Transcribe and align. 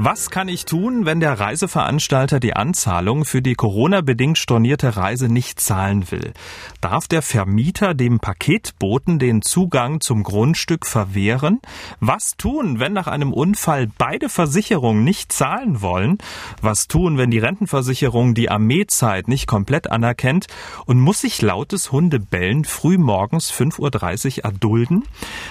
Was 0.00 0.30
kann 0.30 0.46
ich 0.46 0.64
tun, 0.64 1.06
wenn 1.06 1.18
der 1.18 1.40
Reiseveranstalter 1.40 2.38
die 2.38 2.54
Anzahlung 2.54 3.24
für 3.24 3.42
die 3.42 3.54
Corona-bedingt 3.54 4.38
stornierte 4.38 4.96
Reise 4.96 5.26
nicht 5.26 5.58
zahlen 5.58 6.12
will? 6.12 6.34
Darf 6.80 7.08
der 7.08 7.20
Vermieter 7.20 7.94
dem 7.94 8.20
Paketboten 8.20 9.18
den 9.18 9.42
Zugang 9.42 10.00
zum 10.00 10.22
Grundstück 10.22 10.86
verwehren? 10.86 11.60
Was 11.98 12.36
tun, 12.36 12.78
wenn 12.78 12.92
nach 12.92 13.08
einem 13.08 13.32
Unfall 13.32 13.88
beide 13.98 14.28
Versicherungen 14.28 15.02
nicht 15.02 15.32
zahlen 15.32 15.82
wollen? 15.82 16.18
Was 16.62 16.86
tun, 16.86 17.18
wenn 17.18 17.32
die 17.32 17.40
Rentenversicherung 17.40 18.34
die 18.34 18.50
Armeezeit 18.50 19.26
nicht 19.26 19.48
komplett 19.48 19.90
anerkennt? 19.90 20.46
Und 20.86 21.00
muss 21.00 21.22
sich 21.22 21.42
lautes 21.42 21.90
Hundebellen 21.90 22.64
früh 22.64 22.98
morgens 22.98 23.52
5.30 23.52 24.38
Uhr 24.38 24.44
erdulden? 24.44 25.02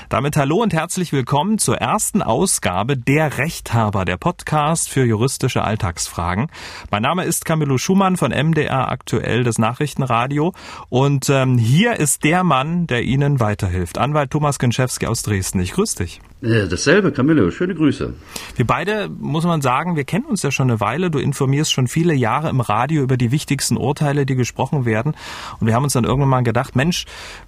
Damit 0.08 0.38
hallo 0.38 0.64
und 0.64 0.74
herzlich 0.74 1.12
willkommen 1.12 1.58
zur 1.58 1.80
ersten 1.80 2.22
Ausgabe 2.22 2.96
der 2.96 3.40
Rechthaber 3.40 4.06
der 4.06 4.16
Podcast 4.16 4.37
Podcast 4.48 4.90
für 4.90 5.04
juristische 5.04 5.64
Alltagsfragen. 5.64 6.48
Mein 6.90 7.02
Name 7.02 7.26
ist 7.26 7.44
Camillo 7.44 7.78
Schumann 7.78 8.16
von 8.16 8.32
MDR 8.32 8.90
aktuell 8.90 9.44
das 9.44 9.58
Nachrichtenradio 9.58 10.54
und 10.88 11.30
ähm, 11.30 11.58
hier 11.58 12.00
ist 12.00 12.24
der 12.24 12.46
Mann, 12.46 12.88
der 12.88 13.04
Ihnen 13.04 13.42
weiterhilft. 13.42 13.98
Anwalt 13.98 14.32
Thomas 14.32 14.58
Genschewski 14.58 15.08
aus 15.08 15.24
Dresden. 15.24 15.60
Ich 15.60 15.74
grüße 15.74 15.98
dich. 15.98 16.22
Dasselbe, 16.40 17.12
Camillo. 17.12 17.50
Schöne 17.50 17.74
Grüße. 17.74 18.14
Wir 18.56 18.68
beide, 18.68 19.10
muss 19.10 19.44
man 19.44 19.62
sagen, 19.62 19.96
wir 19.96 20.04
kennen 20.04 20.26
uns 20.26 20.44
ja 20.44 20.52
schon 20.52 20.70
eine 20.70 20.80
Weile. 20.80 21.10
Du 21.10 21.18
informierst 21.18 21.74
schon 21.74 21.88
viele 21.88 22.14
Jahre 22.14 22.50
im 22.50 22.62
Radio 22.62 23.02
über 23.02 23.18
die 23.18 23.32
wichtigsten 23.32 23.76
Urteile, 23.76 24.28
die 24.28 24.36
gesprochen 24.36 24.86
werden. 24.86 25.16
Und 25.60 25.66
wir 25.66 25.74
haben 25.74 25.84
uns 25.84 25.94
dann 25.94 26.04
irgendwann 26.04 26.30
mal 26.30 26.44
gedacht, 26.44 26.76
Mensch, 26.76 27.06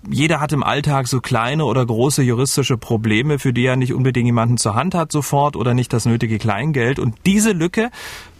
jeder 0.09 0.41
hat 0.41 0.53
im 0.53 0.63
Alltag 0.63 1.07
so 1.07 1.21
kleine 1.21 1.65
oder 1.65 1.85
große 1.85 2.23
juristische 2.23 2.77
Probleme, 2.77 3.37
für 3.37 3.53
die 3.53 3.63
er 3.63 3.75
nicht 3.75 3.93
unbedingt 3.93 4.25
jemanden 4.25 4.57
zur 4.57 4.73
Hand 4.73 4.95
hat 4.95 5.11
sofort 5.11 5.55
oder 5.55 5.75
nicht 5.75 5.93
das 5.93 6.05
nötige 6.05 6.39
Kleingeld. 6.39 6.78
Und 6.99 7.15
diese 7.25 7.51
Lücke, 7.51 7.89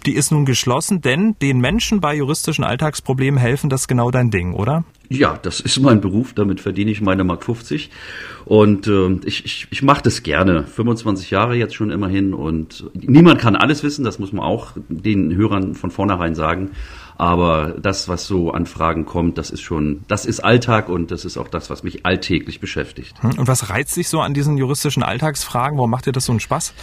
die 0.06 0.14
ist 0.14 0.32
nun 0.32 0.46
geschlossen, 0.46 1.02
denn 1.02 1.36
den 1.42 1.60
Menschen 1.60 2.00
bei 2.00 2.16
juristischen 2.16 2.64
Alltagsproblemen 2.64 3.40
helfen, 3.40 3.70
das 3.70 3.82
ist 3.82 3.88
genau 3.88 4.12
dein 4.12 4.32
Ding, 4.32 4.54
oder? 4.54 4.86
Ja, 5.10 5.38
das 5.42 5.60
ist 5.60 5.80
mein 5.80 6.02
Beruf, 6.02 6.34
damit 6.34 6.62
verdiene 6.62 6.92
ich 6.92 7.02
meine 7.02 7.24
Mark 7.24 7.44
50 7.44 7.90
und 8.46 8.88
äh, 8.88 9.20
ich, 9.26 9.44
ich, 9.44 9.68
ich 9.72 9.82
mache 9.82 10.04
das 10.04 10.22
gerne. 10.22 10.68
25 10.68 11.32
Jahre 11.32 11.56
jetzt 11.56 11.74
schon 11.74 11.90
immerhin 11.90 12.34
und 12.34 12.86
niemand 12.94 13.40
kann 13.40 13.56
alles 13.56 13.84
wissen, 13.84 14.06
das 14.06 14.20
muss 14.20 14.32
man 14.32 14.46
auch 14.46 14.74
den 14.88 15.36
Hörern 15.36 15.74
von 15.74 15.90
vornherein 15.90 16.36
sagen. 16.36 16.72
Aber 17.18 17.76
das, 17.82 18.08
was 18.08 18.28
so 18.28 18.52
an 18.52 18.66
Fragen 18.66 19.04
kommt, 19.04 19.38
das 19.38 19.50
ist 19.50 19.62
schon, 19.62 20.06
das 20.08 20.26
ist 20.26 20.40
Alltag 20.40 20.88
und 20.88 21.12
das 21.12 21.26
ist 21.26 21.38
auch 21.38 21.50
das, 21.50 21.70
was 21.70 21.84
mich 21.84 22.06
alltäglich 22.06 22.62
beschäftigt. 22.62 23.22
Hm, 23.22 23.40
und 23.40 23.48
was 23.48 23.70
reizt 23.70 23.98
dich 23.98 24.08
so 24.08 24.22
an 24.22 24.34
diesen 24.34 24.58
juristischen 24.58 25.04
Alltagsfragen? 25.04 25.78
Warum 25.78 25.90
macht 25.90 26.06
dir 26.06 26.14
das 26.14 26.26
so 26.26 26.32
einen 26.32 26.40
Spaß? 26.40 26.74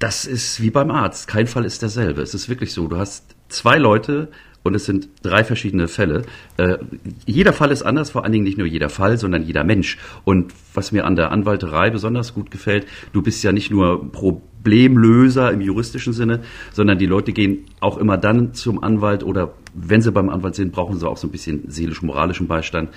Das 0.00 0.24
ist 0.24 0.60
wie 0.60 0.70
beim 0.70 0.90
Arzt. 0.90 1.28
Kein 1.28 1.46
Fall 1.46 1.64
ist 1.64 1.82
derselbe. 1.82 2.22
Es 2.22 2.34
ist 2.34 2.48
wirklich 2.48 2.72
so. 2.72 2.88
Du 2.88 2.96
hast 2.96 3.36
zwei 3.48 3.78
Leute, 3.78 4.30
und 4.62 4.74
es 4.74 4.84
sind 4.84 5.08
drei 5.22 5.42
verschiedene 5.44 5.88
Fälle. 5.88 6.22
Äh, 6.56 6.78
jeder 7.24 7.52
Fall 7.52 7.70
ist 7.70 7.82
anders, 7.82 8.10
vor 8.10 8.24
allen 8.24 8.32
Dingen 8.32 8.44
nicht 8.44 8.58
nur 8.58 8.66
jeder 8.66 8.90
Fall, 8.90 9.16
sondern 9.16 9.42
jeder 9.42 9.64
Mensch. 9.64 9.98
Und 10.24 10.52
was 10.74 10.92
mir 10.92 11.06
an 11.06 11.16
der 11.16 11.32
Anwalterei 11.32 11.90
besonders 11.90 12.34
gut 12.34 12.50
gefällt, 12.50 12.86
du 13.12 13.22
bist 13.22 13.42
ja 13.42 13.52
nicht 13.52 13.70
nur 13.70 14.12
Problemlöser 14.12 15.50
im 15.50 15.60
juristischen 15.60 16.12
Sinne, 16.12 16.40
sondern 16.72 16.98
die 16.98 17.06
Leute 17.06 17.32
gehen 17.32 17.64
auch 17.80 17.96
immer 17.96 18.18
dann 18.18 18.52
zum 18.52 18.82
Anwalt 18.82 19.24
oder 19.24 19.54
wenn 19.74 20.02
sie 20.02 20.12
beim 20.12 20.28
Anwalt 20.28 20.56
sind, 20.56 20.72
brauchen 20.72 20.98
sie 20.98 21.08
auch 21.08 21.16
so 21.16 21.28
ein 21.28 21.30
bisschen 21.30 21.70
seelisch-moralischen 21.70 22.46
Beistand. 22.46 22.90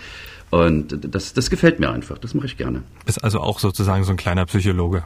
Und 0.50 1.16
das, 1.16 1.34
das 1.34 1.50
gefällt 1.50 1.80
mir 1.80 1.92
einfach, 1.92 2.18
das 2.18 2.34
mache 2.34 2.46
ich 2.46 2.58
gerne. 2.58 2.84
Bist 3.06 3.24
also 3.24 3.40
auch 3.40 3.60
sozusagen 3.60 4.04
so 4.04 4.12
ein 4.12 4.18
kleiner 4.18 4.46
Psychologe. 4.46 5.06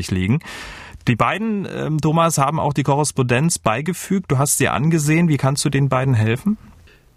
liegen. 0.09 0.39
Die 1.07 1.15
beiden, 1.15 1.67
ähm, 1.69 1.99
Thomas, 1.99 2.37
haben 2.37 2.59
auch 2.59 2.73
die 2.73 2.83
Korrespondenz 2.83 3.59
beigefügt. 3.59 4.31
Du 4.31 4.37
hast 4.37 4.57
sie 4.57 4.69
angesehen. 4.69 5.27
Wie 5.27 5.37
kannst 5.37 5.65
du 5.65 5.69
den 5.69 5.89
beiden 5.89 6.13
helfen? 6.13 6.57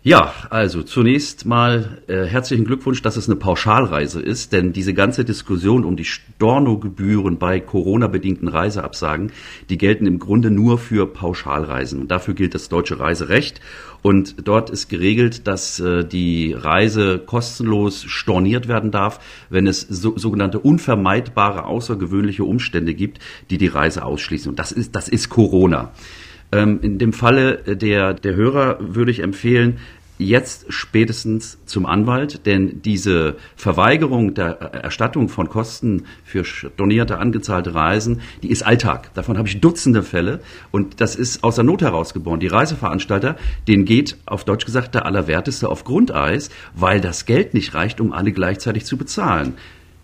Ja, 0.07 0.33
also 0.51 0.85
zunächst 0.85 1.47
mal 1.47 1.99
äh, 2.07 2.27
herzlichen 2.27 2.65
Glückwunsch, 2.65 3.03
dass 3.03 3.17
es 3.17 3.29
eine 3.29 3.35
Pauschalreise 3.35 4.23
ist, 4.23 4.53
denn 4.53 4.73
diese 4.73 4.95
ganze 4.95 5.25
Diskussion 5.25 5.85
um 5.85 5.97
die 5.97 6.05
Stornogebühren 6.05 7.39
bei 7.39 7.59
Corona-bedingten 7.59 8.47
Reiseabsagen, 8.47 9.33
die 9.69 9.79
gelten 9.79 10.07
im 10.07 10.21
Grunde 10.21 10.53
nur 10.53 10.79
für 10.79 11.09
Pauschalreisen. 11.09 12.01
Und 12.01 12.13
dafür 12.13 12.35
gilt 12.35 12.55
das 12.55 12.69
deutsche 12.69 13.01
Reiserecht 13.01 13.61
und 14.01 14.47
dort 14.47 14.71
ist 14.71 14.89
geregelt, 14.89 15.49
dass 15.49 15.81
äh, 15.81 16.05
die 16.05 16.53
Reise 16.53 17.19
kostenlos 17.19 18.05
storniert 18.05 18.69
werden 18.69 18.93
darf, 18.93 19.19
wenn 19.51 19.67
es 19.67 19.81
so, 19.81 20.17
sogenannte 20.17 20.61
unvermeidbare 20.61 21.65
außergewöhnliche 21.65 22.45
Umstände 22.45 22.95
gibt, 22.95 23.19
die 23.51 23.59
die 23.59 23.67
Reise 23.67 24.05
ausschließen. 24.05 24.51
Und 24.51 24.61
das 24.61 24.71
ist, 24.71 24.95
das 24.95 25.09
ist 25.09 25.31
Corona. 25.31 25.91
Ähm, 26.57 26.81
in 26.83 26.99
dem 26.99 27.13
Falle 27.13 27.77
der, 27.77 28.15
der 28.15 28.35
Hörer 28.35 28.79
würde 28.81 29.11
ich 29.11 29.21
empfehlen, 29.21 29.79
jetzt 30.19 30.67
spätestens 30.71 31.59
zum 31.67 31.85
Anwalt, 31.85 32.47
denn 32.47 32.81
diese 32.83 33.37
Verweigerung 33.55 34.33
der 34.33 34.47
Erstattung 34.47 35.29
von 35.29 35.49
Kosten 35.49 36.05
für 36.25 36.45
stornierte, 36.45 37.19
angezahlte 37.19 37.75
Reisen, 37.75 38.21
die 38.43 38.51
ist 38.51 38.63
Alltag. 38.63 39.13
Davon 39.13 39.37
habe 39.37 39.49
ich 39.49 39.61
Dutzende 39.61 40.03
Fälle 40.03 40.41
und 40.71 41.01
das 41.03 41.17
ist 41.17 41.45
aus 41.45 41.57
der 41.57 41.65
Not 41.65 41.83
herausgeboren. 41.83 42.41
Die 42.41 42.47
Reiseveranstalter, 42.47 43.37
denen 43.69 43.85
geht 43.85 44.17
auf 44.25 44.45
Deutsch 44.45 44.65
gesagt 44.65 44.95
der 44.95 45.05
Allerwerteste 45.05 45.69
auf 45.69 45.85
Grundeis, 45.85 46.49
weil 46.75 47.01
das 47.01 47.27
Geld 47.27 47.53
nicht 47.53 47.75
reicht, 47.75 48.01
um 48.01 48.13
alle 48.13 48.33
gleichzeitig 48.33 48.87
zu 48.87 48.97
bezahlen. 48.97 49.55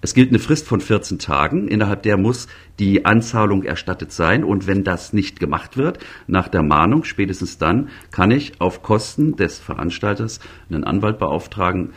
Es 0.05 0.15
gilt 0.15 0.31
eine 0.31 0.41
Frist 0.41 0.67
von 0.67 0.81
14 0.81 1.21
Tagen, 1.21 1.69
innerhalb 1.69 2.03
der 2.03 2.17
muss 2.17 2.49
die 2.81 3.05
Anzahlung 3.05 3.63
erstattet 3.63 4.11
sein. 4.11 4.43
Und 4.43 4.67
wenn 4.67 4.83
das 4.83 5.13
nicht 5.13 5.39
gemacht 5.39 5.77
wird, 5.77 6.01
nach 6.27 6.49
der 6.49 6.65
Mahnung, 6.65 7.05
spätestens 7.05 7.57
dann, 7.57 7.89
kann 8.11 8.33
ich 8.33 8.61
auf 8.61 8.83
Kosten 8.83 9.37
des 9.37 9.61
Veranstalters 9.61 10.41
einen 10.69 10.83
Anwalt 10.83 11.21
beauftragen 11.21 11.93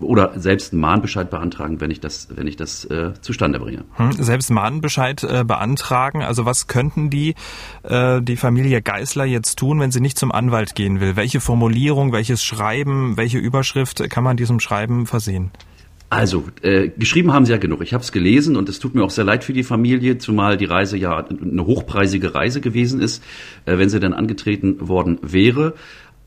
oder 0.00 0.32
selbst 0.36 0.72
einen 0.72 0.80
Mahnbescheid 0.80 1.28
beantragen, 1.28 1.82
wenn 1.82 1.90
ich 1.90 2.00
das, 2.00 2.28
wenn 2.34 2.46
ich 2.46 2.56
das 2.56 2.86
äh, 2.86 3.12
zustande 3.20 3.58
bringe. 3.58 3.84
Hm, 3.96 4.12
selbst 4.12 4.50
Mahnbescheid 4.50 5.22
äh, 5.22 5.44
beantragen. 5.44 6.22
Also 6.22 6.46
was 6.46 6.68
könnten 6.68 7.10
die, 7.10 7.34
äh, 7.82 8.22
die 8.22 8.36
Familie 8.36 8.80
Geißler 8.80 9.26
jetzt 9.26 9.58
tun, 9.58 9.78
wenn 9.78 9.92
sie 9.92 10.00
nicht 10.00 10.18
zum 10.18 10.32
Anwalt 10.32 10.74
gehen 10.74 11.00
will? 11.00 11.16
Welche 11.16 11.40
Formulierung, 11.40 12.12
welches 12.12 12.42
Schreiben, 12.42 13.18
welche 13.18 13.36
Überschrift 13.36 14.08
kann 14.08 14.24
man 14.24 14.38
diesem 14.38 14.58
Schreiben 14.58 15.06
versehen? 15.06 15.50
Also, 16.12 16.44
äh, 16.60 16.90
geschrieben 16.90 17.32
haben 17.32 17.46
sie 17.46 17.52
ja 17.52 17.58
genug. 17.58 17.80
Ich 17.80 17.94
habe 17.94 18.04
es 18.04 18.12
gelesen 18.12 18.54
und 18.56 18.68
es 18.68 18.78
tut 18.78 18.94
mir 18.94 19.02
auch 19.02 19.08
sehr 19.08 19.24
leid 19.24 19.44
für 19.44 19.54
die 19.54 19.62
Familie, 19.62 20.18
zumal 20.18 20.58
die 20.58 20.66
Reise 20.66 20.98
ja 20.98 21.16
eine 21.16 21.64
hochpreisige 21.64 22.34
Reise 22.34 22.60
gewesen 22.60 23.00
ist, 23.00 23.24
äh, 23.64 23.78
wenn 23.78 23.88
sie 23.88 23.98
dann 23.98 24.12
angetreten 24.12 24.86
worden 24.86 25.18
wäre. 25.22 25.72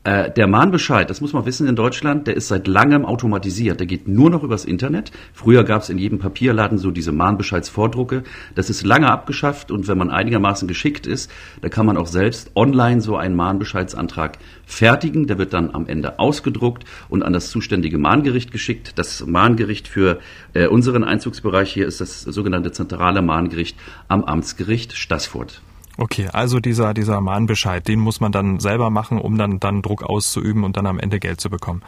Äh, 0.06 0.30
der 0.30 0.46
Mahnbescheid, 0.46 1.10
das 1.10 1.20
muss 1.20 1.32
man 1.32 1.46
wissen 1.46 1.66
in 1.66 1.74
Deutschland, 1.74 2.28
der 2.28 2.36
ist 2.36 2.46
seit 2.46 2.68
langem 2.68 3.04
automatisiert. 3.04 3.80
Der 3.80 3.88
geht 3.88 4.06
nur 4.06 4.30
noch 4.30 4.44
übers 4.44 4.64
Internet. 4.64 5.10
Früher 5.32 5.64
gab 5.64 5.82
es 5.82 5.88
in 5.88 5.98
jedem 5.98 6.20
Papierladen 6.20 6.78
so 6.78 6.92
diese 6.92 7.10
Mahnbescheidsvordrucke. 7.10 8.22
Das 8.54 8.70
ist 8.70 8.86
lange 8.86 9.10
abgeschafft 9.10 9.72
und 9.72 9.88
wenn 9.88 9.98
man 9.98 10.12
einigermaßen 10.12 10.68
geschickt 10.68 11.08
ist, 11.08 11.28
da 11.60 11.70
kann 11.70 11.86
man 11.86 11.96
auch 11.96 12.06
selbst 12.06 12.52
online 12.54 13.00
so 13.00 13.16
einen 13.16 13.34
Mahnbescheidsantrag 13.34 14.38
fertigen. 14.64 15.26
Der 15.26 15.38
wird 15.38 15.52
dann 15.52 15.74
am 15.74 15.88
Ende 15.88 16.20
ausgedruckt 16.20 16.84
und 17.08 17.24
an 17.24 17.32
das 17.32 17.50
zuständige 17.50 17.98
Mahngericht 17.98 18.52
geschickt. 18.52 19.00
Das 19.00 19.26
Mahngericht 19.26 19.88
für 19.88 20.20
äh, 20.54 20.68
unseren 20.68 21.02
Einzugsbereich 21.02 21.72
hier 21.72 21.88
ist 21.88 22.00
das 22.00 22.22
sogenannte 22.22 22.70
zentrale 22.70 23.22
Mahngericht 23.22 23.76
am 24.06 24.22
Amtsgericht 24.22 24.92
Stassfurt. 24.92 25.62
Okay, 25.98 26.28
also 26.32 26.60
dieser, 26.60 26.92
dieser 26.94 27.20
Mahnbescheid, 27.20 27.86
den 27.88 28.00
muss 28.00 28.20
man 28.20 28.32
dann 28.32 28.60
selber 28.60 28.90
machen, 28.90 29.18
um 29.18 29.38
dann, 29.38 29.60
dann 29.60 29.82
Druck 29.82 30.02
auszuüben 30.02 30.64
und 30.64 30.76
dann 30.76 30.86
am 30.86 30.98
Ende 30.98 31.18
Geld 31.18 31.40
zu 31.40 31.48
bekommen. 31.48 31.82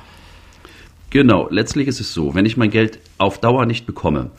Genau, 1.11 1.49
letztlich 1.51 1.89
ist 1.89 2.01
es 2.01 2.13
so, 2.13 2.35
wenn 2.35 2.47
ich 2.47 2.57
mein 2.57 2.71
Geld 2.71 3.01
auf 3.17 3.39
Dauer 3.41 3.65
nicht 3.67 3.87
bekomme, 3.87 4.31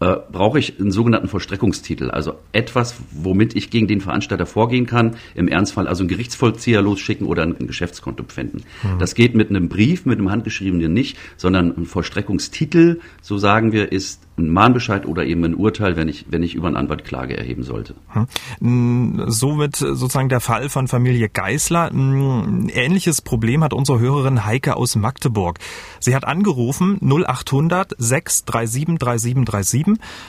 äh, 0.00 0.16
brauche 0.30 0.58
ich 0.58 0.78
einen 0.78 0.90
sogenannten 0.90 1.28
Vollstreckungstitel, 1.28 2.10
also 2.10 2.34
etwas, 2.52 2.96
womit 3.12 3.56
ich 3.56 3.70
gegen 3.70 3.86
den 3.86 4.00
Veranstalter 4.00 4.44
vorgehen 4.44 4.86
kann, 4.86 5.16
im 5.34 5.48
Ernstfall 5.48 5.88
also 5.88 6.02
einen 6.02 6.08
Gerichtsvollzieher 6.08 6.82
losschicken 6.82 7.26
oder 7.26 7.44
ein 7.44 7.66
Geschäftskonto 7.66 8.24
pfänden. 8.24 8.64
Mhm. 8.82 8.98
Das 8.98 9.14
geht 9.14 9.34
mit 9.34 9.48
einem 9.48 9.68
Brief, 9.68 10.04
mit 10.04 10.18
einem 10.18 10.30
handgeschriebenen 10.30 10.92
nicht, 10.92 11.16
sondern 11.36 11.74
ein 11.76 11.86
Vollstreckungstitel, 11.86 13.00
so 13.22 13.38
sagen 13.38 13.72
wir, 13.72 13.90
ist 13.90 14.25
ein 14.38 14.50
Mahnbescheid 14.50 15.06
oder 15.06 15.24
eben 15.24 15.44
ein 15.44 15.54
Urteil, 15.54 15.96
wenn 15.96 16.08
ich, 16.08 16.26
wenn 16.28 16.42
ich 16.42 16.54
über 16.54 16.66
einen 16.66 16.76
Anwalt 16.76 17.04
Klage 17.04 17.36
erheben 17.36 17.62
sollte. 17.62 17.94
Hm. 18.60 19.24
So 19.28 19.58
wird 19.58 19.76
sozusagen 19.76 20.28
der 20.28 20.40
Fall 20.40 20.68
von 20.68 20.88
Familie 20.88 21.28
Geißler. 21.28 21.90
Ein 21.90 22.68
ähnliches 22.68 23.22
Problem 23.22 23.64
hat 23.64 23.72
unsere 23.72 23.98
Hörerin 23.98 24.44
Heike 24.44 24.76
aus 24.76 24.96
Magdeburg. 24.96 25.58
Sie 26.00 26.14
hat 26.14 26.26
angerufen 26.26 26.98
0800 27.00 27.94
637 27.96 28.98
3737. 28.98 29.86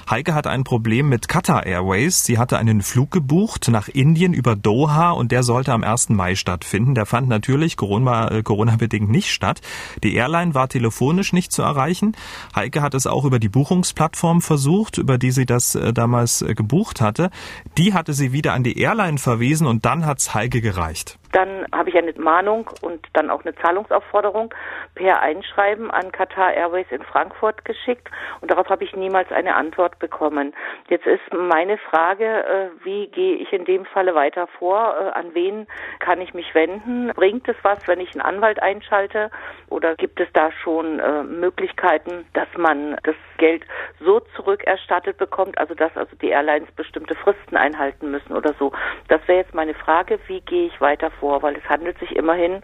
Heike 0.09 0.33
hat 0.33 0.47
ein 0.47 0.63
Problem 0.63 1.09
mit 1.09 1.27
Qatar 1.27 1.65
Airways. 1.65 2.23
Sie 2.23 2.37
hatte 2.37 2.57
einen 2.57 2.81
Flug 2.81 3.11
gebucht 3.11 3.67
nach 3.69 3.87
Indien 3.89 4.33
über 4.33 4.55
Doha 4.55 5.11
und 5.11 5.31
der 5.31 5.43
sollte 5.43 5.73
am 5.73 5.83
1. 5.83 6.09
Mai 6.09 6.35
stattfinden. 6.35 6.95
Der 6.95 7.05
fand 7.05 7.27
natürlich 7.27 7.75
Corona, 7.75 8.41
Corona-bedingt 8.41 9.09
nicht 9.09 9.31
statt. 9.31 9.61
Die 10.03 10.15
Airline 10.15 10.53
war 10.53 10.69
telefonisch 10.69 11.33
nicht 11.33 11.51
zu 11.51 11.61
erreichen. 11.61 12.15
Heike 12.55 12.81
hat 12.81 12.93
es 12.93 13.07
auch 13.07 13.25
über 13.25 13.39
die 13.39 13.49
Buchungs 13.49 13.93
Plattform 13.97 14.43
versucht, 14.43 14.99
über 14.99 15.17
die 15.17 15.31
sie 15.31 15.47
das 15.47 15.73
äh, 15.73 15.91
damals 15.91 16.43
äh, 16.43 16.53
gebucht 16.53 17.01
hatte. 17.01 17.31
Die 17.79 17.95
hatte 17.95 18.13
sie 18.13 18.31
wieder 18.31 18.53
an 18.53 18.61
die 18.63 18.77
Airline 18.79 19.17
verwiesen 19.17 19.65
und 19.65 19.85
dann 19.85 20.05
hat's 20.05 20.35
Heike 20.35 20.61
gereicht. 20.61 21.17
Dann 21.31 21.65
habe 21.73 21.89
ich 21.89 21.97
eine 21.97 22.13
Mahnung 22.13 22.69
und 22.81 23.05
dann 23.13 23.29
auch 23.29 23.43
eine 23.43 23.55
Zahlungsaufforderung 23.55 24.53
per 24.95 25.21
Einschreiben 25.21 25.91
an 25.91 26.11
Qatar 26.11 26.53
Airways 26.53 26.87
in 26.89 27.03
Frankfurt 27.03 27.65
geschickt 27.65 28.09
und 28.41 28.51
darauf 28.51 28.69
habe 28.69 28.83
ich 28.83 28.95
niemals 28.95 29.31
eine 29.31 29.55
Antwort 29.55 29.99
bekommen. 29.99 30.53
Jetzt 30.89 31.05
ist 31.05 31.21
meine 31.33 31.77
Frage, 31.77 32.25
äh, 32.25 32.85
wie 32.85 33.07
gehe 33.07 33.35
ich 33.35 33.51
in 33.53 33.65
dem 33.65 33.85
Falle 33.85 34.15
weiter 34.15 34.47
vor? 34.59 34.95
Äh, 34.99 35.19
an 35.19 35.33
wen 35.33 35.67
kann 35.99 36.21
ich 36.21 36.33
mich 36.33 36.53
wenden? 36.55 37.11
Bringt 37.15 37.47
es 37.47 37.55
was, 37.63 37.87
wenn 37.87 37.99
ich 37.99 38.11
einen 38.13 38.21
Anwalt 38.21 38.61
einschalte? 38.61 39.29
Oder 39.69 39.95
gibt 39.95 40.19
es 40.19 40.27
da 40.33 40.51
schon 40.51 40.99
äh, 40.99 41.23
Möglichkeiten, 41.23 42.25
dass 42.33 42.47
man 42.57 42.97
das 43.03 43.15
Geld 43.37 43.63
so 43.99 44.19
zurückerstattet 44.35 45.17
bekommt, 45.17 45.57
also 45.57 45.73
dass 45.73 45.95
also 45.95 46.15
die 46.21 46.29
Airlines 46.29 46.71
bestimmte 46.71 47.15
Fristen 47.15 47.57
einhalten 47.57 48.11
müssen 48.11 48.35
oder 48.35 48.53
so? 48.59 48.71
Das 49.07 49.21
wäre 49.27 49.39
jetzt 49.39 49.53
meine 49.53 49.73
Frage, 49.73 50.19
wie 50.27 50.41
gehe 50.41 50.67
ich 50.67 50.81
weiter 50.81 51.11
vor? 51.19 51.41
Weil 51.41 51.55
es 51.55 51.63
handelt 51.69 51.97
sich 51.99 52.11
immerhin 52.15 52.61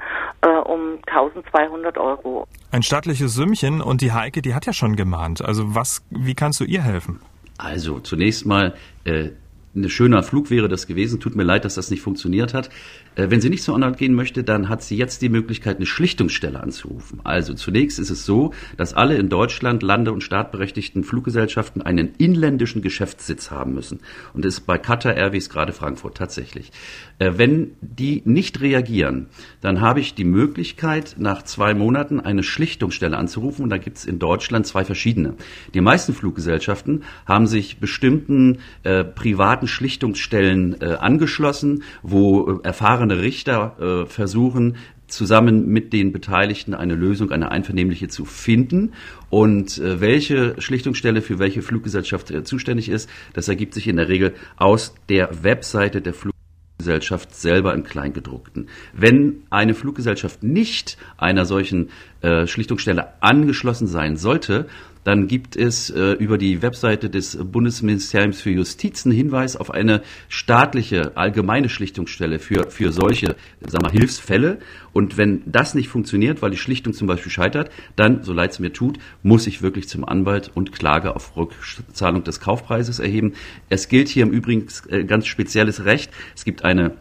um 0.66 1.00
1200 1.08 1.98
Euro. 1.98 2.48
Ein 2.72 2.84
stattliches 2.84 3.34
Sümmchen 3.34 3.82
und 3.82 4.02
die 4.02 4.12
Heike, 4.12 4.42
die 4.42 4.54
hat 4.54 4.66
ja 4.66 4.74
schon 4.74 4.96
gemahnt. 4.96 5.44
Also 5.44 5.76
was, 5.76 6.04
wie 6.10 6.34
kannst 6.34 6.60
du 6.60 6.66
ihr 6.66 6.82
helfen? 6.82 7.22
Also 7.58 8.00
zunächst 8.00 8.46
mal, 8.46 8.74
äh, 9.06 9.30
ein 9.76 9.90
schöner 9.90 10.22
Flug 10.24 10.50
wäre 10.50 10.70
das 10.70 10.88
gewesen. 10.88 11.20
Tut 11.20 11.36
mir 11.36 11.44
leid, 11.44 11.66
dass 11.66 11.76
das 11.76 11.90
nicht 11.90 12.02
funktioniert 12.02 12.54
hat. 12.54 12.70
Äh, 13.16 13.30
wenn 13.30 13.42
sie 13.42 13.50
nicht 13.50 13.64
zur 13.64 13.76
Anwalt 13.76 13.98
gehen 13.98 14.14
möchte, 14.14 14.44
dann 14.44 14.70
hat 14.70 14.84
sie 14.84 14.96
jetzt 14.96 15.22
die 15.22 15.30
Möglichkeit, 15.30 15.78
eine 15.78 15.86
Schlichtungsstelle 15.86 16.60
anzurufen. 16.60 17.20
Also 17.24 17.54
zunächst 17.54 18.00
ist 18.00 18.10
es 18.10 18.26
so, 18.26 18.54
dass 18.78 18.94
alle 18.94 19.16
in 19.18 19.30
Deutschland 19.30 19.84
lande- 19.84 20.12
und 20.12 20.22
startberechtigten 20.22 21.04
Fluggesellschaften 21.04 21.82
einen 21.82 22.14
inländischen 22.18 22.82
Geschäftssitz 22.82 23.52
haben 23.52 23.74
müssen. 23.74 24.00
Und 24.34 24.46
das 24.46 24.56
ist 24.56 24.62
bei 24.62 24.78
Qatar 24.78 25.16
Airways 25.16 25.50
gerade 25.50 25.74
Frankfurt 25.74 26.18
tatsächlich. 26.18 26.72
Äh, 27.20 27.34
wenn 27.38 27.72
die 27.82 28.22
nicht 28.26 28.62
reagieren, 28.62 29.28
dann 29.62 29.82
habe 29.82 30.00
ich 30.00 30.14
die 30.14 30.24
Möglichkeit, 30.24 31.16
nach 31.18 31.44
zwei 31.44 31.74
Monaten 31.74 32.20
eine 32.20 32.44
Schlichtungsstelle 32.44 33.18
anzurufen. 33.18 33.64
Und 33.64 33.70
da 33.70 33.78
gibt 33.78 33.98
es 33.98 34.06
in 34.06 34.20
Deutschland 34.20 34.68
zwei 34.68 34.86
verschiedene. 34.86 35.34
Die 35.74 35.82
meisten 35.82 36.14
Fluggesellschaften 36.14 37.04
haben 37.26 37.48
sich 37.48 37.80
bestimmten 37.80 38.60
äh, 38.84 39.04
privaten 39.04 39.63
Schlichtungsstellen 39.68 40.82
äh, 40.82 40.96
angeschlossen, 41.00 41.84
wo 42.02 42.60
äh, 42.62 42.64
erfahrene 42.64 43.22
Richter 43.22 44.04
äh, 44.04 44.06
versuchen, 44.06 44.78
zusammen 45.08 45.68
mit 45.68 45.94
den 45.94 46.12
Beteiligten 46.12 46.74
eine 46.74 46.96
Lösung, 46.96 47.32
eine 47.32 47.52
einvernehmliche 47.52 48.08
zu 48.08 48.26
finden. 48.26 48.94
Und 49.30 49.78
äh, 49.78 50.02
welche 50.02 50.60
Schlichtungsstelle 50.60 51.22
für 51.22 51.40
welche 51.40 51.62
Fluggesellschaft 51.62 52.32
äh, 52.32 52.44
zuständig 52.44 52.90
ist, 52.90 53.10
das 53.34 53.48
ergibt 53.48 53.74
sich 53.74 53.88
in 53.88 53.98
der 53.98 54.10
Regel 54.10 54.34
aus 54.58 54.96
der 55.10 55.44
Webseite 55.44 56.02
der 56.02 56.14
Fluggesellschaft 56.14 57.36
selber 57.36 57.74
im 57.74 57.84
Kleingedruckten. 57.84 58.68
Wenn 58.94 59.44
eine 59.50 59.74
Fluggesellschaft 59.74 60.44
nicht 60.44 60.98
einer 61.18 61.46
solchen 61.46 61.90
äh, 62.22 62.48
Schlichtungsstelle 62.48 63.22
angeschlossen 63.22 63.88
sein 63.88 64.18
sollte, 64.18 64.68
dann 65.04 65.28
gibt 65.28 65.56
es 65.56 65.90
äh, 65.90 66.12
über 66.14 66.38
die 66.38 66.62
Webseite 66.62 67.10
des 67.10 67.38
Bundesministeriums 67.38 68.42
für 68.42 68.52
Justiz 68.52 69.06
einen 69.06 69.16
Hinweis 69.16 69.56
auf 69.56 69.72
eine 69.72 70.02
staatliche 70.30 71.18
allgemeine 71.18 71.70
Schlichtungsstelle 71.70 72.40
für, 72.40 72.70
für 72.70 72.92
solche 72.92 73.36
sag 73.66 73.82
mal, 73.82 73.92
Hilfsfälle. 73.92 74.60
Und 74.94 75.18
wenn 75.18 75.42
das 75.46 75.74
nicht 75.74 75.90
funktioniert, 75.90 76.42
weil 76.42 76.52
die 76.52 76.58
Schlichtung 76.58 76.94
zum 76.94 77.08
Beispiel 77.08 77.32
scheitert, 77.32 77.72
dann, 77.96 78.24
so 78.24 78.34
leid 78.34 78.52
es 78.52 78.60
mir 78.60 78.72
tut, 78.72 79.00
muss 79.24 79.48
ich 79.48 79.62
wirklich 79.62 79.88
zum 79.90 80.06
Anwalt 80.06 80.52
und 80.54 80.72
Klage 80.72 81.16
auf 81.16 81.36
Rückzahlung 81.36 82.24
des 82.24 82.40
Kaufpreises 82.40 83.00
erheben. 83.00 83.34
Es 83.70 83.90
gilt 83.90 84.08
hier 84.08 84.24
im 84.24 84.32
Übrigen 84.32 84.68
äh, 84.90 85.04
ganz 85.04 85.28
spezielles 85.28 85.86
Recht. 85.86 86.12
Es 86.36 86.46
gibt 86.46 86.64
eine 86.64 86.94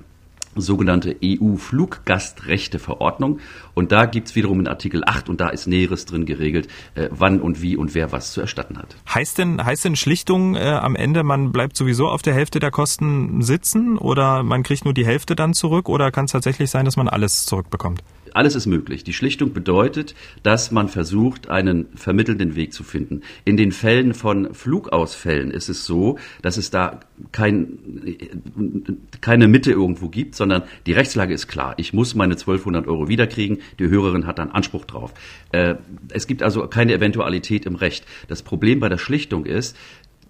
sogenannte 0.55 1.17
EU-Fluggastrechteverordnung. 1.23 3.41
Und 3.75 3.93
da 3.93 4.07
gibt's 4.07 4.35
wiederum 4.35 4.61
in 4.61 4.69
Artikel 4.69 5.03
8 5.05 5.29
und 5.29 5.41
da 5.41 5.49
ist 5.49 5.67
Näheres 5.67 6.07
drin 6.07 6.27
geregelt, 6.27 6.69
äh, 6.95 7.09
wann 7.11 7.41
und 7.41 7.63
wie 7.63 7.77
und 7.77 7.95
wer 7.95 8.13
was 8.13 8.33
zu 8.33 8.41
erstatten 8.41 8.79
hat. 8.79 8.97
Heißt 9.13 9.39
denn, 9.39 9.65
heißt 9.65 9.85
denn 9.85 9.97
Schlichtung 9.97 10.55
äh, 10.55 10.61
am 10.61 10.97
Ende, 10.97 11.23
man 11.23 11.53
bleibt 11.53 11.77
sowieso 11.77 12.09
auf 12.09 12.23
der 12.23 12.35
Hälfte 12.35 12.61
der 12.61 12.71
Kosten 12.71 13.43
sitzen 13.43 13.99
oder 13.99 14.43
man 14.43 14.63
kriegt 14.63 14.85
nur 14.85 14.95
die 14.95 15.07
Hälfte 15.07 15.37
dann 15.37 15.55
zurück 15.55 15.89
oder 15.89 16.11
kann 16.11 16.27
es 16.27 16.33
tatsächlich 16.33 16.71
sein, 16.71 16.85
dass 16.85 16.97
man 16.97 17.09
alles 17.09 17.47
zurückbekommt? 17.47 18.03
Alles 18.35 18.55
ist 18.55 18.67
möglich. 18.67 19.05
Die 19.05 19.13
Schlichtung 19.13 19.53
bedeutet, 19.53 20.15
dass 20.43 20.71
man 20.71 20.89
versucht, 20.89 21.49
einen 21.49 21.87
vermittelnden 21.95 22.57
Weg 22.57 22.73
zu 22.73 22.85
finden. 22.85 23.23
In 23.45 23.57
den 23.57 23.73
Fällen 23.73 24.15
von 24.15 24.55
Flugausfällen 24.55 25.51
ist 25.51 25.69
es 25.69 25.87
so, 25.87 26.19
dass 26.43 26.57
es 26.57 26.71
da 26.71 27.01
kein, 27.31 27.79
keine 29.21 29.49
Mitte 29.49 29.71
irgendwo 29.71 30.09
gibt, 30.09 30.35
sondern 30.35 30.63
die 30.87 30.93
Rechtslage 30.93 31.35
ist 31.35 31.49
klar. 31.49 31.75
Ich 31.77 31.93
muss 31.93 32.15
meine 32.15 32.35
1200 32.35 32.87
Euro 32.87 33.09
wiederkriegen. 33.09 33.59
Die 33.79 33.89
Hörerin 33.89 34.27
hat 34.27 34.39
dann 34.39 34.51
Anspruch 34.51 34.85
drauf. 34.85 35.13
Äh, 35.53 35.77
es 36.11 36.27
gibt 36.27 36.43
also 36.43 36.67
keine 36.67 36.95
Eventualität 36.95 37.67
im 37.67 37.77
Recht. 37.77 38.05
Das 38.29 38.43
Problem 38.43 38.81
bei 38.81 38.89
der 38.89 38.99
Schlichtung 38.99 39.47
ist, 39.47 39.77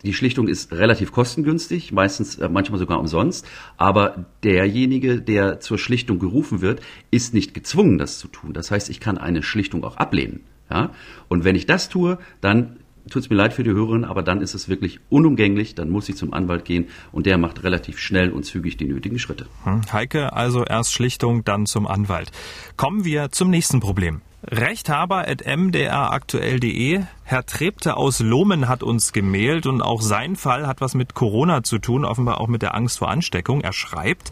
die 0.04 0.14
Schlichtung 0.14 0.49
ist 0.49 0.73
relativ 0.73 1.12
kostengünstig, 1.12 1.92
meistens 1.92 2.37
äh, 2.37 2.49
manchmal 2.49 2.78
sogar 2.78 2.99
umsonst, 2.99 3.47
aber 3.76 4.26
derjenige, 4.42 5.21
der 5.21 5.61
zur 5.61 5.78
Schlichtung 5.78 6.18
gerufen 6.18 6.61
wird, 6.61 6.80
ist 7.11 7.35
nicht 7.35 7.54
gezwungen, 7.54 7.99
das 7.99 8.18
zu 8.18 8.28
tun. 8.28 8.52
Das 8.52 8.71
heißt, 8.71 8.90
ich 8.90 9.00
kann 9.00 9.18
eine 9.18 9.42
Schlichtung 9.42 9.85
auch 9.85 9.97
ablehnen. 9.97 10.40
Ja? 10.71 10.90
Und 11.28 11.44
wenn 11.44 11.56
ich 11.56 11.66
das 11.66 11.88
tue, 11.88 12.18
dann 12.40 12.76
tut 13.11 13.23
es 13.23 13.30
mir 13.30 13.37
leid 13.37 13.52
für 13.52 13.64
die 13.64 13.71
Hörerin, 13.71 14.04
aber 14.04 14.23
dann 14.23 14.40
ist 14.40 14.54
es 14.54 14.68
wirklich 14.68 15.00
unumgänglich, 15.09 15.75
dann 15.75 15.90
muss 15.90 16.09
ich 16.09 16.14
zum 16.16 16.32
Anwalt 16.32 16.64
gehen 16.64 16.87
und 17.11 17.26
der 17.26 17.37
macht 17.38 17.64
relativ 17.64 17.99
schnell 17.99 18.30
und 18.30 18.44
zügig 18.44 18.76
die 18.76 18.85
nötigen 18.85 19.18
Schritte. 19.18 19.47
Hm, 19.64 19.80
Heike, 19.92 20.32
also 20.32 20.64
erst 20.64 20.92
Schlichtung, 20.92 21.42
dann 21.44 21.66
zum 21.66 21.88
Anwalt. 21.88 22.30
Kommen 22.76 23.04
wir 23.04 23.32
zum 23.32 23.50
nächsten 23.50 23.80
Problem. 23.80 24.21
Rechthaber.mdraktuell.de 24.44 27.00
Herr 27.33 27.47
Trebte 27.47 27.97
aus 27.97 28.21
Lohmen 28.21 28.69
hat 28.69 28.83
uns 28.83 29.15
gemailt 29.15 29.65
und 29.65 29.81
auch 29.81 30.03
sein 30.03 30.37
Fall 30.37 30.67
hat 30.67 30.83
was 30.83 30.93
mit 30.95 31.15
Corona 31.15 31.62
zu 31.62 31.79
tun, 31.79 32.05
offenbar 32.05 32.43
auch 32.43 32.47
mit 32.47 32.61
der 32.61 32.75
Angst 32.75 32.99
vor 32.99 33.09
Ansteckung. 33.09 33.62
Er 33.62 33.73
schreibt, 33.73 34.31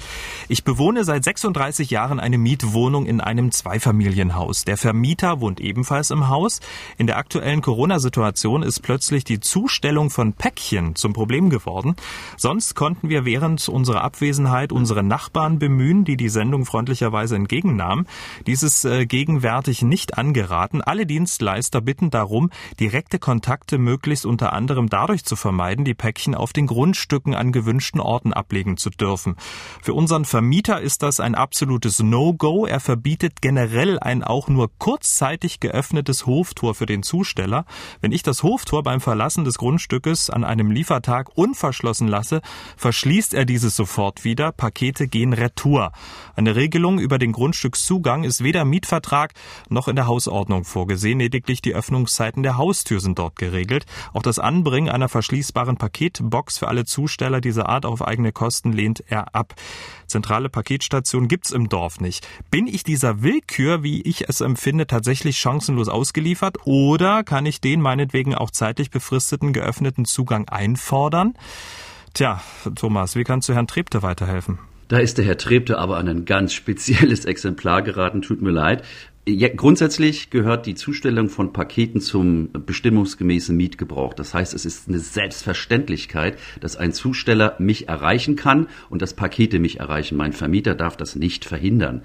ich 0.48 0.64
bewohne 0.64 1.04
seit 1.04 1.24
36 1.24 1.88
Jahren 1.88 2.20
eine 2.20 2.36
Mietwohnung 2.36 3.06
in 3.06 3.22
einem 3.22 3.52
Zweifamilienhaus. 3.52 4.66
Der 4.66 4.76
Vermieter 4.76 5.40
wohnt 5.40 5.60
ebenfalls 5.60 6.10
im 6.10 6.28
Haus. 6.28 6.60
In 6.98 7.06
der 7.06 7.16
aktuellen 7.16 7.62
Corona-Situation 7.62 8.62
ist 8.62 8.80
plötzlich 8.80 9.24
die 9.24 9.40
Zustellung 9.40 10.10
von 10.10 10.34
Päckchen 10.34 10.94
zum 10.94 11.14
Problem 11.14 11.48
geworden. 11.48 11.96
Sonst 12.36 12.74
konnten 12.74 13.08
wir 13.08 13.24
während 13.24 13.66
unserer 13.70 14.04
Abwesenheit 14.04 14.72
unsere 14.72 15.02
Nachbarn 15.02 15.58
bemühen, 15.58 16.04
die 16.04 16.18
die 16.18 16.28
Sendung 16.28 16.66
freundlicherweise 16.66 17.34
entgegennahmen. 17.34 18.06
Dies 18.46 18.62
ist 18.62 18.84
äh, 18.84 19.06
gegenwärtig 19.06 19.80
nicht 19.80 20.18
angeraten. 20.18 20.82
Alle 20.82 21.06
Dienstleister 21.06 21.80
bitten 21.80 22.10
darum, 22.10 22.50
direkte 22.90 23.20
Kontakte 23.20 23.78
möglichst 23.78 24.26
unter 24.26 24.52
anderem 24.52 24.88
dadurch 24.88 25.24
zu 25.24 25.36
vermeiden, 25.36 25.84
die 25.84 25.94
Päckchen 25.94 26.34
auf 26.34 26.52
den 26.52 26.66
Grundstücken 26.66 27.36
an 27.36 27.52
gewünschten 27.52 28.00
Orten 28.00 28.32
ablegen 28.32 28.76
zu 28.76 28.90
dürfen. 28.90 29.36
Für 29.80 29.94
unseren 29.94 30.24
Vermieter 30.24 30.80
ist 30.80 31.04
das 31.04 31.20
ein 31.20 31.36
absolutes 31.36 32.00
No-Go. 32.00 32.66
Er 32.66 32.80
verbietet 32.80 33.42
generell 33.42 34.00
ein 34.00 34.24
auch 34.24 34.48
nur 34.48 34.70
kurzzeitig 34.78 35.60
geöffnetes 35.60 36.26
Hoftor 36.26 36.74
für 36.74 36.86
den 36.86 37.04
Zusteller. 37.04 37.64
Wenn 38.00 38.10
ich 38.10 38.24
das 38.24 38.42
Hoftor 38.42 38.82
beim 38.82 39.00
Verlassen 39.00 39.44
des 39.44 39.56
Grundstückes 39.56 40.28
an 40.28 40.42
einem 40.42 40.72
Liefertag 40.72 41.30
unverschlossen 41.36 42.08
lasse, 42.08 42.40
verschließt 42.76 43.34
er 43.34 43.44
dieses 43.44 43.76
sofort 43.76 44.24
wieder. 44.24 44.50
Pakete 44.50 45.06
gehen 45.06 45.32
retour. 45.32 45.92
Eine 46.34 46.56
Regelung 46.56 46.98
über 46.98 47.20
den 47.20 47.30
Grundstückszugang 47.30 48.24
ist 48.24 48.42
weder 48.42 48.64
Mietvertrag 48.64 49.32
noch 49.68 49.86
in 49.86 49.94
der 49.94 50.08
Hausordnung 50.08 50.64
vorgesehen. 50.64 51.20
Lediglich 51.20 51.62
die 51.62 51.74
Öffnungszeiten 51.74 52.42
der 52.42 52.56
Haus 52.56 52.79
Haustür 52.80 53.00
sind 53.00 53.18
dort 53.18 53.36
geregelt. 53.36 53.84
Auch 54.14 54.22
das 54.22 54.38
Anbringen 54.38 54.88
einer 54.88 55.10
verschließbaren 55.10 55.76
Paketbox 55.76 56.56
für 56.56 56.68
alle 56.68 56.86
Zusteller 56.86 57.42
dieser 57.42 57.68
Art 57.68 57.84
auf 57.84 58.00
eigene 58.00 58.32
Kosten 58.32 58.72
lehnt 58.72 59.04
er 59.06 59.34
ab. 59.34 59.54
Zentrale 60.06 60.48
Paketstation 60.48 61.28
gibt's 61.28 61.50
im 61.50 61.68
Dorf 61.68 62.00
nicht. 62.00 62.26
Bin 62.50 62.66
ich 62.66 62.82
dieser 62.82 63.22
Willkür, 63.22 63.82
wie 63.82 64.00
ich 64.00 64.30
es 64.30 64.40
empfinde, 64.40 64.86
tatsächlich 64.86 65.36
chancenlos 65.36 65.88
ausgeliefert 65.88 66.56
oder 66.64 67.22
kann 67.22 67.44
ich 67.44 67.60
den 67.60 67.82
meinetwegen 67.82 68.34
auch 68.34 68.50
zeitlich 68.50 68.90
befristeten 68.90 69.52
geöffneten 69.52 70.06
Zugang 70.06 70.48
einfordern? 70.48 71.34
Tja, 72.14 72.40
Thomas, 72.76 73.14
wie 73.14 73.24
kannst 73.24 73.50
du 73.50 73.52
Herrn 73.52 73.66
Trebte 73.66 74.02
weiterhelfen? 74.02 74.58
Da 74.90 74.98
ist 74.98 75.18
der 75.18 75.24
Herr 75.24 75.36
Trebte 75.36 75.78
aber 75.78 75.98
an 75.98 76.08
ein 76.08 76.24
ganz 76.24 76.52
spezielles 76.52 77.24
Exemplar 77.24 77.82
geraten, 77.82 78.22
tut 78.22 78.42
mir 78.42 78.50
leid. 78.50 78.82
Ja, 79.28 79.48
grundsätzlich 79.48 80.30
gehört 80.30 80.64
die 80.66 80.74
Zustellung 80.74 81.28
von 81.28 81.52
Paketen 81.52 82.00
zum 82.00 82.50
bestimmungsgemäßen 82.52 83.54
Mietgebrauch. 83.54 84.14
Das 84.14 84.32
heißt, 84.32 84.54
es 84.54 84.64
ist 84.64 84.88
eine 84.88 84.98
Selbstverständlichkeit, 84.98 86.38
dass 86.60 86.76
ein 86.76 86.92
Zusteller 86.92 87.54
mich 87.58 87.88
erreichen 87.88 88.34
kann 88.34 88.66
und 88.88 89.02
dass 89.02 89.14
Pakete 89.14 89.58
mich 89.58 89.78
erreichen. 89.78 90.16
Mein 90.16 90.32
Vermieter 90.32 90.74
darf 90.74 90.96
das 90.96 91.16
nicht 91.16 91.44
verhindern. 91.44 92.02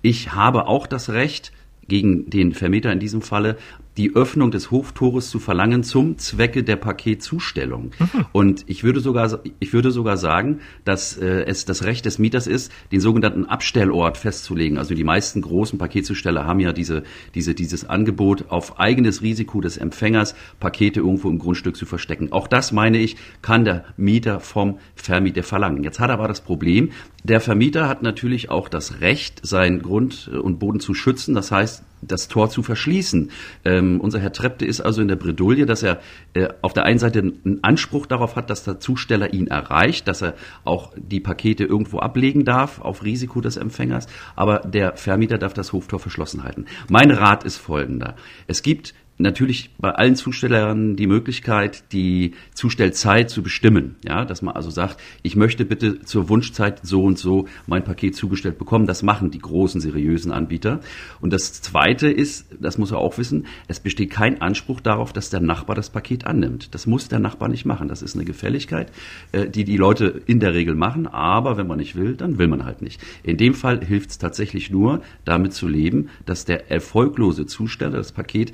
Ich 0.00 0.32
habe 0.32 0.66
auch 0.66 0.86
das 0.86 1.10
Recht, 1.10 1.52
gegen 1.86 2.30
den 2.30 2.54
Vermieter 2.54 2.92
in 2.92 3.00
diesem 3.00 3.22
Falle 3.22 3.56
die 3.96 4.14
Öffnung 4.14 4.50
des 4.50 4.70
Hoftores 4.70 5.30
zu 5.30 5.38
verlangen 5.38 5.84
zum 5.84 6.18
Zwecke 6.18 6.64
der 6.64 6.76
Paketzustellung. 6.76 7.92
Mhm. 7.98 8.26
Und 8.32 8.64
ich 8.66 8.82
würde 8.82 9.00
sogar, 9.00 9.40
ich 9.60 9.72
würde 9.72 9.90
sogar 9.90 10.16
sagen, 10.16 10.60
dass 10.84 11.16
äh, 11.16 11.44
es 11.46 11.64
das 11.64 11.84
Recht 11.84 12.04
des 12.04 12.18
Mieters 12.18 12.46
ist, 12.46 12.72
den 12.92 13.00
sogenannten 13.00 13.44
Abstellort 13.44 14.16
festzulegen. 14.16 14.78
Also 14.78 14.94
die 14.94 15.04
meisten 15.04 15.40
großen 15.42 15.78
Paketzusteller 15.78 16.44
haben 16.44 16.60
ja 16.60 16.72
diese, 16.72 17.04
diese, 17.34 17.54
dieses 17.54 17.88
Angebot 17.88 18.50
auf 18.50 18.80
eigenes 18.80 19.22
Risiko 19.22 19.60
des 19.60 19.76
Empfängers, 19.76 20.34
Pakete 20.58 21.00
irgendwo 21.00 21.30
im 21.30 21.38
Grundstück 21.38 21.76
zu 21.76 21.86
verstecken. 21.86 22.32
Auch 22.32 22.48
das, 22.48 22.72
meine 22.72 22.98
ich, 22.98 23.16
kann 23.42 23.64
der 23.64 23.84
Mieter 23.96 24.40
vom 24.40 24.78
Vermieter 24.96 25.42
verlangen. 25.42 25.84
Jetzt 25.84 26.00
hat 26.00 26.10
er 26.10 26.14
aber 26.14 26.28
das 26.28 26.40
Problem, 26.40 26.90
der 27.22 27.40
Vermieter 27.40 27.88
hat 27.88 28.02
natürlich 28.02 28.50
auch 28.50 28.68
das 28.68 29.00
Recht, 29.00 29.40
seinen 29.46 29.82
Grund 29.82 30.28
und 30.28 30.58
Boden 30.58 30.80
zu 30.80 30.94
schützen. 30.94 31.34
Das 31.34 31.50
heißt, 31.50 31.82
das 32.06 32.28
Tor 32.28 32.50
zu 32.50 32.62
verschließen. 32.62 33.30
Ähm, 33.64 34.00
unser 34.00 34.18
Herr 34.18 34.32
Trepte 34.32 34.64
ist 34.64 34.80
also 34.80 35.02
in 35.02 35.08
der 35.08 35.16
Bredouille, 35.16 35.66
dass 35.66 35.82
er 35.82 36.00
äh, 36.34 36.48
auf 36.62 36.72
der 36.72 36.84
einen 36.84 36.98
Seite 36.98 37.20
einen 37.20 37.60
Anspruch 37.62 38.06
darauf 38.06 38.36
hat, 38.36 38.50
dass 38.50 38.64
der 38.64 38.80
Zusteller 38.80 39.32
ihn 39.32 39.46
erreicht, 39.46 40.08
dass 40.08 40.22
er 40.22 40.34
auch 40.64 40.92
die 40.96 41.20
Pakete 41.20 41.64
irgendwo 41.64 41.98
ablegen 41.98 42.44
darf 42.44 42.80
auf 42.80 43.04
Risiko 43.04 43.40
des 43.40 43.56
Empfängers, 43.56 44.06
aber 44.36 44.60
der 44.60 44.96
Vermieter 44.96 45.38
darf 45.38 45.54
das 45.54 45.72
Hoftor 45.72 45.98
verschlossen 45.98 46.44
halten. 46.44 46.66
Mein 46.88 47.10
Rat 47.10 47.44
ist 47.44 47.56
folgender. 47.56 48.16
Es 48.46 48.62
gibt 48.62 48.94
natürlich 49.18 49.70
bei 49.78 49.90
allen 49.90 50.16
Zustellern 50.16 50.96
die 50.96 51.06
Möglichkeit, 51.06 51.92
die 51.92 52.32
Zustellzeit 52.54 53.30
zu 53.30 53.42
bestimmen. 53.42 53.96
Ja, 54.04 54.24
dass 54.24 54.42
man 54.42 54.54
also 54.54 54.70
sagt, 54.70 55.00
ich 55.22 55.36
möchte 55.36 55.64
bitte 55.64 56.00
zur 56.02 56.28
Wunschzeit 56.28 56.80
so 56.82 57.02
und 57.04 57.18
so 57.18 57.46
mein 57.66 57.84
Paket 57.84 58.16
zugestellt 58.16 58.58
bekommen. 58.58 58.86
Das 58.86 59.02
machen 59.02 59.30
die 59.30 59.38
großen 59.38 59.80
seriösen 59.80 60.32
Anbieter. 60.32 60.80
Und 61.20 61.32
das 61.32 61.62
zweite 61.62 62.08
ist, 62.08 62.46
das 62.60 62.78
muss 62.78 62.90
er 62.90 62.98
auch 62.98 63.18
wissen, 63.18 63.46
es 63.68 63.80
besteht 63.80 64.10
kein 64.10 64.40
Anspruch 64.40 64.80
darauf, 64.80 65.12
dass 65.12 65.30
der 65.30 65.40
Nachbar 65.40 65.76
das 65.76 65.90
Paket 65.90 66.26
annimmt. 66.26 66.74
Das 66.74 66.86
muss 66.86 67.08
der 67.08 67.20
Nachbar 67.20 67.48
nicht 67.48 67.64
machen. 67.64 67.88
Das 67.88 68.02
ist 68.02 68.16
eine 68.16 68.24
Gefälligkeit, 68.24 68.90
äh, 69.32 69.48
die 69.48 69.64
die 69.64 69.76
Leute 69.76 70.22
in 70.26 70.40
der 70.40 70.54
Regel 70.54 70.74
machen. 70.74 71.06
Aber 71.06 71.56
wenn 71.56 71.66
man 71.66 71.78
nicht 71.78 71.94
will, 71.94 72.16
dann 72.16 72.38
will 72.38 72.48
man 72.48 72.64
halt 72.64 72.82
nicht. 72.82 73.00
In 73.22 73.36
dem 73.36 73.54
Fall 73.54 73.84
hilft 73.84 74.10
es 74.10 74.18
tatsächlich 74.18 74.70
nur, 74.70 75.02
damit 75.24 75.52
zu 75.52 75.68
leben, 75.68 76.08
dass 76.26 76.44
der 76.44 76.70
erfolglose 76.70 77.46
Zusteller 77.46 77.98
das 77.98 78.12
Paket 78.12 78.52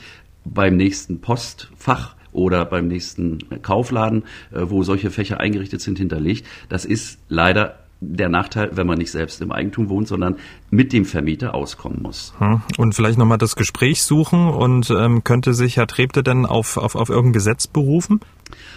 beim 0.53 0.77
nächsten 0.77 1.21
Postfach 1.21 2.17
oder 2.33 2.65
beim 2.65 2.87
nächsten 2.89 3.39
Kaufladen, 3.63 4.25
äh, 4.53 4.61
wo 4.63 4.83
solche 4.83 5.11
Fächer 5.11 5.41
eingerichtet 5.41 5.81
sind, 5.81 5.99
hinterlegt. 5.99 6.47
Das 6.69 6.85
ist 6.85 7.19
leider 7.29 7.80
der 8.01 8.29
Nachteil, 8.29 8.71
wenn 8.73 8.87
man 8.87 8.99
nicht 8.99 9.11
selbst 9.11 9.41
im 9.43 9.53
Eigentum 9.53 9.89
wohnt, 9.89 10.09
sondern 10.09 10.37
mit 10.71 10.93
dem 10.93 11.05
Vermieter 11.05 11.55
auskommen 11.55 12.01
muss. 12.03 12.33
Hm. 12.39 12.63
Und 12.79 12.95
vielleicht 12.95 13.19
nochmal 13.19 13.39
das 13.39 13.57
Gespräch 13.57 14.03
suchen 14.03 14.49
und 14.49 14.91
ähm, 14.91 15.23
könnte 15.23 15.53
sich 15.55 15.77
Herr 15.77 15.87
Trebte 15.87 16.23
denn 16.23 16.47
auf, 16.47 16.77
auf, 16.77 16.95
auf 16.95 17.11
irgendein 17.11 17.35
Gesetz 17.35 17.67
berufen? 17.67 18.21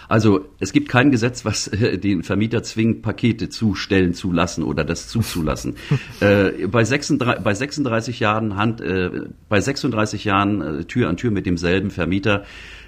Also 0.10 0.46
es 0.60 0.74
gibt 0.74 0.90
kein 0.90 1.12
Gesetz, 1.12 1.46
was 1.46 1.68
äh, 1.68 1.98
den 1.98 2.24
Vermieter 2.24 2.64
zwingt, 2.64 3.02
Pakete 3.02 3.50
zustellen 3.50 4.14
zu 4.14 4.32
lassen 4.32 4.64
oder 4.64 4.84
das 4.84 5.08
zuzulassen. 5.08 5.76
äh, 6.20 6.68
bei, 6.68 6.84
36, 6.84 7.44
bei 7.44 7.54
36 7.54 8.20
Jahren 8.20 8.56
Hand, 8.58 8.82
äh, 8.82 9.10
bei 9.50 9.62
36 9.62 10.26
Jahren 10.26 10.62
äh, 10.62 10.84
Tür 10.86 11.10
an 11.10 11.18
Tür 11.18 11.32
mit 11.32 11.46
demselben 11.46 11.90
Vermieter, 11.90 12.44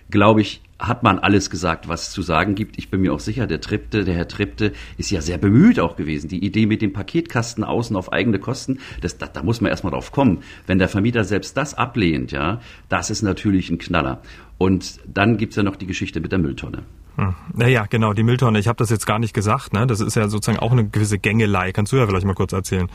glaube 0.10 0.42
ich, 0.42 0.62
hat 0.78 1.04
man 1.04 1.20
alles 1.20 1.50
gesagt, 1.50 1.88
was 1.88 2.08
es 2.08 2.12
zu 2.12 2.22
sagen 2.22 2.54
gibt. 2.56 2.78
Ich 2.78 2.90
bin 2.90 3.02
mir 3.02 3.14
auch 3.14 3.20
sicher, 3.20 3.48
der 3.48 3.62
Tripte, 3.62 4.04
der 4.04 4.14
Herr 4.14 4.28
Tripte 4.28 4.74
ist 4.98 5.10
ja 5.10 5.22
sehr 5.22 5.38
bemüht 5.38 5.80
auch 5.80 5.96
gewesen. 5.96 6.28
Die 6.28 6.44
Idee 6.44 6.66
mit 6.66 6.82
dem 6.82 6.92
Paketkasten 6.92 7.64
außen 7.64 7.96
auf 7.96 8.12
eigene 8.12 8.40
Kosten, 8.40 8.80
das, 9.02 9.18
da, 9.18 9.28
da 9.28 9.42
muss 9.42 9.62
man 9.62 9.72
erstmal 9.72 9.92
drauf 9.92 10.12
kommen. 10.12 10.44
Wenn 10.68 10.78
der 10.78 10.90
Vermieter 10.90 11.24
selbst 11.24 11.56
das 11.56 11.76
ablehnt, 11.76 12.32
ja, 12.32 12.60
das 12.90 13.10
ist 13.10 13.22
natürlich 13.22 13.70
ein 13.70 13.78
Knaller. 13.78 14.22
Und 14.58 15.00
dann 15.06 15.38
gibt's 15.38 15.56
ja 15.56 15.64
noch 15.64 15.78
die 15.78 15.88
Geschichte 15.88 16.20
mit 16.20 16.32
der 16.32 16.40
Mülltonne. 16.40 16.84
Hm. 17.16 17.36
Naja, 17.54 17.86
genau, 17.90 18.14
die 18.14 18.24
Mülltonne. 18.24 18.60
Ich 18.60 18.68
habe 18.68 18.78
das 18.78 18.90
jetzt 18.90 19.06
gar 19.06 19.20
nicht 19.20 19.34
gesagt. 19.34 19.74
Ne? 19.74 19.88
Das 19.88 20.02
ist 20.02 20.16
ja 20.16 20.28
sozusagen 20.28 20.60
auch 20.60 20.72
eine 20.72 20.88
gewisse 20.88 21.18
Gängelei. 21.18 21.72
Kannst 21.72 21.94
du 21.94 21.98
ja 21.98 22.06
vielleicht 22.06 22.26
mal 22.26 22.34
kurz 22.34 22.52
erzählen. 22.52 22.90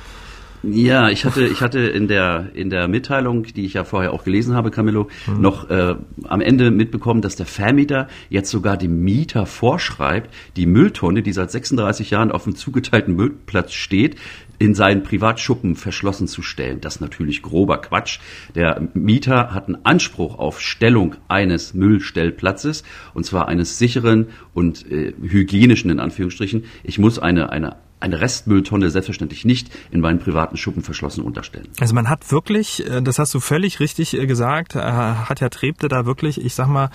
Ja, 0.62 1.08
ich 1.08 1.24
hatte, 1.24 1.46
ich 1.46 1.60
hatte 1.60 1.80
in 1.80 2.06
der, 2.06 2.50
in 2.54 2.70
der 2.70 2.86
Mitteilung, 2.86 3.44
die 3.44 3.64
ich 3.64 3.74
ja 3.74 3.84
vorher 3.84 4.12
auch 4.12 4.24
gelesen 4.24 4.54
habe, 4.54 4.70
Camillo, 4.70 5.08
mhm. 5.26 5.40
noch 5.40 5.70
äh, 5.70 5.94
am 6.24 6.40
Ende 6.40 6.70
mitbekommen, 6.70 7.22
dass 7.22 7.36
der 7.36 7.46
Vermieter 7.46 8.08
jetzt 8.28 8.50
sogar 8.50 8.76
dem 8.76 9.02
Mieter 9.02 9.46
vorschreibt, 9.46 10.30
die 10.56 10.66
Mülltonne, 10.66 11.22
die 11.22 11.32
seit 11.32 11.50
36 11.50 12.10
Jahren 12.10 12.30
auf 12.30 12.44
dem 12.44 12.56
zugeteilten 12.56 13.14
Müllplatz 13.14 13.72
steht, 13.72 14.16
in 14.58 14.74
seinen 14.74 15.02
Privatschuppen 15.02 15.74
verschlossen 15.74 16.28
zu 16.28 16.42
stellen. 16.42 16.82
Das 16.82 16.96
ist 16.96 17.00
natürlich 17.00 17.40
grober 17.40 17.80
Quatsch. 17.80 18.18
Der 18.54 18.88
Mieter 18.92 19.54
hat 19.54 19.68
einen 19.68 19.86
Anspruch 19.86 20.38
auf 20.38 20.60
Stellung 20.60 21.16
eines 21.28 21.72
Müllstellplatzes 21.72 22.84
und 23.14 23.24
zwar 23.24 23.48
eines 23.48 23.78
sicheren 23.78 24.26
und 24.52 24.90
äh, 24.90 25.14
hygienischen 25.22 25.90
in 25.90 25.98
Anführungsstrichen. 25.98 26.64
Ich 26.84 26.98
muss 26.98 27.18
eine, 27.18 27.50
eine 27.50 27.76
eine 28.00 28.20
Restmülltonne 28.20 28.90
selbstverständlich 28.90 29.44
nicht 29.44 29.70
in 29.90 30.00
meinen 30.00 30.18
privaten 30.18 30.56
Schuppen 30.56 30.82
verschlossen 30.82 31.22
unterstellen. 31.22 31.68
Also 31.78 31.94
man 31.94 32.08
hat 32.08 32.32
wirklich, 32.32 32.86
äh, 32.86 33.02
das 33.02 33.18
hast 33.18 33.34
du 33.34 33.40
völlig 33.40 33.78
richtig 33.80 34.14
äh, 34.14 34.26
gesagt, 34.26 34.74
äh, 34.74 34.80
hat 34.80 35.40
Herr 35.40 35.50
Trebte 35.50 35.88
da 35.88 36.06
wirklich, 36.06 36.42
ich 36.42 36.54
sag 36.54 36.68
mal, 36.68 36.90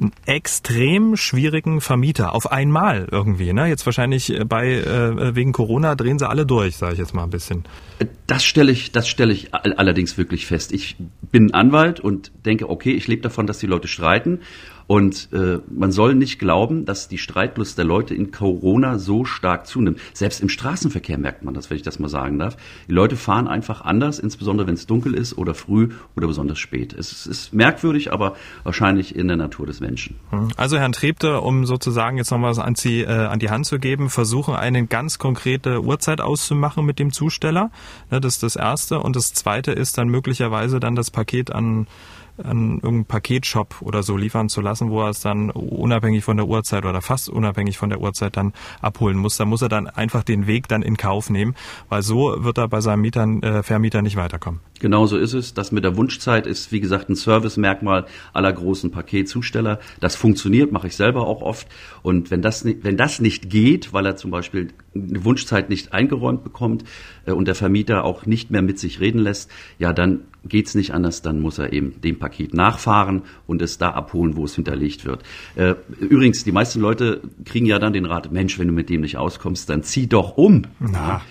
einen 0.00 0.12
extrem 0.26 1.16
schwierigen 1.16 1.80
Vermieter 1.80 2.34
auf 2.34 2.52
einmal 2.52 3.08
irgendwie. 3.10 3.52
Ne? 3.52 3.66
Jetzt 3.66 3.86
wahrscheinlich 3.86 4.32
bei 4.46 4.82
wegen 5.34 5.52
Corona 5.52 5.94
drehen 5.94 6.18
sie 6.18 6.28
alle 6.28 6.46
durch, 6.46 6.76
sage 6.76 6.94
ich 6.94 6.98
jetzt 6.98 7.14
mal 7.14 7.24
ein 7.24 7.30
bisschen. 7.30 7.64
Das 8.26 8.44
stelle 8.44 8.72
ich, 8.72 8.92
das 8.92 9.08
stelle 9.08 9.32
ich 9.32 9.54
allerdings 9.54 10.16
wirklich 10.16 10.46
fest. 10.46 10.72
Ich 10.72 10.96
bin 11.30 11.52
Anwalt 11.54 12.00
und 12.00 12.32
denke, 12.44 12.68
okay, 12.68 12.92
ich 12.92 13.08
lebe 13.08 13.22
davon, 13.22 13.46
dass 13.46 13.58
die 13.58 13.66
Leute 13.66 13.88
streiten 13.88 14.40
Und 14.90 15.28
äh, 15.32 15.60
man 15.70 15.92
soll 15.92 16.16
nicht 16.16 16.40
glauben, 16.40 16.84
dass 16.84 17.06
die 17.06 17.18
Streitlust 17.18 17.78
der 17.78 17.84
Leute 17.84 18.12
in 18.12 18.32
Corona 18.32 18.98
so 18.98 19.24
stark 19.24 19.68
zunimmt. 19.68 20.00
Selbst 20.14 20.40
im 20.40 20.48
Straßenverkehr 20.48 21.16
merkt 21.16 21.44
man 21.44 21.54
das, 21.54 21.70
wenn 21.70 21.76
ich 21.76 21.84
das 21.84 22.00
mal 22.00 22.08
sagen 22.08 22.40
darf. 22.40 22.56
Die 22.88 22.92
Leute 22.92 23.14
fahren 23.14 23.46
einfach 23.46 23.82
anders, 23.82 24.18
insbesondere 24.18 24.66
wenn 24.66 24.74
es 24.74 24.88
dunkel 24.88 25.14
ist 25.14 25.38
oder 25.38 25.54
früh 25.54 25.90
oder 26.16 26.26
besonders 26.26 26.58
spät. 26.58 26.92
Es 26.92 27.24
ist 27.24 27.54
merkwürdig, 27.54 28.12
aber 28.12 28.34
wahrscheinlich 28.64 29.14
in 29.14 29.28
der 29.28 29.36
Natur 29.36 29.64
des 29.64 29.78
Menschen. 29.78 30.16
Hm. 30.30 30.48
Also 30.56 30.76
Herrn 30.76 30.90
Trebte, 30.90 31.40
um 31.40 31.66
sozusagen 31.66 32.16
jetzt 32.16 32.32
noch 32.32 32.42
was 32.42 32.58
an, 32.58 32.74
Sie, 32.74 33.02
äh, 33.02 33.06
an 33.06 33.38
die 33.38 33.50
Hand 33.50 33.66
zu 33.66 33.78
geben, 33.78 34.10
versuchen 34.10 34.56
eine 34.56 34.84
ganz 34.88 35.20
konkrete 35.20 35.84
Uhrzeit 35.84 36.20
auszumachen 36.20 36.84
mit 36.84 36.98
dem 36.98 37.12
Zusteller. 37.12 37.70
Ne, 38.10 38.20
das 38.20 38.34
ist 38.34 38.42
das 38.42 38.56
Erste. 38.56 38.98
Und 38.98 39.14
das 39.14 39.34
Zweite 39.34 39.70
ist 39.70 39.98
dann 39.98 40.08
möglicherweise 40.08 40.80
dann 40.80 40.96
das 40.96 41.12
Paket 41.12 41.52
an 41.52 41.86
an 42.44 42.74
irgendeinen 42.74 43.04
Paketshop 43.04 43.76
oder 43.80 44.02
so 44.02 44.16
liefern 44.16 44.48
zu 44.48 44.60
lassen, 44.60 44.90
wo 44.90 45.02
er 45.02 45.10
es 45.10 45.20
dann 45.20 45.50
unabhängig 45.50 46.24
von 46.24 46.36
der 46.36 46.46
Uhrzeit 46.46 46.84
oder 46.84 47.02
fast 47.02 47.28
unabhängig 47.28 47.78
von 47.78 47.90
der 47.90 48.00
Uhrzeit 48.00 48.36
dann 48.36 48.52
abholen 48.80 49.16
muss. 49.16 49.36
Da 49.36 49.44
muss 49.44 49.62
er 49.62 49.68
dann 49.68 49.86
einfach 49.86 50.22
den 50.22 50.46
Weg 50.46 50.68
dann 50.68 50.82
in 50.82 50.96
Kauf 50.96 51.30
nehmen, 51.30 51.54
weil 51.88 52.02
so 52.02 52.42
wird 52.44 52.58
er 52.58 52.68
bei 52.68 52.80
seinem 52.80 53.02
Mietern, 53.02 53.42
äh, 53.42 53.62
Vermieter 53.62 54.02
nicht 54.02 54.16
weiterkommen. 54.16 54.60
Genau 54.80 55.06
so 55.06 55.18
ist 55.18 55.34
es. 55.34 55.52
Das 55.52 55.72
mit 55.72 55.84
der 55.84 55.96
Wunschzeit 55.96 56.46
ist, 56.46 56.72
wie 56.72 56.80
gesagt, 56.80 57.10
ein 57.10 57.14
Servicemerkmal 57.14 58.06
aller 58.32 58.52
großen 58.52 58.90
Paketzusteller. 58.90 59.78
Das 60.00 60.16
funktioniert, 60.16 60.72
mache 60.72 60.86
ich 60.86 60.96
selber 60.96 61.26
auch 61.26 61.42
oft. 61.42 61.68
Und 62.02 62.30
wenn 62.30 62.40
das, 62.40 62.64
nicht, 62.64 62.82
wenn 62.82 62.96
das 62.96 63.20
nicht 63.20 63.50
geht, 63.50 63.92
weil 63.92 64.06
er 64.06 64.16
zum 64.16 64.30
Beispiel 64.30 64.68
eine 64.94 65.24
Wunschzeit 65.24 65.68
nicht 65.68 65.92
eingeräumt 65.92 66.44
bekommt 66.44 66.84
äh, 67.26 67.32
und 67.32 67.46
der 67.46 67.54
Vermieter 67.54 68.04
auch 68.04 68.26
nicht 68.26 68.50
mehr 68.50 68.62
mit 68.62 68.78
sich 68.78 69.00
reden 69.00 69.18
lässt, 69.18 69.50
ja, 69.78 69.92
dann 69.92 70.20
geht's 70.44 70.74
nicht 70.74 70.92
anders. 70.92 71.22
Dann 71.22 71.40
muss 71.40 71.58
er 71.58 71.72
eben 71.72 72.00
dem 72.00 72.18
Paket 72.18 72.54
nachfahren 72.54 73.22
und 73.46 73.62
es 73.62 73.78
da 73.78 73.90
abholen, 73.90 74.36
wo 74.36 74.44
es 74.44 74.54
hinterlegt 74.54 75.04
wird. 75.04 75.22
Äh, 75.56 75.74
übrigens, 76.00 76.44
die 76.44 76.52
meisten 76.52 76.80
Leute 76.80 77.20
kriegen 77.44 77.66
ja 77.66 77.78
dann 77.78 77.92
den 77.92 78.06
Rat, 78.06 78.32
Mensch, 78.32 78.58
wenn 78.58 78.68
du 78.68 78.72
mit 78.72 78.88
dem 78.88 79.02
nicht 79.02 79.16
auskommst, 79.16 79.68
dann 79.68 79.82
zieh 79.82 80.06
doch 80.06 80.36
um. 80.36 80.64
Na. 80.78 81.22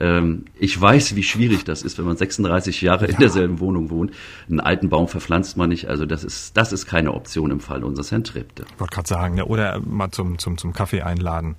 Ähm, 0.00 0.44
ich 0.58 0.80
weiß, 0.80 1.16
wie 1.16 1.22
schwierig 1.22 1.64
das 1.64 1.82
ist, 1.82 1.98
wenn 1.98 2.04
man 2.04 2.16
36 2.16 2.82
Jahre 2.82 3.06
ja. 3.06 3.12
in 3.12 3.18
derselben 3.18 3.58
Wohnung 3.60 3.90
wohnt. 3.90 4.12
Einen 4.48 4.60
alten 4.60 4.88
Baum 4.88 5.08
verpflanzt 5.08 5.56
man 5.56 5.70
nicht. 5.70 5.88
Also 5.88 6.06
das 6.06 6.24
ist, 6.24 6.56
das 6.56 6.72
ist 6.72 6.86
keine 6.86 7.12
Option 7.14 7.50
im 7.50 7.60
Fall 7.60 7.82
unseres 7.82 8.12
Herrn 8.12 8.24
Trepte. 8.24 8.64
Ich 8.72 8.80
wollte 8.80 8.94
gerade 8.94 9.08
sagen, 9.08 9.34
ne? 9.34 9.46
oder 9.46 9.80
mal 9.80 10.10
zum, 10.10 10.38
zum, 10.38 10.56
zum 10.56 10.72
Kaffee 10.72 11.02
einladen 11.02 11.56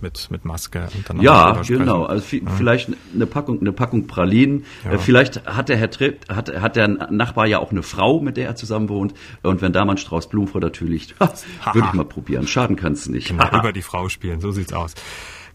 mit, 0.00 0.30
mit 0.30 0.44
Maske 0.44 0.88
und 0.94 1.08
dann 1.08 1.20
Ja, 1.20 1.62
genau. 1.66 2.04
Also 2.04 2.24
vielleicht 2.56 2.90
eine 3.14 3.26
Packung, 3.26 3.60
eine 3.60 3.72
Packung 3.72 4.06
Pralinen. 4.06 4.64
Ja. 4.84 4.92
Äh, 4.92 4.98
vielleicht 4.98 5.46
hat 5.46 5.68
der 5.68 5.76
Herr 5.76 5.90
Tripp, 5.90 6.28
hat, 6.28 6.54
hat 6.60 6.76
der 6.76 6.88
Nachbar 6.88 7.46
ja 7.46 7.58
auch 7.58 7.70
eine 7.70 7.82
Frau, 7.82 8.20
mit 8.20 8.36
der 8.36 8.46
er 8.46 8.56
zusammen 8.56 8.88
wohnt. 8.88 9.14
Und 9.42 9.62
wenn 9.62 9.72
da 9.72 9.84
mal 9.84 9.92
ein 9.92 9.98
Strauß 9.98 10.28
Blumen 10.28 10.48
vor 10.48 10.60
der 10.60 10.72
Tür 10.72 10.88
liegt, 10.88 11.18
würde 11.20 11.86
ich 11.88 11.92
mal 11.94 12.04
probieren. 12.04 12.46
Schaden 12.46 12.76
kann 12.76 12.92
es 12.92 13.08
nicht. 13.08 13.28
Genau, 13.28 13.48
über 13.58 13.72
die 13.72 13.82
Frau 13.82 14.08
spielen, 14.08 14.40
so 14.40 14.52
sieht's 14.52 14.72
aus. 14.72 14.94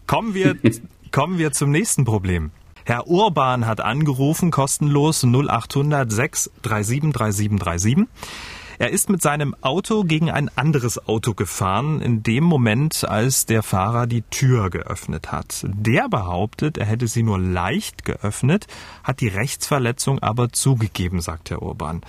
Kommen 0.06 0.34
wir 0.34 0.56
Kommen 1.12 1.36
wir 1.36 1.52
zum 1.52 1.70
nächsten 1.70 2.06
Problem. 2.06 2.52
Herr 2.84 3.06
Urban 3.06 3.66
hat 3.66 3.82
angerufen, 3.82 4.50
kostenlos 4.50 5.22
0800 5.22 6.10
637 6.10 6.50
3737. 6.62 8.08
Er 8.82 8.90
ist 8.90 9.08
mit 9.10 9.22
seinem 9.22 9.54
Auto 9.60 10.02
gegen 10.02 10.28
ein 10.28 10.50
anderes 10.56 11.06
Auto 11.06 11.34
gefahren, 11.34 12.00
in 12.00 12.24
dem 12.24 12.42
Moment, 12.42 13.08
als 13.08 13.46
der 13.46 13.62
Fahrer 13.62 14.08
die 14.08 14.22
Tür 14.22 14.70
geöffnet 14.70 15.30
hat. 15.30 15.64
Der 15.68 16.08
behauptet, 16.08 16.78
er 16.78 16.86
hätte 16.86 17.06
sie 17.06 17.22
nur 17.22 17.38
leicht 17.38 18.04
geöffnet, 18.04 18.66
hat 19.04 19.20
die 19.20 19.28
Rechtsverletzung 19.28 20.18
aber 20.18 20.50
zugegeben, 20.50 21.20
sagt 21.20 21.50
Herr 21.50 21.62
Urban. 21.62 22.00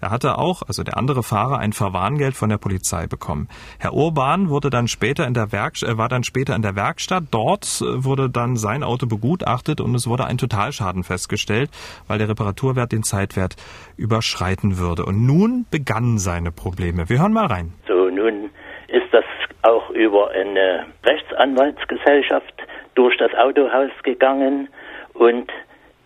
Er 0.00 0.10
hatte 0.10 0.38
auch, 0.38 0.62
also 0.62 0.84
der 0.84 0.96
andere 0.98 1.24
Fahrer, 1.24 1.58
ein 1.58 1.72
Verwarngeld 1.72 2.36
von 2.36 2.48
der 2.48 2.58
Polizei 2.58 3.08
bekommen. 3.08 3.48
Herr 3.80 3.94
Urban 3.94 4.50
wurde 4.50 4.70
dann 4.70 4.86
später 4.86 5.26
in 5.26 5.34
der 5.34 5.50
Werk 5.50 5.82
äh, 5.82 5.98
war 5.98 6.08
dann 6.08 6.22
später 6.22 6.54
in 6.54 6.62
der 6.62 6.76
Werkstatt. 6.76 7.24
Dort 7.32 7.80
wurde 7.80 8.30
dann 8.30 8.56
sein 8.56 8.84
Auto 8.84 9.06
begutachtet 9.08 9.80
und 9.80 9.96
es 9.96 10.06
wurde 10.06 10.26
ein 10.26 10.38
Totalschaden 10.38 11.02
festgestellt, 11.02 11.72
weil 12.06 12.18
der 12.18 12.28
Reparaturwert 12.28 12.92
den 12.92 13.02
Zeitwert 13.02 13.56
überschreiten 13.96 14.78
würde. 14.78 15.04
Und 15.04 15.26
nun 15.26 15.66
begannen 15.72 16.19
seine 16.20 16.52
Probleme. 16.52 17.08
Wir 17.08 17.20
hören 17.20 17.32
mal 17.32 17.46
rein. 17.46 17.72
So, 17.88 18.08
nun 18.08 18.50
ist 18.88 19.12
das 19.12 19.24
auch 19.62 19.90
über 19.90 20.30
eine 20.30 20.86
Rechtsanwaltsgesellschaft 21.04 22.54
durch 22.94 23.16
das 23.18 23.34
Autohaus 23.34 23.90
gegangen 24.02 24.68
und 25.14 25.50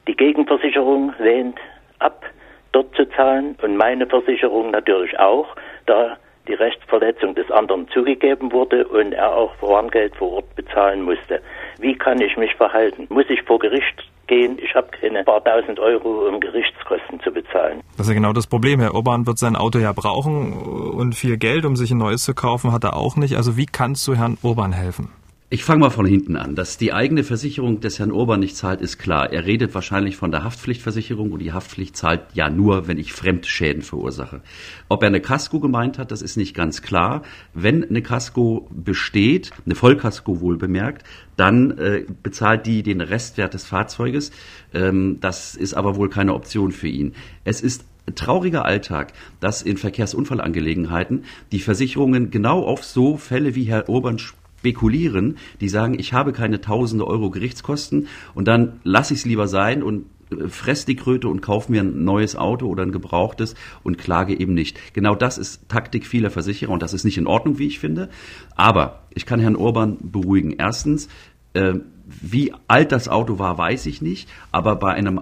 die 0.06 0.16
Gegenversicherung 0.16 1.12
lehnt 1.18 1.58
ab, 1.98 2.24
dort 2.72 2.94
zu 2.94 3.04
zahlen 3.10 3.56
und 3.62 3.76
meine 3.76 4.06
Versicherung 4.06 4.70
natürlich 4.70 5.18
auch, 5.18 5.46
da 5.86 6.16
die 6.46 6.54
Rechtsverletzung 6.54 7.34
des 7.34 7.50
anderen 7.50 7.88
zugegeben 7.88 8.52
wurde 8.52 8.86
und 8.86 9.12
er 9.12 9.34
auch 9.34 9.54
Warngeld 9.62 10.14
vor 10.16 10.32
Ort 10.32 10.54
bezahlen 10.56 11.02
musste. 11.02 11.40
Wie 11.78 11.96
kann 11.96 12.20
ich 12.20 12.36
mich 12.36 12.54
verhalten? 12.54 13.06
Muss 13.08 13.24
ich 13.30 13.42
vor 13.42 13.58
Gericht 13.58 14.04
gehen? 14.26 14.58
Ich 14.62 14.74
habe 14.74 14.88
keine 14.88 15.24
paar 15.24 15.42
tausend 15.44 15.78
Euro, 15.78 16.28
um 16.28 16.40
Gerichtskosten 16.40 17.20
zu 17.20 17.30
bezahlen. 17.30 17.80
Das 17.96 18.06
ist 18.06 18.08
ja 18.08 18.14
genau 18.14 18.32
das 18.32 18.46
Problem. 18.46 18.80
Herr 18.80 18.94
Urban 18.94 19.26
wird 19.26 19.38
sein 19.38 19.56
Auto 19.56 19.78
ja 19.78 19.92
brauchen 19.92 20.52
und 20.52 21.14
viel 21.14 21.36
Geld, 21.36 21.64
um 21.64 21.76
sich 21.76 21.90
ein 21.90 21.98
neues 21.98 22.24
zu 22.24 22.34
kaufen, 22.34 22.72
hat 22.72 22.84
er 22.84 22.96
auch 22.96 23.16
nicht. 23.16 23.36
Also 23.36 23.56
wie 23.56 23.66
kannst 23.66 24.06
du 24.08 24.14
Herrn 24.14 24.38
Urban 24.42 24.72
helfen? 24.72 25.10
Ich 25.54 25.62
fange 25.62 25.82
mal 25.82 25.90
von 25.90 26.04
hinten 26.04 26.34
an. 26.34 26.56
Dass 26.56 26.78
die 26.78 26.92
eigene 26.92 27.22
Versicherung 27.22 27.78
des 27.78 28.00
Herrn 28.00 28.10
Urban 28.10 28.40
nicht 28.40 28.56
zahlt, 28.56 28.80
ist 28.80 28.98
klar. 28.98 29.32
Er 29.32 29.46
redet 29.46 29.72
wahrscheinlich 29.72 30.16
von 30.16 30.32
der 30.32 30.42
Haftpflichtversicherung 30.42 31.30
und 31.30 31.38
die 31.38 31.52
Haftpflicht 31.52 31.96
zahlt 31.96 32.22
ja 32.32 32.50
nur, 32.50 32.88
wenn 32.88 32.98
ich 32.98 33.12
Fremdschäden 33.12 33.82
verursache. 33.82 34.40
Ob 34.88 35.04
er 35.04 35.06
eine 35.06 35.20
Casco 35.20 35.60
gemeint 35.60 35.96
hat, 35.96 36.10
das 36.10 36.22
ist 36.22 36.36
nicht 36.36 36.56
ganz 36.56 36.82
klar. 36.82 37.22
Wenn 37.52 37.88
eine 37.88 38.02
Casco 38.02 38.68
besteht, 38.72 39.52
eine 39.64 39.76
Vollkasko 39.76 40.40
wohl 40.40 40.56
bemerkt, 40.56 41.06
dann 41.36 41.78
äh, 41.78 42.04
bezahlt 42.20 42.66
die 42.66 42.82
den 42.82 43.00
Restwert 43.00 43.54
des 43.54 43.64
Fahrzeuges. 43.64 44.32
Ähm, 44.72 45.18
das 45.20 45.54
ist 45.54 45.74
aber 45.74 45.94
wohl 45.94 46.10
keine 46.10 46.34
Option 46.34 46.72
für 46.72 46.88
ihn. 46.88 47.14
Es 47.44 47.60
ist 47.60 47.84
trauriger 48.16 48.64
Alltag, 48.64 49.12
dass 49.38 49.62
in 49.62 49.76
Verkehrsunfallangelegenheiten 49.76 51.22
die 51.52 51.60
Versicherungen 51.60 52.32
genau 52.32 52.64
auf 52.64 52.82
so 52.82 53.16
Fälle 53.16 53.54
wie 53.54 53.64
Herr 53.64 53.88
Urban 53.88 54.18
spekulieren, 54.64 55.36
die 55.60 55.68
sagen, 55.68 55.98
ich 55.98 56.14
habe 56.14 56.32
keine 56.32 56.62
tausende 56.62 57.06
Euro 57.06 57.28
Gerichtskosten 57.28 58.08
und 58.34 58.48
dann 58.48 58.80
lasse 58.82 59.12
ich 59.12 59.20
es 59.20 59.26
lieber 59.26 59.46
sein 59.46 59.82
und 59.82 60.06
äh, 60.30 60.48
fress 60.48 60.86
die 60.86 60.96
Kröte 60.96 61.28
und 61.28 61.42
kauf 61.42 61.68
mir 61.68 61.82
ein 61.82 62.04
neues 62.04 62.34
Auto 62.34 62.66
oder 62.66 62.82
ein 62.82 62.90
gebrauchtes 62.90 63.56
und 63.82 63.98
klage 63.98 64.40
eben 64.40 64.54
nicht. 64.54 64.78
Genau 64.94 65.14
das 65.14 65.36
ist 65.36 65.68
Taktik 65.68 66.06
vieler 66.06 66.30
Versicherer 66.30 66.72
und 66.72 66.82
das 66.82 66.94
ist 66.94 67.04
nicht 67.04 67.18
in 67.18 67.26
Ordnung, 67.26 67.58
wie 67.58 67.66
ich 67.66 67.78
finde. 67.78 68.08
Aber 68.56 69.02
ich 69.14 69.26
kann 69.26 69.38
Herrn 69.38 69.56
Urban 69.56 69.98
beruhigen. 70.00 70.54
Erstens, 70.56 71.08
äh, 71.52 71.74
wie 72.06 72.54
alt 72.66 72.90
das 72.90 73.08
Auto 73.08 73.38
war, 73.38 73.58
weiß 73.58 73.84
ich 73.84 74.00
nicht, 74.00 74.30
aber 74.50 74.76
bei 74.76 74.94
einem 74.94 75.20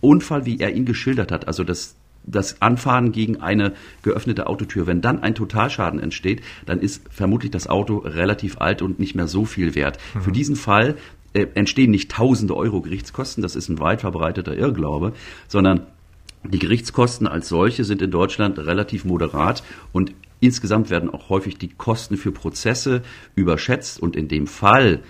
Unfall, 0.00 0.46
wie 0.46 0.60
er 0.60 0.72
ihn 0.72 0.84
geschildert 0.84 1.32
hat, 1.32 1.48
also 1.48 1.64
das 1.64 1.96
das 2.26 2.62
Anfahren 2.62 3.12
gegen 3.12 3.40
eine 3.40 3.72
geöffnete 4.02 4.46
Autotür, 4.46 4.86
wenn 4.86 5.00
dann 5.00 5.22
ein 5.22 5.34
Totalschaden 5.34 6.00
entsteht, 6.00 6.42
dann 6.66 6.80
ist 6.80 7.02
vermutlich 7.10 7.50
das 7.50 7.68
Auto 7.68 7.98
relativ 7.98 8.58
alt 8.58 8.82
und 8.82 8.98
nicht 8.98 9.14
mehr 9.14 9.28
so 9.28 9.44
viel 9.44 9.74
wert. 9.74 9.98
Mhm. 10.14 10.22
Für 10.22 10.32
diesen 10.32 10.56
Fall 10.56 10.96
äh, 11.32 11.46
entstehen 11.54 11.90
nicht 11.90 12.10
tausende 12.10 12.56
Euro 12.56 12.80
Gerichtskosten, 12.80 13.42
das 13.42 13.56
ist 13.56 13.68
ein 13.68 13.80
weit 13.80 14.00
verbreiteter 14.00 14.56
Irrglaube, 14.56 15.12
sondern 15.48 15.86
die 16.44 16.58
Gerichtskosten 16.58 17.26
als 17.26 17.48
solche 17.48 17.84
sind 17.84 18.02
in 18.02 18.10
Deutschland 18.10 18.58
relativ 18.58 19.04
moderat 19.04 19.62
und 19.92 20.12
insgesamt 20.40 20.90
werden 20.90 21.08
auch 21.08 21.30
häufig 21.30 21.56
die 21.56 21.68
Kosten 21.68 22.16
für 22.16 22.32
Prozesse 22.32 23.02
überschätzt 23.34 24.00
und 24.00 24.14
in 24.14 24.28
dem 24.28 24.46
Fall 24.46 25.00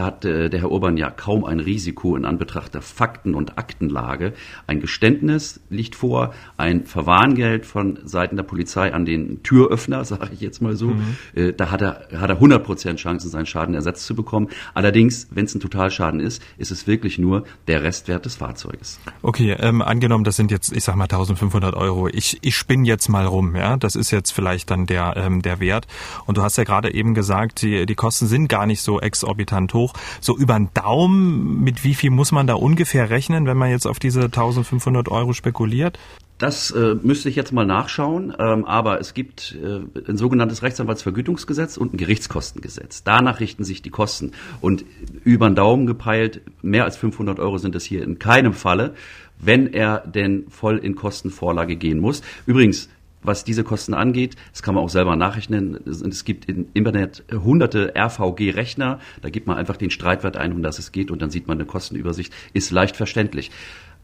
hat, 0.00 0.24
äh, 0.24 0.48
der 0.48 0.60
Herr 0.60 0.70
Urban, 0.70 0.96
ja 0.96 1.10
kaum 1.10 1.44
ein 1.44 1.60
Risiko 1.60 2.16
in 2.16 2.24
Anbetracht 2.24 2.74
der 2.74 2.82
Fakten- 2.82 3.34
und 3.34 3.58
Aktenlage. 3.58 4.32
Ein 4.66 4.80
Geständnis 4.80 5.60
liegt 5.70 5.94
vor, 5.94 6.34
ein 6.56 6.84
Verwarngeld 6.84 7.66
von 7.66 7.98
Seiten 8.04 8.36
der 8.36 8.42
Polizei 8.42 8.92
an 8.92 9.04
den 9.04 9.42
Türöffner, 9.42 10.04
sage 10.12 10.30
ich 10.32 10.40
jetzt 10.40 10.62
mal 10.62 10.76
so. 10.76 10.88
Mhm. 10.88 11.16
Äh, 11.34 11.52
da 11.52 11.70
hat 11.70 11.82
er, 11.82 12.08
hat 12.16 12.30
er 12.30 12.36
100 12.36 12.64
Prozent 12.64 12.98
Chancen, 12.98 13.30
seinen 13.30 13.46
Schaden 13.46 13.74
ersetzt 13.74 14.06
zu 14.06 14.14
bekommen. 14.14 14.48
Allerdings, 14.74 15.28
wenn 15.30 15.44
es 15.44 15.54
ein 15.54 15.60
Totalschaden 15.60 16.20
ist, 16.20 16.42
ist 16.56 16.70
es 16.70 16.86
wirklich 16.86 17.18
nur 17.18 17.44
der 17.66 17.82
Restwert 17.82 18.24
des 18.24 18.36
Fahrzeuges. 18.36 18.98
Okay, 19.22 19.56
ähm, 19.58 19.82
angenommen, 19.82 20.24
das 20.24 20.36
sind 20.36 20.50
jetzt, 20.50 20.72
ich 20.72 20.84
sag 20.84 20.96
mal 20.96 21.04
1500 21.04 21.74
Euro. 21.74 22.08
Ich, 22.08 22.38
ich 22.42 22.56
spinne 22.56 22.86
jetzt 22.86 23.08
mal 23.08 23.26
rum, 23.26 23.56
ja. 23.56 23.76
Das 23.76 23.96
ist 23.96 24.10
jetzt 24.10 24.30
vielleicht 24.30 24.70
dann 24.70 24.86
der, 24.86 25.14
ähm, 25.16 25.42
der 25.42 25.60
Wert. 25.60 25.86
Und 26.26 26.38
du 26.38 26.42
hast 26.42 26.56
ja 26.56 26.64
gerade 26.64 26.94
eben 26.94 27.14
gesagt, 27.14 27.62
die, 27.62 27.86
die 27.86 27.94
Kosten 27.94 28.26
sind 28.26 28.48
gar 28.48 28.66
nicht 28.66 28.80
so 28.80 29.00
exorbitant 29.00 29.74
hoch 29.74 29.81
hoch. 29.82 29.94
So 30.20 30.36
über 30.36 30.54
den 30.54 30.70
Daumen, 30.74 31.62
mit 31.62 31.84
wie 31.84 31.94
viel 31.94 32.10
muss 32.10 32.32
man 32.32 32.46
da 32.46 32.54
ungefähr 32.54 33.10
rechnen, 33.10 33.46
wenn 33.46 33.56
man 33.56 33.70
jetzt 33.70 33.86
auf 33.86 33.98
diese 33.98 34.22
1500 34.22 35.08
Euro 35.08 35.32
spekuliert? 35.32 35.98
Das 36.38 36.72
äh, 36.72 36.96
müsste 37.00 37.28
ich 37.28 37.36
jetzt 37.36 37.52
mal 37.52 37.66
nachschauen, 37.66 38.34
ähm, 38.36 38.64
aber 38.64 39.00
es 39.00 39.14
gibt 39.14 39.56
äh, 39.62 39.80
ein 40.08 40.16
sogenanntes 40.16 40.64
Rechtsanwaltsvergütungsgesetz 40.64 41.76
und 41.76 41.94
ein 41.94 41.98
Gerichtskostengesetz. 41.98 43.04
Danach 43.04 43.38
richten 43.38 43.62
sich 43.62 43.80
die 43.80 43.90
Kosten. 43.90 44.32
Und 44.60 44.84
über 45.22 45.48
den 45.48 45.54
Daumen 45.54 45.86
gepeilt, 45.86 46.40
mehr 46.60 46.84
als 46.84 46.96
500 46.96 47.38
Euro 47.38 47.58
sind 47.58 47.76
es 47.76 47.84
hier 47.84 48.02
in 48.02 48.18
keinem 48.18 48.54
Falle, 48.54 48.94
wenn 49.38 49.72
er 49.72 50.00
denn 50.00 50.46
voll 50.48 50.78
in 50.78 50.96
Kostenvorlage 50.96 51.76
gehen 51.76 52.00
muss. 52.00 52.22
Übrigens, 52.46 52.88
was 53.22 53.44
diese 53.44 53.64
Kosten 53.64 53.94
angeht. 53.94 54.36
Das 54.52 54.62
kann 54.62 54.74
man 54.74 54.84
auch 54.84 54.90
selber 54.90 55.16
nachrechnen. 55.16 55.78
Es 55.86 56.24
gibt 56.24 56.48
im 56.48 56.66
Internet 56.74 57.24
hunderte 57.32 57.94
RVG-Rechner. 57.96 59.00
Da 59.20 59.30
gibt 59.30 59.46
man 59.46 59.56
einfach 59.56 59.76
den 59.76 59.90
Streitwert 59.90 60.36
ein, 60.36 60.52
um 60.52 60.62
das 60.62 60.78
es 60.78 60.92
geht, 60.92 61.10
und 61.10 61.22
dann 61.22 61.30
sieht 61.30 61.46
man 61.48 61.58
eine 61.58 61.66
Kostenübersicht. 61.66 62.32
Ist 62.52 62.70
leicht 62.70 62.96
verständlich. 62.96 63.50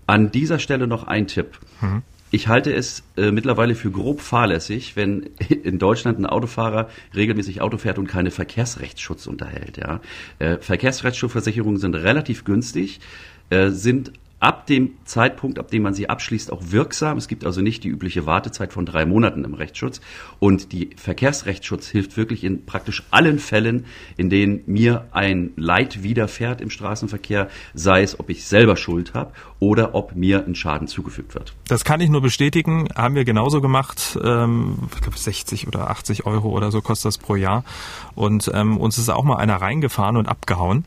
An 0.07 0.31
dieser 0.31 0.59
Stelle 0.59 0.87
noch 0.87 1.07
ein 1.07 1.27
Tipp. 1.27 1.59
Mhm. 1.81 2.03
Ich 2.31 2.47
halte 2.49 2.75
es 2.75 3.05
äh, 3.17 3.31
mittlerweile 3.31 3.75
für 3.75 3.91
grob 3.91 4.21
fahrlässig, 4.21 4.97
wenn 4.97 5.31
in 5.49 5.79
Deutschland 5.79 6.19
ein 6.19 6.27
Autofahrer 6.27 6.89
regelmäßig 7.15 7.61
Auto 7.61 7.79
fährt 7.79 7.99
und 7.99 8.07
keine 8.07 8.31
Verkehrsrechtsschutz 8.31 9.27
unterhält. 9.27 9.79
Ja. 9.79 10.01
Äh, 10.39 10.59
Verkehrsrechtsschutzversicherungen 10.59 11.79
sind 11.79 11.95
relativ 11.95 12.45
günstig, 12.45 13.01
äh, 13.51 13.71
sind 13.71 14.13
ab 14.41 14.67
dem 14.67 14.93
Zeitpunkt, 15.05 15.59
ab 15.59 15.71
dem 15.71 15.83
man 15.83 15.95
sie 15.95 16.09
abschließt, 16.09 16.53
auch 16.53 16.63
wirksam. 16.67 17.19
Es 17.19 17.27
gibt 17.27 17.45
also 17.45 17.61
nicht 17.61 17.83
die 17.85 17.89
übliche 17.89 18.27
Wartezeit 18.27 18.73
von 18.73 18.87
drei 18.87 19.05
Monaten 19.05 19.45
im 19.45 19.55
Rechtsschutz. 19.55 20.01
Und 20.39 20.73
die 20.73 20.91
Verkehrsrechtsschutz 20.97 21.89
hilft 21.89 22.17
wirklich 22.17 22.45
in 22.45 22.65
praktisch 22.65 23.03
allen 23.11 23.39
Fällen, 23.39 23.87
in 24.17 24.31
denen 24.31 24.61
mir 24.67 25.07
ein 25.13 25.51
Leid 25.57 26.03
widerfährt 26.03 26.61
im 26.61 26.71
Straßenverkehr, 26.71 27.49
sei 27.75 28.03
es, 28.03 28.21
ob 28.21 28.31
ich 28.31 28.45
selber 28.45 28.77
Schuld 28.77 29.15
habe 29.15 29.33
oder 29.59 29.95
ob 29.95 30.15
mir 30.15 30.45
ein 30.47 30.55
Schaden 30.55 30.87
zugefügt 30.87 31.35
wird. 31.35 31.55
Das 31.67 31.85
kann 31.85 32.01
ich 32.01 32.09
nur 32.09 32.23
bestätigen. 32.23 32.89
Haben 32.95 33.17
wir 33.17 33.25
genauso 33.25 33.61
gemacht. 33.61 34.19
Ähm, 34.23 34.89
ich 34.95 35.01
glaube 35.01 35.19
60 35.19 35.67
oder 35.67 35.91
80 35.91 36.27
Euro 36.27 36.51
oder 36.51 36.71
so 36.71 36.81
kostet 36.81 37.07
das 37.07 37.19
pro 37.19 37.35
Jahr. 37.35 37.65
Und 38.15 38.51
ähm, 38.55 38.79
uns 38.79 38.99
ist 38.99 39.09
auch 39.09 39.25
mal 39.25 39.37
einer 39.37 39.57
reingefahren 39.57 40.17
und 40.17 40.29
abgehauen. 40.29 40.85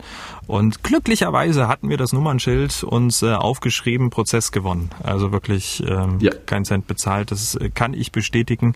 Und 0.47 0.83
glücklicherweise 0.83 1.67
hatten 1.67 1.89
wir 1.89 1.97
das 1.97 2.13
Nummernschild 2.13 2.83
uns 2.83 3.21
äh, 3.21 3.40
aufgeschrieben, 3.41 4.09
Prozess 4.09 4.51
gewonnen. 4.51 4.89
Also 5.03 5.31
wirklich 5.31 5.83
ähm, 5.87 6.17
ja. 6.19 6.31
kein 6.45 6.65
Cent 6.65 6.87
bezahlt. 6.87 7.31
Das 7.31 7.55
äh, 7.55 7.69
kann 7.69 7.93
ich 7.93 8.11
bestätigen. 8.11 8.73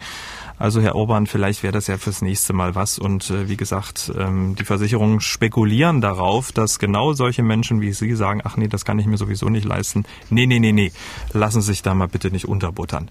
Also 0.57 0.81
Herr 0.81 0.95
Orban, 0.95 1.27
vielleicht 1.27 1.63
wäre 1.63 1.73
das 1.73 1.87
ja 1.87 1.97
fürs 1.97 2.21
nächste 2.21 2.53
Mal 2.53 2.75
was. 2.75 2.97
Und 2.99 3.29
äh, 3.29 3.49
wie 3.49 3.57
gesagt, 3.57 4.11
ähm, 4.17 4.55
die 4.55 4.63
Versicherungen 4.65 5.21
spekulieren 5.21 6.01
darauf, 6.01 6.51
dass 6.51 6.79
genau 6.79 7.13
solche 7.13 7.43
Menschen 7.43 7.81
wie 7.81 7.93
Sie 7.93 8.15
sagen, 8.15 8.41
ach 8.43 8.57
nee, 8.57 8.67
das 8.67 8.85
kann 8.85 8.99
ich 8.99 9.05
mir 9.05 9.17
sowieso 9.17 9.49
nicht 9.49 9.65
leisten. 9.65 10.05
Nee, 10.29 10.45
nee, 10.45 10.59
nee, 10.59 10.71
nee. 10.71 10.91
Lassen 11.33 11.61
Sie 11.61 11.67
sich 11.67 11.81
da 11.81 11.93
mal 11.93 12.07
bitte 12.07 12.31
nicht 12.31 12.47
unterbuttern. 12.47 13.09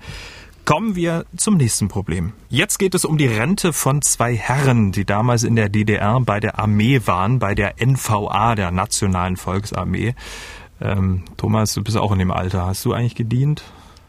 Kommen 0.65 0.97
wir 0.97 1.27
zum 1.37 1.59
nächsten 1.59 1.89
Problem. 1.89 2.33
Jetzt 2.49 2.79
geht 2.79 2.95
es 2.95 3.05
um 3.05 3.19
die 3.19 3.27
Rente 3.27 3.75
von 3.75 4.01
zwei 4.01 4.35
Herren, 4.35 4.93
die 4.93 5.05
damals 5.05 5.43
in 5.43 5.57
der 5.57 5.69
DDR 5.69 6.19
bei 6.21 6.41
der 6.41 6.59
Armee 6.59 7.03
waren, 7.05 7.39
bei 7.39 7.55
der 7.55 7.75
NVA, 7.85 8.55
der 8.55 8.71
Nationalen 8.71 9.37
Volksarmee. 9.37 10.15
Ähm, 10.81 11.23
Thomas, 11.37 11.75
du 11.75 11.83
bist 11.83 11.97
auch 11.97 12.13
in 12.13 12.19
dem 12.19 12.31
Alter. 12.31 12.67
Hast 12.67 12.85
du 12.85 12.93
eigentlich 12.93 13.15
gedient? 13.15 13.63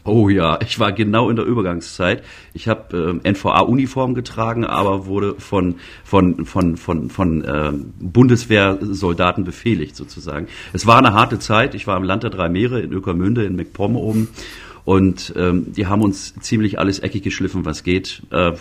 Oh 0.06 0.28
ja, 0.28 0.60
ich 0.62 0.78
war 0.78 0.92
genau 0.92 1.30
in 1.30 1.36
der 1.36 1.44
Übergangszeit. 1.44 2.22
Ich 2.54 2.68
habe 2.68 3.20
äh, 3.24 3.28
NVA-Uniform 3.28 4.14
getragen, 4.14 4.64
aber 4.64 5.06
wurde 5.06 5.34
von 5.38 5.76
von 6.04 6.46
von 6.46 6.76
von 6.76 7.10
von 7.10 7.44
äh, 7.44 7.72
Bundeswehrsoldaten 7.98 9.42
befehligt 9.44 9.96
sozusagen. 9.96 10.46
Es 10.72 10.86
war 10.86 10.98
eine 10.98 11.12
harte 11.12 11.40
Zeit. 11.40 11.74
Ich 11.74 11.88
war 11.88 11.96
im 11.96 12.04
Land 12.04 12.22
der 12.22 12.30
drei 12.30 12.48
Meere 12.48 12.80
in 12.80 12.92
Ökermünde 12.92 13.44
in 13.44 13.56
McPom 13.56 13.96
oben 13.96 14.28
und 14.84 15.34
ähm, 15.36 15.72
die 15.72 15.88
haben 15.88 16.02
uns 16.02 16.34
ziemlich 16.36 16.78
alles 16.78 17.00
eckig 17.00 17.24
geschliffen, 17.24 17.64
was 17.64 17.82
geht. 17.82 18.22
Äh, 18.30 18.52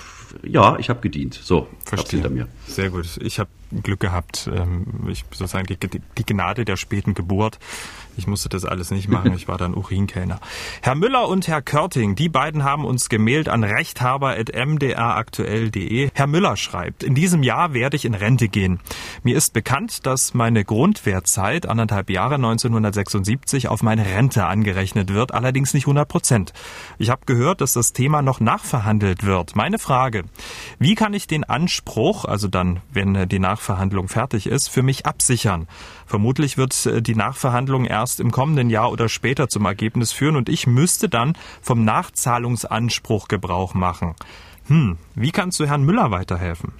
ja, 0.43 0.77
ich 0.79 0.89
habe 0.89 1.01
gedient. 1.01 1.39
So, 1.41 1.67
Verstehe. 1.85 2.21
hinter 2.21 2.33
mir. 2.33 2.47
Sehr 2.67 2.89
gut. 2.89 3.17
Ich 3.21 3.39
habe 3.39 3.49
Glück 3.83 3.99
gehabt. 3.99 4.49
Ähm, 4.53 4.85
ich 5.09 5.25
sozusagen 5.31 5.65
die, 5.67 5.77
die 6.17 6.25
Gnade 6.25 6.63
der 6.65 6.77
späten 6.77 7.13
Geburt. 7.13 7.59
Ich 8.17 8.27
musste 8.27 8.47
das 8.49 8.65
alles 8.65 8.91
nicht 8.91 9.07
machen. 9.09 9.33
Ich 9.45 9.47
war 9.49 9.57
dann 9.57 9.75
Urinkellner. 9.75 10.39
Herr 10.81 10.95
Müller 10.95 11.27
und 11.27 11.49
Herr 11.49 11.61
Körting, 11.61 12.15
die 12.15 12.29
beiden 12.29 12.63
haben 12.63 12.85
uns 12.85 13.09
gemailt 13.09 13.49
an 13.49 13.65
rechthaber.mdraktuell.de. 13.65 16.11
Herr 16.13 16.27
Müller 16.27 16.55
schreibt, 16.55 17.03
in 17.03 17.15
diesem 17.15 17.43
Jahr 17.43 17.73
werde 17.73 17.97
ich 17.97 18.05
in 18.05 18.13
Rente 18.13 18.47
gehen. 18.47 18.79
Mir 19.23 19.35
ist 19.35 19.51
bekannt, 19.51 20.05
dass 20.05 20.33
meine 20.33 20.63
Grundwehrzeit, 20.63 21.65
anderthalb 21.65 22.09
Jahre 22.09 22.35
1976, 22.35 23.67
auf 23.67 23.83
meine 23.83 24.05
Rente 24.05 24.45
angerechnet 24.45 25.11
wird, 25.11 25.33
allerdings 25.33 25.73
nicht 25.73 25.83
100 25.83 26.07
Prozent. 26.07 26.53
Ich 26.97 27.09
habe 27.09 27.25
gehört, 27.25 27.59
dass 27.59 27.73
das 27.73 27.91
Thema 27.91 28.21
noch 28.21 28.39
nachverhandelt 28.39 29.25
wird. 29.25 29.57
Meine 29.57 29.79
Frage, 29.79 30.14
wie 30.79 30.95
kann 30.95 31.13
ich 31.13 31.27
den 31.27 31.43
Anspruch, 31.43 32.25
also 32.25 32.47
dann, 32.47 32.81
wenn 32.91 33.27
die 33.27 33.39
Nachverhandlung 33.39 34.07
fertig 34.07 34.47
ist, 34.47 34.69
für 34.69 34.83
mich 34.83 35.05
absichern? 35.05 35.67
Vermutlich 36.05 36.57
wird 36.57 36.85
äh, 36.85 37.01
die 37.01 37.15
Nachverhandlung 37.15 37.85
erst 37.85 38.19
im 38.19 38.31
kommenden 38.31 38.69
Jahr 38.69 38.91
oder 38.91 39.09
später 39.09 39.49
zum 39.49 39.65
Ergebnis 39.65 40.11
führen 40.11 40.35
und 40.35 40.49
ich 40.49 40.67
müsste 40.67 41.09
dann 41.09 41.33
vom 41.61 41.83
Nachzahlungsanspruch 41.83 43.27
Gebrauch 43.27 43.73
machen. 43.73 44.15
Hm, 44.67 44.97
wie 45.15 45.31
kannst 45.31 45.59
du 45.59 45.65
Herrn 45.65 45.83
Müller 45.83 46.11
weiterhelfen? 46.11 46.73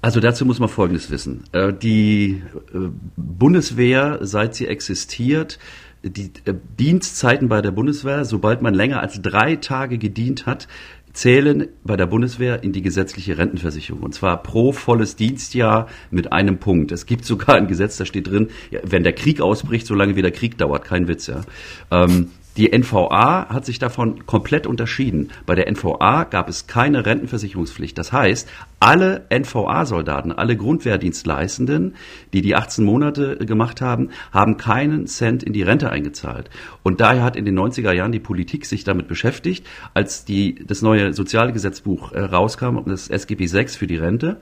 Also 0.00 0.20
dazu 0.20 0.44
muss 0.44 0.58
man 0.58 0.68
Folgendes 0.68 1.10
wissen. 1.10 1.44
Äh, 1.52 1.72
die 1.72 2.42
äh, 2.74 2.78
Bundeswehr, 3.16 4.18
seit 4.20 4.54
sie 4.54 4.66
existiert, 4.66 5.58
die 6.02 6.30
Dienstzeiten 6.78 7.48
bei 7.48 7.62
der 7.62 7.70
Bundeswehr, 7.70 8.26
sobald 8.26 8.60
man 8.60 8.74
länger 8.74 9.00
als 9.00 9.22
drei 9.22 9.56
Tage 9.56 9.96
gedient 9.96 10.44
hat, 10.44 10.68
zählen 11.14 11.68
bei 11.84 11.96
der 11.96 12.06
Bundeswehr 12.06 12.62
in 12.62 12.72
die 12.72 12.82
gesetzliche 12.82 13.38
Rentenversicherung. 13.38 14.02
Und 14.02 14.14
zwar 14.14 14.42
pro 14.42 14.72
volles 14.72 15.16
Dienstjahr 15.16 15.88
mit 16.10 16.32
einem 16.32 16.58
Punkt. 16.58 16.92
Es 16.92 17.06
gibt 17.06 17.24
sogar 17.24 17.54
ein 17.54 17.68
Gesetz, 17.68 17.96
da 17.96 18.04
steht 18.04 18.26
drin, 18.26 18.48
wenn 18.82 19.04
der 19.04 19.14
Krieg 19.14 19.40
ausbricht, 19.40 19.86
solange 19.86 20.16
wie 20.16 20.22
der 20.22 20.32
Krieg 20.32 20.58
dauert, 20.58 20.84
kein 20.84 21.08
Witz, 21.08 21.28
ja. 21.28 21.42
Ähm, 21.90 22.30
die 22.56 22.70
NVA 22.76 23.48
hat 23.48 23.64
sich 23.64 23.80
davon 23.80 24.26
komplett 24.26 24.66
unterschieden. 24.66 25.30
Bei 25.44 25.56
der 25.56 25.70
NVA 25.70 26.24
gab 26.24 26.48
es 26.48 26.68
keine 26.68 27.04
Rentenversicherungspflicht. 27.04 27.98
Das 27.98 28.12
heißt, 28.12 28.48
alle 28.78 29.26
NVA-Soldaten, 29.30 30.30
alle 30.30 30.56
Grundwehrdienstleistenden, 30.56 31.96
die 32.32 32.42
die 32.42 32.54
18 32.54 32.84
Monate 32.84 33.38
gemacht 33.38 33.80
haben, 33.80 34.10
haben 34.30 34.56
keinen 34.56 35.06
Cent 35.08 35.42
in 35.42 35.52
die 35.52 35.62
Rente 35.62 35.90
eingezahlt. 35.90 36.48
Und 36.84 37.00
daher 37.00 37.24
hat 37.24 37.34
in 37.34 37.44
den 37.44 37.58
90er 37.58 37.92
Jahren 37.92 38.12
die 38.12 38.20
Politik 38.20 38.66
sich 38.66 38.84
damit 38.84 39.08
beschäftigt, 39.08 39.66
als 39.92 40.24
die, 40.24 40.54
das 40.64 40.80
neue 40.80 41.12
Sozialgesetzbuch 41.12 42.12
äh, 42.12 42.20
rauskam, 42.20 42.78
das 42.86 43.08
SGB 43.08 43.46
6 43.46 43.74
für 43.76 43.86
die 43.88 43.96
Rente, 43.96 44.40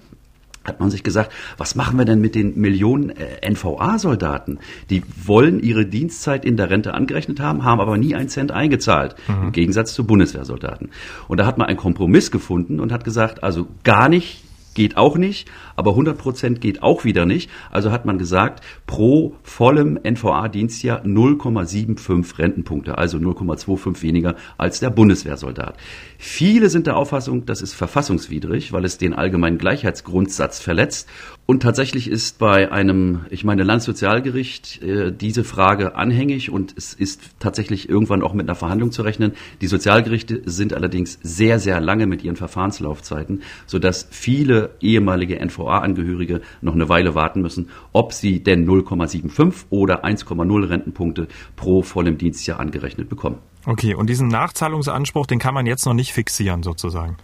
hat 0.65 0.81
man 0.81 0.91
sich 0.91 1.03
gesagt, 1.03 1.33
was 1.57 1.75
machen 1.75 1.99
wir 1.99 2.05
denn 2.05 2.21
mit 2.21 2.35
den 2.35 2.59
Millionen 2.61 3.11
äh, 3.11 3.51
NVA-Soldaten? 3.51 4.59
Die 4.91 5.03
wollen 5.25 5.61
ihre 5.61 5.87
Dienstzeit 5.87 6.45
in 6.45 6.57
der 6.57 6.71
Rente 6.71 6.95
angerechnet 6.95 7.41
haben, 7.41 7.65
haben 7.65 7.81
aber 7.81 7.97
nie 7.97 8.15
einen 8.15 8.29
Cent 8.29 8.53
eingezahlt, 8.53 9.17
mhm. 9.29 9.45
im 9.45 9.53
Gegensatz 9.53 9.95
zu 9.95 10.05
Bundeswehrsoldaten. 10.05 10.91
Und 11.29 11.39
da 11.39 11.47
hat 11.47 11.59
man 11.59 11.67
einen 11.67 11.79
Kompromiss 11.79 12.31
gefunden 12.31 12.81
und 12.81 12.93
hat 12.93 13.05
gesagt, 13.05 13.43
also 13.43 13.67
gar 13.83 14.09
nicht 14.09 14.45
geht 14.75 14.97
auch 14.97 15.17
nicht, 15.17 15.51
aber 15.77 15.91
100 15.91 16.19
Prozent 16.19 16.61
geht 16.61 16.83
auch 16.83 17.05
wieder 17.05 17.27
nicht. 17.27 17.51
Also 17.71 17.91
hat 17.91 18.05
man 18.05 18.19
gesagt, 18.19 18.63
pro 18.87 19.35
vollem 19.43 19.99
NVA-Dienstjahr 20.03 21.05
0,75 21.05 22.39
Rentenpunkte, 22.39 22.99
also 22.99 23.19
0,25 23.19 24.03
weniger 24.03 24.37
als 24.59 24.81
der 24.81 24.91
Bundeswehrsoldat. 24.91 25.77
Viele 26.19 26.71
sind 26.71 26.87
der 26.87 26.97
Auffassung, 26.97 27.47
das 27.47 27.63
ist 27.63 27.75
verfassungswidrig, 27.75 28.73
weil 28.73 28.85
es 28.85 28.99
den 28.99 29.15
allgemeinen 29.15 29.59
Gleichheitsgrundsatz 29.59 30.61
verletzt. 30.61 31.09
Und 31.45 31.63
tatsächlich 31.63 32.09
ist 32.09 32.39
bei 32.39 32.71
einem, 32.71 33.27
ich 33.29 33.45
meine, 33.45 33.65
Landessozialgericht 33.65 34.81
äh, 34.83 35.13
diese 35.13 35.43
Frage 35.43 35.97
anhängig 35.97 36.51
und 36.51 36.75
es 36.77 36.95
ist 36.95 37.21
tatsächlich 37.41 37.89
irgendwann 37.89 38.23
auch 38.23 38.33
mit 38.33 38.49
einer 38.49 38.55
Verhandlung 38.55 38.93
zu 38.93 39.03
rechnen. 39.03 39.33
Die 39.61 39.67
Sozialgerichte 39.67 40.43
sind 40.45 40.73
allerdings 40.73 41.19
sehr, 41.23 41.59
sehr 41.59 41.81
lange 41.81 42.07
mit 42.07 42.23
ihren 42.23 42.37
Verfahrenslaufzeiten, 42.37 43.43
sodass 43.67 44.07
viele 44.11 44.71
ehemalige 44.81 45.41
NVA-Angehörige 45.63 46.41
noch 46.61 46.75
eine 46.75 46.89
Weile 46.89 47.15
warten 47.15 47.43
müssen, 47.43 47.71
ob 47.93 48.13
sie 48.13 48.43
denn 48.43 48.67
0,75 48.67 49.67
oder 49.71 50.05
1,0 50.05 50.69
Rentenpunkte 50.69 51.29
pro 51.57 51.83
vollem 51.83 52.19
Dienstjahr 52.19 52.61
angerechnet 52.61 53.09
bekommen. 53.09 53.39
Okay, 53.65 53.95
und 53.95 54.11
diesen 54.11 54.29
Nachzahlungsanspruch, 54.29 55.27
den 55.27 55.39
kann 55.39 55.55
man 55.55 55.67
jetzt 55.67 55.87
noch 55.87 55.95
nicht 55.95 56.13
fixieren 56.13 56.63
sozusagen. 56.63 57.17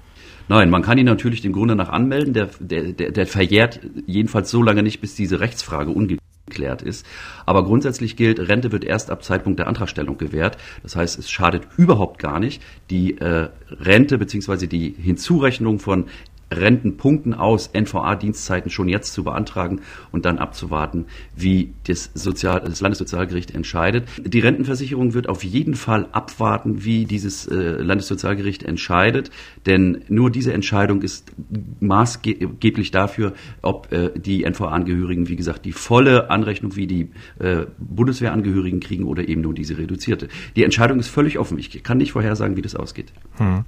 Nein, 0.49 0.71
man 0.71 0.83
kann 0.83 0.97
ihn 0.97 1.05
natürlich 1.05 1.43
dem 1.43 1.53
Grunde 1.53 1.77
nach 1.77 1.91
anmelden. 1.91 2.33
Der, 2.33 2.49
der, 2.59 2.93
der, 2.93 3.11
der 3.11 3.27
verjährt 3.27 3.81
jedenfalls 4.07 4.51
so 4.51 4.63
lange 4.63 4.83
nicht, 4.83 5.01
bis 5.01 5.15
diese 5.15 5.41
Rechtsfrage 5.41 5.91
ungeklärt 5.91 6.81
ist. 6.81 7.05
Aber 7.45 7.65
grundsätzlich 7.65 8.17
gilt, 8.17 8.41
Rente 8.41 8.73
wird 8.73 8.85
erst 8.85 9.11
ab 9.11 9.23
Zeitpunkt 9.23 9.59
der 9.59 9.67
Antragstellung 9.67 10.17
gewährt. 10.17 10.57
Das 10.83 10.97
heißt, 10.97 11.19
es 11.19 11.31
schadet 11.31 11.69
überhaupt 11.77 12.19
gar 12.19 12.41
nicht, 12.41 12.63
die 12.89 13.19
äh, 13.19 13.49
Rente 13.69 14.17
beziehungsweise 14.17 14.69
die 14.69 14.95
Hinzurechnung 14.99 15.81
von 15.81 16.07
Rentenpunkten 16.51 17.35
aus, 17.35 17.71
NVA-Dienstzeiten 17.75 18.71
schon 18.71 18.89
jetzt 18.89 19.13
zu 19.13 19.25
beantragen 19.25 19.81
und 20.13 20.25
dann 20.25 20.39
abzuwarten, 20.39 21.07
wie 21.37 21.73
das, 21.87 22.11
Sozial 22.15 22.61
das 22.61 22.81
Landessozialgericht 22.81 23.55
entscheidet. 23.55 24.09
Die 24.19 24.41
Rentenversicherung 24.41 25.15
wird 25.15 25.29
auf 25.29 25.45
jeden 25.45 25.75
Fall 25.75 26.09
abwarten, 26.13 26.85
wie 26.85 27.05
dieses 27.05 27.47
äh, 27.47 27.55
Landessozialgericht 27.55 28.63
entscheidet, 28.63 29.31
denn 29.67 30.05
nur 30.09 30.31
diese 30.31 30.53
Entscheidung 30.53 31.03
ist 31.03 31.33
maßgeblich 31.81 32.91
dafür, 32.91 33.35
ob 33.63 33.93
äh, 33.93 34.11
die 34.19 34.45
NVA-Angehörigen, 34.45 35.29
wie 35.29 35.37
gesagt, 35.37 35.65
die 35.65 35.73
volle 35.73 36.31
Anrechnung 36.31 36.77
wie 36.77 36.87
die 36.87 37.11
äh, 37.39 37.67
Bundeswehrangehörigen 37.79 38.81
kriegen 38.81 39.05
oder 39.05 39.29
eben 39.29 39.43
nur 39.43 39.55
diese 39.55 39.79
reduzierte. 39.79 40.29
Die 40.57 40.65
Entscheidung 40.65 40.99
ist 40.99 41.09
völlig 41.09 41.39
offen. 41.39 41.59
Ich 41.59 41.83
kann 41.83 41.99
nicht 41.99 42.13
vorhersagen, 42.13 42.57
wie 42.57 42.63
das 42.63 42.75
ausgeht. 42.75 43.13
Hm. 43.37 43.65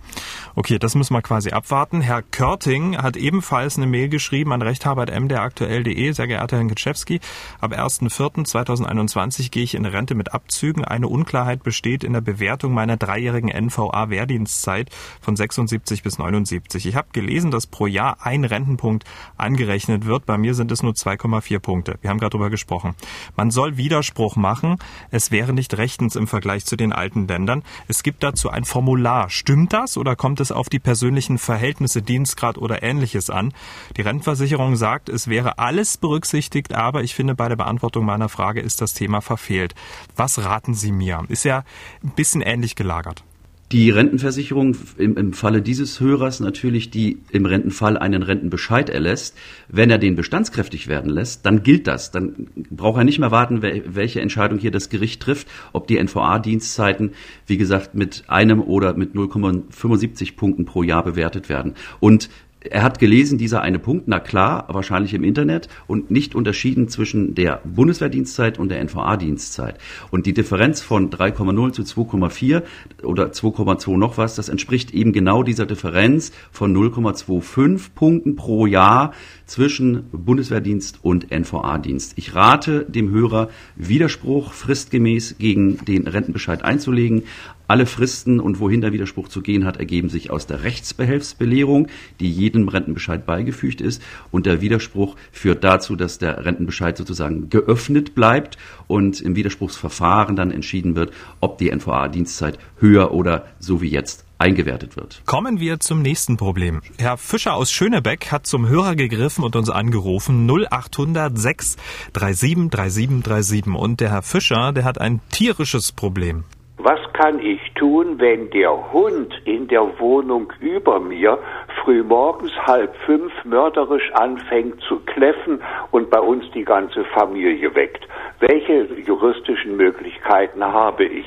Okay, 0.55 0.79
das 0.79 0.95
müssen 0.95 1.15
wir 1.15 1.23
quasi 1.23 1.51
abwarten. 1.51 2.01
Herr 2.01 2.23
Körting 2.71 2.99
hat 2.99 3.17
ebenfalls 3.17 3.79
eine 3.79 3.89
Mail 3.89 4.09
geschrieben 4.09 4.53
an 4.53 4.63
rechthaber.mdraktuell.de. 4.63 6.13
Sehr 6.13 6.29
geehrter 6.29 6.57
Herr 6.57 6.69
Kitschewski, 6.69 7.19
ab 7.61 7.73
1.4.2021 7.73 9.51
gehe 9.51 9.65
ich 9.65 9.75
in 9.75 9.85
Rente 9.87 10.15
mit 10.15 10.33
Abzügen. 10.33 10.85
Eine 10.85 11.09
Unklarheit 11.09 11.65
besteht 11.65 12.05
in 12.05 12.13
der 12.13 12.21
Bewertung 12.21 12.73
meiner 12.73 12.97
dreijährigen 12.97 13.51
NVA-Wehrdienstzeit 13.51 14.91
von 15.21 15.35
76 15.35 16.05
bis 16.05 16.19
79. 16.19 16.87
Ich 16.87 16.95
habe 16.95 17.09
gelesen, 17.13 17.51
dass 17.51 17.67
pro 17.67 17.89
Jahr 17.89 18.19
ein 18.21 18.45
Rentenpunkt 18.45 19.03
angerechnet 19.37 20.07
wird. 20.07 20.25
Bei 20.25 20.39
mir 20.39 20.55
sind 20.55 20.71
es 20.71 20.85
nur 20.85 20.93
2,4 20.93 21.59
Punkte. 21.59 21.99
Wir 22.03 22.11
haben 22.11 22.19
gerade 22.19 22.31
darüber 22.31 22.51
gesprochen. 22.51 22.95
Man 23.35 23.51
soll 23.51 23.79
Widerspruch 23.79 24.37
machen. 24.37 24.77
Es 25.11 25.33
wäre 25.33 25.53
nicht 25.53 25.77
rechtens 25.77 26.15
im 26.15 26.29
Vergleich 26.29 26.67
zu 26.67 26.77
den 26.77 26.93
alten 26.93 27.27
Ländern. 27.27 27.65
Es 27.89 28.05
gibt 28.05 28.23
dazu 28.23 28.49
ein 28.49 28.65
Formular. 28.65 29.29
Stimmt 29.29 29.73
das 29.73 29.97
oder 29.97 30.15
kommt 30.15 30.39
es 30.39 30.53
auf 30.53 30.69
die 30.69 30.79
persönlichen 30.79 31.39
Verhältnisse, 31.39 32.01
Dienstgrad 32.01 32.60
oder 32.61 32.83
ähnliches 32.83 33.31
an? 33.31 33.53
Die 33.97 34.03
Rentenversicherung 34.03 34.77
sagt, 34.77 35.09
es 35.09 35.29
wäre 35.29 35.59
alles 35.59 35.97
berücksichtigt, 35.97 36.75
aber 36.75 37.03
ich 37.03 37.15
finde, 37.15 37.35
bei 37.35 37.49
der 37.49 37.57
Beantwortung 37.57 38.05
meiner 38.05 38.29
Frage 38.29 38.61
ist 38.61 38.81
das 38.81 38.95
Thema 38.95 39.21
verfehlt. 39.21 39.75
Was 40.17 40.45
raten 40.45 40.75
Sie 40.75 40.93
mir? 40.93 41.25
Ist 41.29 41.45
ja 41.45 41.65
ein 42.03 42.13
bisschen 42.15 42.43
ähnlich 42.43 42.77
gelagert. 42.77 43.25
Die 43.73 43.91
Rentenversicherung 43.91 44.77
im, 44.99 45.17
im 45.17 45.33
Falle 45.33 45.63
dieses 45.63 46.01
Hörers 46.01 46.41
natürlich, 46.41 46.91
die 46.91 47.19
im 47.31 47.47
Rentenfall 47.47 47.97
einen 47.97 48.25
Rentenbescheid 48.25 48.91
erlässt, 48.91 49.37
wenn 49.69 49.91
er 49.91 49.99
den 49.99 50.17
bestandskräftig 50.17 50.89
werden 50.89 51.09
lässt, 51.09 51.47
dann 51.47 51.63
gilt 51.63 51.87
das. 51.87 52.11
Dann 52.11 52.49
braucht 52.71 52.99
er 52.99 53.05
nicht 53.05 53.21
mehr 53.21 53.31
warten, 53.31 53.63
welche 53.63 54.21
Entscheidung 54.21 54.59
hier 54.59 54.73
das 54.73 54.89
Gericht 54.89 55.23
trifft, 55.23 55.47
ob 55.73 55.87
die 55.87 56.03
NVA-Dienstzeiten, 56.03 57.13
wie 57.47 57.59
gesagt, 57.59 57.95
mit 57.95 58.25
einem 58.27 58.61
oder 58.61 58.95
mit 58.95 59.15
0,75 59.15 60.35
Punkten 60.35 60.65
pro 60.65 60.83
Jahr 60.83 61.05
bewertet 61.05 61.49
werden. 61.49 61.75
Und 62.01 62.29
er 62.69 62.83
hat 62.83 62.99
gelesen, 62.99 63.39
dieser 63.39 63.63
eine 63.63 63.79
Punkt, 63.79 64.07
na 64.07 64.21
klar, 64.21 64.67
wahrscheinlich 64.69 65.15
im 65.15 65.25
Internet 65.25 65.69
und 65.87 66.11
nicht 66.11 66.35
unterschieden 66.35 66.89
zwischen 66.89 67.35
der 67.35 67.61
Bundeswehrdienstzeit 67.65 68.59
und 68.59 68.69
der 68.69 68.81
NVA-Dienstzeit. 68.85 69.79
Und 70.11 70.27
die 70.27 70.35
Differenz 70.35 70.83
von 70.83 71.11
3,0 71.11 71.73
zu 71.73 71.83
2,4 71.83 72.63
oder 73.03 73.29
2,2 73.29 73.97
noch 73.97 74.19
was, 74.19 74.35
das 74.35 74.51
entspricht 74.51 74.93
eben 74.93 75.13
genau 75.13 75.43
dieser 75.43 75.65
Differenz 75.65 76.33
von 76.51 76.77
0,25 76.77 77.95
Punkten 77.95 78.37
pro 78.37 78.67
Jahr 78.67 79.15
zwischen 79.47 80.05
Bundeswehrdienst 80.13 80.99
und 81.03 81.31
NVA-Dienst. 81.31 82.13
Ich 82.17 82.35
rate 82.35 82.85
dem 82.85 83.11
Hörer, 83.11 83.49
Widerspruch 83.77 84.53
fristgemäß 84.53 85.37
gegen 85.39 85.85
den 85.87 86.07
Rentenbescheid 86.07 86.63
einzulegen. 86.63 87.23
Alle 87.71 87.87
Fristen 87.87 88.41
und 88.41 88.59
wohin 88.59 88.81
der 88.81 88.93
Widerspruch 88.93 89.29
zu 89.29 89.43
gehen 89.43 89.65
hat, 89.65 89.77
ergeben 89.77 90.09
sich 90.09 90.33
aus 90.33 90.45
der 90.49 90.65
Rechtsbehelfsbelehrung, 90.65 91.87
die 92.19 92.29
jedem 92.29 92.67
Rentenbescheid 92.67 93.25
beigefügt 93.25 93.81
ist. 93.81 94.03
Und 94.33 94.45
der 94.45 94.61
Widerspruch 94.61 95.15
führt 95.31 95.63
dazu, 95.63 95.95
dass 95.95 96.19
der 96.19 96.45
Rentenbescheid 96.45 96.97
sozusagen 96.97 97.49
geöffnet 97.49 98.17
bleibt 98.17 98.59
und 98.89 99.21
im 99.21 99.37
Widerspruchsverfahren 99.37 100.35
dann 100.35 100.51
entschieden 100.51 100.97
wird, 100.97 101.13
ob 101.39 101.59
die 101.59 101.71
NVA-Dienstzeit 101.71 102.59
höher 102.81 103.13
oder 103.13 103.47
so 103.61 103.81
wie 103.81 103.89
jetzt 103.89 104.25
eingewertet 104.39 104.97
wird. 104.97 105.23
Kommen 105.27 105.61
wir 105.61 105.79
zum 105.79 106.03
nächsten 106.03 106.37
Problem. 106.37 106.81
Herr 106.99 107.19
Fischer 107.19 107.55
aus 107.55 107.71
Schönebeck 107.71 108.33
hat 108.33 108.49
zum 108.49 108.69
Hörer 108.69 108.97
gegriffen 108.97 109.45
und 109.45 109.55
uns 109.55 109.71
angerufen 109.71 110.51
0800 110.51 111.39
637 111.39 111.77
3737 112.15 113.67
und 113.73 114.01
der 114.01 114.11
Herr 114.11 114.23
Fischer, 114.23 114.73
der 114.73 114.83
hat 114.83 115.01
ein 115.01 115.21
tierisches 115.31 115.93
Problem. 115.93 116.43
Was 116.83 117.01
kann 117.13 117.41
ich 117.41 117.61
tun, 117.75 118.19
wenn 118.19 118.49
der 118.51 118.93
Hund 118.93 119.35
in 119.45 119.69
der 119.69 119.99
Wohnung 119.99 120.51
über 120.61 120.99
mir 120.99 121.39
frühmorgens 121.83 122.53
halb 122.67 122.97
fünf 123.05 123.33
mörderisch 123.45 124.11
anfängt 124.15 124.81
zu 124.89 125.01
kläffen 125.01 125.61
und 125.91 126.09
bei 126.09 126.21
uns 126.21 126.45
die 126.55 126.65
ganze 126.65 127.05
Familie 127.05 127.75
weckt? 127.75 128.09
Welche 128.39 128.89
juristischen 129.07 129.77
Möglichkeiten 129.77 130.65
habe 130.65 131.05
ich? 131.05 131.27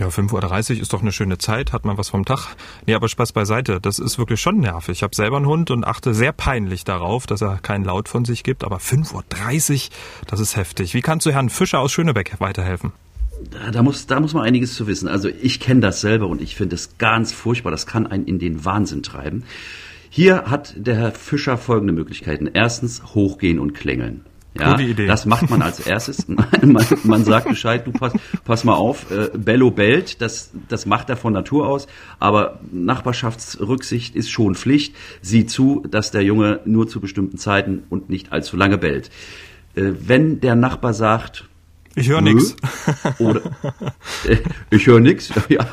Ja, 0.00 0.08
5.30 0.08 0.76
Uhr 0.76 0.82
ist 0.82 0.92
doch 0.92 1.02
eine 1.02 1.12
schöne 1.12 1.36
Zeit, 1.36 1.72
hat 1.72 1.84
man 1.84 1.98
was 1.98 2.08
vom 2.08 2.24
Tag. 2.24 2.56
Nee, 2.86 2.94
aber 2.94 3.08
Spaß 3.08 3.32
beiseite, 3.32 3.80
das 3.80 3.98
ist 3.98 4.18
wirklich 4.18 4.40
schon 4.40 4.56
nervig. 4.56 4.96
Ich 4.98 5.02
habe 5.02 5.14
selber 5.14 5.36
einen 5.36 5.46
Hund 5.46 5.70
und 5.70 5.84
achte 5.84 6.14
sehr 6.14 6.32
peinlich 6.32 6.84
darauf, 6.84 7.26
dass 7.26 7.42
er 7.42 7.58
keinen 7.58 7.84
Laut 7.84 8.08
von 8.08 8.24
sich 8.24 8.42
gibt. 8.42 8.64
Aber 8.64 8.78
5.30 8.78 9.90
Uhr, 9.90 9.96
das 10.26 10.40
ist 10.40 10.56
heftig. 10.56 10.94
Wie 10.94 11.02
kannst 11.02 11.26
du 11.26 11.30
Herrn 11.30 11.50
Fischer 11.50 11.78
aus 11.78 11.92
Schönebeck 11.92 12.40
weiterhelfen? 12.40 12.92
Da, 13.50 13.70
da, 13.70 13.82
muss, 13.82 14.06
da 14.06 14.20
muss 14.20 14.34
man 14.34 14.44
einiges 14.44 14.74
zu 14.74 14.86
wissen. 14.86 15.08
Also 15.08 15.28
ich 15.28 15.60
kenne 15.60 15.80
das 15.80 16.00
selber 16.00 16.28
und 16.28 16.40
ich 16.40 16.56
finde 16.56 16.74
es 16.74 16.98
ganz 16.98 17.32
furchtbar. 17.32 17.70
Das 17.70 17.86
kann 17.86 18.06
einen 18.06 18.26
in 18.26 18.38
den 18.38 18.64
Wahnsinn 18.64 19.02
treiben. 19.02 19.44
Hier 20.10 20.44
hat 20.46 20.74
der 20.76 20.94
Herr 20.94 21.12
Fischer 21.12 21.58
folgende 21.58 21.92
Möglichkeiten. 21.92 22.48
Erstens 22.52 23.02
hochgehen 23.14 23.58
und 23.58 23.74
klingeln. 23.74 24.24
Ja, 24.56 24.76
das 24.76 25.26
macht 25.26 25.50
man 25.50 25.62
als 25.62 25.80
erstes. 25.80 26.28
man, 26.28 26.86
man, 27.02 27.24
sagt 27.24 27.48
Bescheid, 27.48 27.84
du 27.84 27.90
pass, 27.90 28.12
pass 28.44 28.62
mal 28.62 28.74
auf, 28.74 29.10
äh, 29.10 29.36
Bello 29.36 29.72
bellt, 29.72 30.20
das, 30.20 30.52
das 30.68 30.86
macht 30.86 31.10
er 31.10 31.16
von 31.16 31.32
Natur 31.32 31.66
aus, 31.66 31.88
aber 32.20 32.60
Nachbarschaftsrücksicht 32.70 34.14
ist 34.14 34.30
schon 34.30 34.54
Pflicht. 34.54 34.94
Sieh 35.22 35.46
zu, 35.46 35.84
dass 35.90 36.12
der 36.12 36.22
Junge 36.22 36.60
nur 36.64 36.86
zu 36.86 37.00
bestimmten 37.00 37.36
Zeiten 37.36 37.82
und 37.90 38.10
nicht 38.10 38.30
allzu 38.30 38.56
lange 38.56 38.78
bellt. 38.78 39.10
Äh, 39.74 39.90
wenn 39.98 40.40
der 40.40 40.54
Nachbar 40.54 40.94
sagt, 40.94 41.48
ich 41.96 42.08
höre 42.08 42.20
nix. 42.20 42.56
Oder 43.18 43.42
äh, 44.26 44.36
ich 44.70 44.86
höre 44.86 45.00
nix. 45.00 45.32
Ja. 45.48 45.66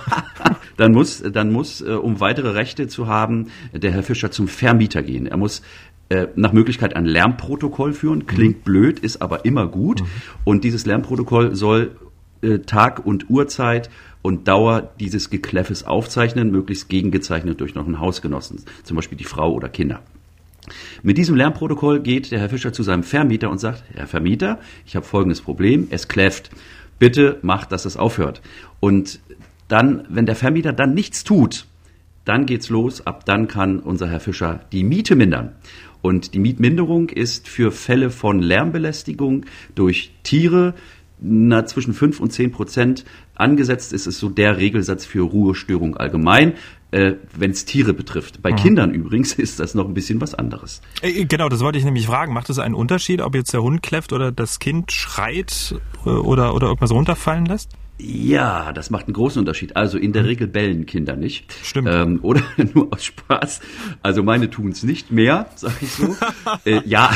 Dann 0.78 0.92
muss, 0.92 1.22
dann 1.22 1.52
muss, 1.52 1.82
äh, 1.82 1.92
um 1.92 2.20
weitere 2.20 2.50
Rechte 2.50 2.88
zu 2.88 3.08
haben, 3.08 3.48
der 3.74 3.92
Herr 3.92 4.04
Fischer 4.04 4.32
zum 4.32 4.48
Vermieter 4.48 5.02
gehen. 5.02 5.28
Er 5.28 5.38
muss 5.38 5.62
äh, 6.10 6.28
nach 6.36 6.52
Möglichkeit 6.52 6.96
ein 6.96 7.06
Lärmprotokoll 7.06 7.94
führen. 7.94 8.26
Klingt 8.26 8.60
mhm. 8.60 8.64
blöd, 8.64 9.00
ist 9.00 9.22
aber 9.22 9.46
immer 9.46 9.68
gut. 9.68 10.02
Mhm. 10.02 10.08
Und 10.44 10.64
dieses 10.64 10.86
Lärmprotokoll 10.86 11.56
soll 11.56 11.96
äh, 12.42 12.60
Tag 12.60 13.06
und 13.06 13.30
Uhrzeit 13.30 13.90
und 14.22 14.48
Dauer 14.48 14.92
dieses 15.00 15.30
Gekläffes 15.30 15.84
aufzeichnen, 15.84 16.52
möglichst 16.52 16.90
gegengezeichnet 16.90 17.62
durch 17.62 17.76
noch 17.76 17.86
einen 17.86 18.00
Hausgenossen, 18.00 18.64
zum 18.84 18.96
Beispiel 18.96 19.18
die 19.18 19.24
Frau 19.24 19.54
oder 19.54 19.70
Kinder. 19.70 20.02
Mit 21.04 21.17
diesem 21.17 21.36
Lärmprotokoll 21.36 22.02
geht 22.02 22.32
der 22.32 22.39
Herr 22.39 22.50
Fischer 22.50 22.74
zu 22.74 22.84
seinem 22.84 23.04
Vermieter 23.04 23.50
und 23.50 23.60
sagt, 23.60 23.84
Herr 23.93 24.08
Vermieter, 24.08 24.60
ich 24.86 24.95
habe 24.95 25.06
folgendes 25.06 25.41
Problem, 25.41 25.88
es 25.89 26.08
kläfft. 26.08 26.52
Bitte 27.00 27.39
macht, 27.41 27.71
dass 27.71 27.86
es 27.86 27.97
aufhört. 27.97 28.41
Und 28.80 29.19
dann, 29.67 30.06
wenn 30.10 30.26
der 30.26 30.36
Vermieter 30.36 30.74
dann 30.74 30.93
nichts 30.93 31.24
tut, 31.24 31.65
dann 32.26 32.45
geht's 32.45 32.69
los. 32.69 33.06
Ab 33.08 33.26
dann 33.26 33.47
kann 33.47 33.80
unser 33.80 34.08
Herr 34.08 34.19
Fischer 34.19 34.62
die 34.71 34.84
Miete 34.84 35.15
mindern. 35.15 35.56
Und 36.02 36.34
die 36.34 36.39
Mietminderung 36.39 37.10
ist 37.10 37.47
für 37.47 37.71
Fälle 37.71 38.10
von 38.10 38.41
Lärmbelästigung 38.41 39.45
durch 39.76 40.12
Tiere 40.24 40.74
na, 41.22 41.66
zwischen 41.66 41.94
5 41.94 42.20
und 42.20 42.32
10 42.32 42.52
Prozent 42.52 43.06
angesetzt 43.36 43.94
ist 43.94 44.08
es 44.08 44.20
so 44.20 44.30
der 44.30 44.58
Regelsatz 44.58 45.06
für 45.06 45.22
Ruhestörung 45.22 45.96
allgemein 45.96 46.54
äh, 46.92 47.14
wenn 47.36 47.52
es 47.52 47.66
Tiere 47.66 47.94
betrifft. 47.94 48.42
Bei 48.42 48.52
mhm. 48.52 48.58
Kindern 48.58 48.94
übrigens 48.94 49.34
ist 49.38 49.60
das 49.60 49.74
noch 49.74 49.88
ein 49.88 49.94
bisschen 49.94 50.22
was 50.22 50.36
anderes. 50.36 50.82
Äh, 51.02 51.26
genau, 51.26 51.50
das 51.50 51.62
wollte 51.62 51.78
ich 51.78 51.86
nämlich 51.86 52.06
fragen. 52.06 52.34
Macht 52.34 52.50
es 52.50 52.60
einen 52.60 52.76
Unterschied, 52.76 53.22
ob 53.22 53.36
jetzt 53.36 53.54
der 53.54 53.64
Hund 53.64 53.82
kläfft 53.82 54.14
oder 54.14 54.32
das 54.32 54.60
Kind 54.60 54.92
schreit 54.92 55.76
äh, 56.06 56.10
oder, 56.10 56.54
oder 56.54 56.68
irgendwas 56.68 56.92
runterfallen 56.92 57.46
lässt? 57.46 57.72
Ja, 58.04 58.74
das 58.74 58.90
macht 58.90 59.06
einen 59.06 59.14
großen 59.14 59.40
Unterschied. 59.40 59.76
Also 59.76 60.00
in 60.00 60.12
der 60.12 60.24
mhm. 60.24 60.30
Regel 60.30 60.48
bellen 60.48 60.86
Kinder 60.88 61.16
nicht. 61.16 61.54
Stimmt. 61.64 61.88
Ähm, 61.92 62.20
oder 62.24 62.42
nur 62.74 62.92
aus 62.92 63.06
Spaß. 63.06 63.62
Also 64.02 64.24
meine 64.24 64.50
tun 64.50 64.72
es 64.72 64.82
nicht 64.82 65.12
mehr, 65.12 65.48
sag 65.56 65.74
ich 65.82 65.92
so. 65.92 66.16
äh, 66.66 66.82
ja. 66.86 67.12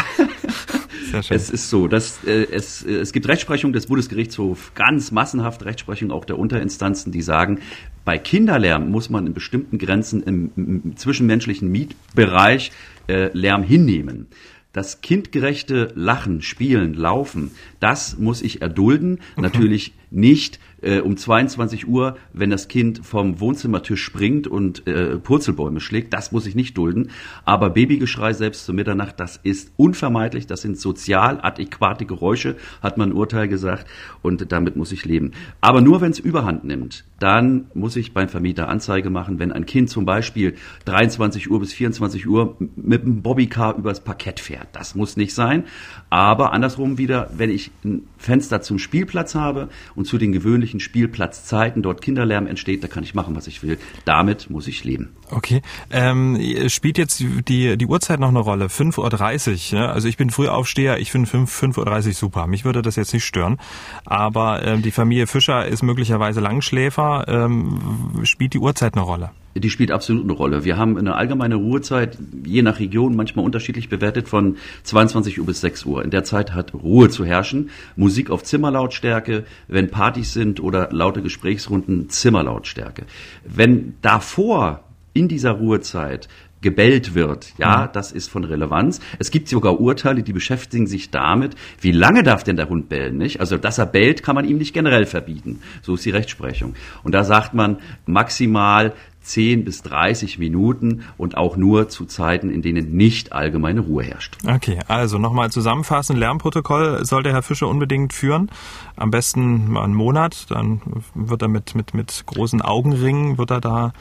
Es 1.29 1.49
ist 1.49 1.69
so, 1.69 1.87
dass 1.87 2.23
äh, 2.25 2.45
es, 2.51 2.83
äh, 2.83 2.97
es 2.97 3.13
gibt 3.13 3.27
Rechtsprechung 3.27 3.73
des 3.73 3.87
Bundesgerichtshofs, 3.87 4.73
ganz 4.75 5.11
massenhaft 5.11 5.65
Rechtsprechung 5.65 6.11
auch 6.11 6.25
der 6.25 6.37
Unterinstanzen, 6.37 7.11
die 7.11 7.21
sagen, 7.21 7.61
bei 8.03 8.17
Kinderlärm 8.17 8.91
muss 8.91 9.09
man 9.09 9.25
in 9.25 9.33
bestimmten 9.33 9.77
Grenzen 9.79 10.21
im, 10.21 10.51
im 10.55 10.97
zwischenmenschlichen 10.97 11.71
Mietbereich 11.71 12.71
äh, 13.07 13.29
Lärm 13.33 13.63
hinnehmen. 13.63 14.27
Das 14.75 14.99
kindgerechte 14.99 15.93
Lachen, 15.95 16.41
Spielen, 16.41 16.95
Laufen, 16.95 17.51
das 17.85 18.17
muss 18.17 18.41
ich 18.41 18.63
erdulden. 18.63 19.19
Okay. 19.33 19.41
Natürlich 19.41 19.93
nicht 20.09 20.59
äh, 20.81 21.01
um 21.01 21.17
22 21.17 21.87
Uhr, 21.87 22.17
wenn 22.33 22.49
das 22.49 22.67
Kind 22.67 23.05
vom 23.05 23.39
Wohnzimmertisch 23.39 24.03
springt 24.03 24.47
und 24.47 24.87
äh, 24.87 25.17
Purzelbäume 25.17 25.79
schlägt, 25.79 26.11
das 26.11 26.31
muss 26.31 26.47
ich 26.47 26.55
nicht 26.55 26.75
dulden. 26.77 27.11
Aber 27.43 27.69
Babygeschrei 27.69 28.33
selbst 28.33 28.65
zur 28.65 28.73
Mitternacht, 28.73 29.19
das 29.19 29.39
ist 29.43 29.71
unvermeidlich. 29.77 30.47
Das 30.47 30.63
sind 30.63 30.79
sozial 30.79 31.39
adäquate 31.43 32.05
Geräusche, 32.05 32.55
hat 32.81 32.97
man 32.97 33.09
ein 33.09 33.15
Urteil 33.15 33.47
gesagt. 33.47 33.85
Und 34.23 34.51
damit 34.51 34.75
muss 34.75 34.91
ich 34.91 35.05
leben. 35.05 35.33
Aber 35.61 35.81
nur 35.81 36.01
wenn 36.01 36.11
es 36.11 36.17
Überhand 36.17 36.63
nimmt, 36.63 37.05
dann 37.19 37.65
muss 37.75 37.95
ich 37.95 38.13
beim 38.13 38.29
Vermieter 38.29 38.67
Anzeige 38.67 39.11
machen, 39.11 39.37
wenn 39.37 39.51
ein 39.51 39.67
Kind 39.67 39.91
zum 39.91 40.05
Beispiel 40.05 40.55
23 40.85 41.51
Uhr 41.51 41.59
bis 41.59 41.73
24 41.73 42.27
Uhr 42.27 42.57
mit 42.75 43.03
einem 43.03 43.21
Bobbycar 43.21 43.77
übers 43.77 44.03
Parkett 44.03 44.39
fährt. 44.39 44.69
Das 44.73 44.95
muss 44.95 45.17
nicht 45.17 45.35
sein. 45.35 45.65
Aber 46.09 46.51
andersrum 46.51 46.97
wieder, 46.97 47.29
wenn 47.37 47.49
ich 47.49 47.71
ein 47.83 48.07
Fenster 48.17 48.61
zum 48.61 48.79
Spielplatz 48.79 49.35
habe 49.35 49.69
und 49.95 50.05
zu 50.05 50.17
den 50.17 50.31
gewöhnlichen 50.31 50.79
Spielplatzzeiten 50.79 51.81
dort 51.81 52.01
Kinderlärm 52.01 52.47
entsteht, 52.47 52.83
da 52.83 52.87
kann 52.87 53.03
ich 53.03 53.13
machen, 53.13 53.35
was 53.35 53.47
ich 53.47 53.63
will. 53.63 53.77
Damit 54.05 54.49
muss 54.49 54.67
ich 54.67 54.83
leben. 54.83 55.09
Okay. 55.29 55.61
Ähm, 55.91 56.39
spielt 56.67 56.97
jetzt 56.97 57.19
die, 57.19 57.77
die 57.77 57.85
Uhrzeit 57.85 58.19
noch 58.19 58.29
eine 58.29 58.39
Rolle? 58.39 58.67
5.30 58.67 59.73
Uhr. 59.73 59.79
Ja? 59.79 59.91
Also 59.91 60.07
ich 60.07 60.17
bin 60.17 60.29
Frühaufsteher, 60.29 60.99
ich 60.99 61.11
finde 61.11 61.29
5.30 61.29 62.07
Uhr 62.07 62.13
super. 62.13 62.47
Mich 62.47 62.65
würde 62.65 62.81
das 62.81 62.95
jetzt 62.95 63.13
nicht 63.13 63.25
stören. 63.25 63.57
Aber 64.05 64.65
ähm, 64.65 64.81
die 64.81 64.91
Familie 64.91 65.27
Fischer 65.27 65.65
ist 65.65 65.83
möglicherweise 65.83 66.39
Langschläfer. 66.39 67.25
Ähm, 67.27 67.79
spielt 68.23 68.53
die 68.53 68.59
Uhrzeit 68.59 68.93
eine 68.93 69.03
Rolle? 69.03 69.31
Die 69.57 69.69
spielt 69.69 69.89
absolut 69.89 70.25
eine 70.25 70.33
Rolle. 70.33 70.65
Wir 70.65 70.75
haben 70.75 70.97
eine 70.97 71.15
allgemeine 71.15 71.55
Ruhezeit, 71.55 72.17
je 72.45 72.61
nach 72.61 72.79
Region, 72.79 73.15
manchmal 73.15 73.45
unterschiedlich 73.45 73.87
bewertet, 73.87 74.27
von 74.27 74.57
22 74.83 75.39
Uhr 75.39 75.45
bis 75.45 75.61
6 75.61 75.85
Uhr. 75.85 76.03
In 76.03 76.09
der 76.09 76.25
Zeit 76.25 76.53
hat 76.53 76.73
Ruhe 76.73 77.09
zu 77.09 77.23
herrschen. 77.23 77.69
Musik 77.95 78.31
auf 78.31 78.43
Zimmerlautstärke, 78.43 79.45
wenn 79.69 79.89
Partys 79.89 80.33
sind 80.33 80.59
oder 80.59 80.89
laute 80.91 81.21
Gesprächsrunden, 81.21 82.09
Zimmerlautstärke. 82.09 83.05
Wenn 83.45 83.95
davor 84.01 84.83
in 85.13 85.29
dieser 85.29 85.51
Ruhezeit 85.51 86.27
gebellt 86.65 87.13
wird. 87.13 87.53
Ja, 87.59 87.83
mhm. 87.83 87.89
das 87.93 88.11
ist 88.11 88.27
von 88.27 88.43
Relevanz. 88.43 88.99
Es 89.19 89.29
gibt 89.29 89.47
sogar 89.47 89.79
Urteile, 89.79 90.23
die 90.23 90.33
beschäftigen 90.33 90.87
sich 90.87 91.11
damit, 91.11 91.55
wie 91.79 91.91
lange 91.91 92.23
darf 92.23 92.43
denn 92.43 92.55
der 92.55 92.69
Hund 92.69 92.89
bellen, 92.89 93.17
nicht? 93.17 93.39
Also, 93.39 93.57
dass 93.57 93.77
er 93.77 93.85
bellt, 93.85 94.23
kann 94.23 94.33
man 94.33 94.45
ihm 94.45 94.57
nicht 94.57 94.73
generell 94.73 95.05
verbieten. 95.05 95.61
So 95.83 95.93
ist 95.93 96.05
die 96.05 96.09
Rechtsprechung. 96.09 96.73
Und 97.03 97.13
da 97.13 97.23
sagt 97.23 97.53
man 97.53 97.77
maximal 98.07 98.93
10 99.21 99.63
bis 99.63 99.83
30 99.83 100.39
Minuten 100.39 101.03
und 101.17 101.37
auch 101.37 101.55
nur 101.55 101.87
zu 101.87 102.05
Zeiten, 102.05 102.49
in 102.49 102.63
denen 102.63 102.97
nicht 102.97 103.31
allgemeine 103.31 103.81
Ruhe 103.81 104.03
herrscht. 104.03 104.37
Okay, 104.47 104.79
also 104.87 105.19
nochmal 105.19 105.51
zusammenfassen. 105.51 106.17
Lärmprotokoll 106.17 107.05
sollte 107.05 107.31
Herr 107.31 107.43
Fischer 107.43 107.67
unbedingt 107.67 108.11
führen. 108.11 108.49
Am 108.95 109.11
besten 109.11 109.71
mal 109.71 109.83
einen 109.83 109.93
Monat. 109.93 110.47
Dann 110.49 110.81
wird 111.13 111.43
er 111.43 111.47
mit, 111.47 111.75
mit, 111.75 111.93
mit 111.93 112.23
großen 112.25 112.63
Augenringen, 112.63 113.37
wird 113.37 113.51
er 113.51 113.61
da 113.61 113.93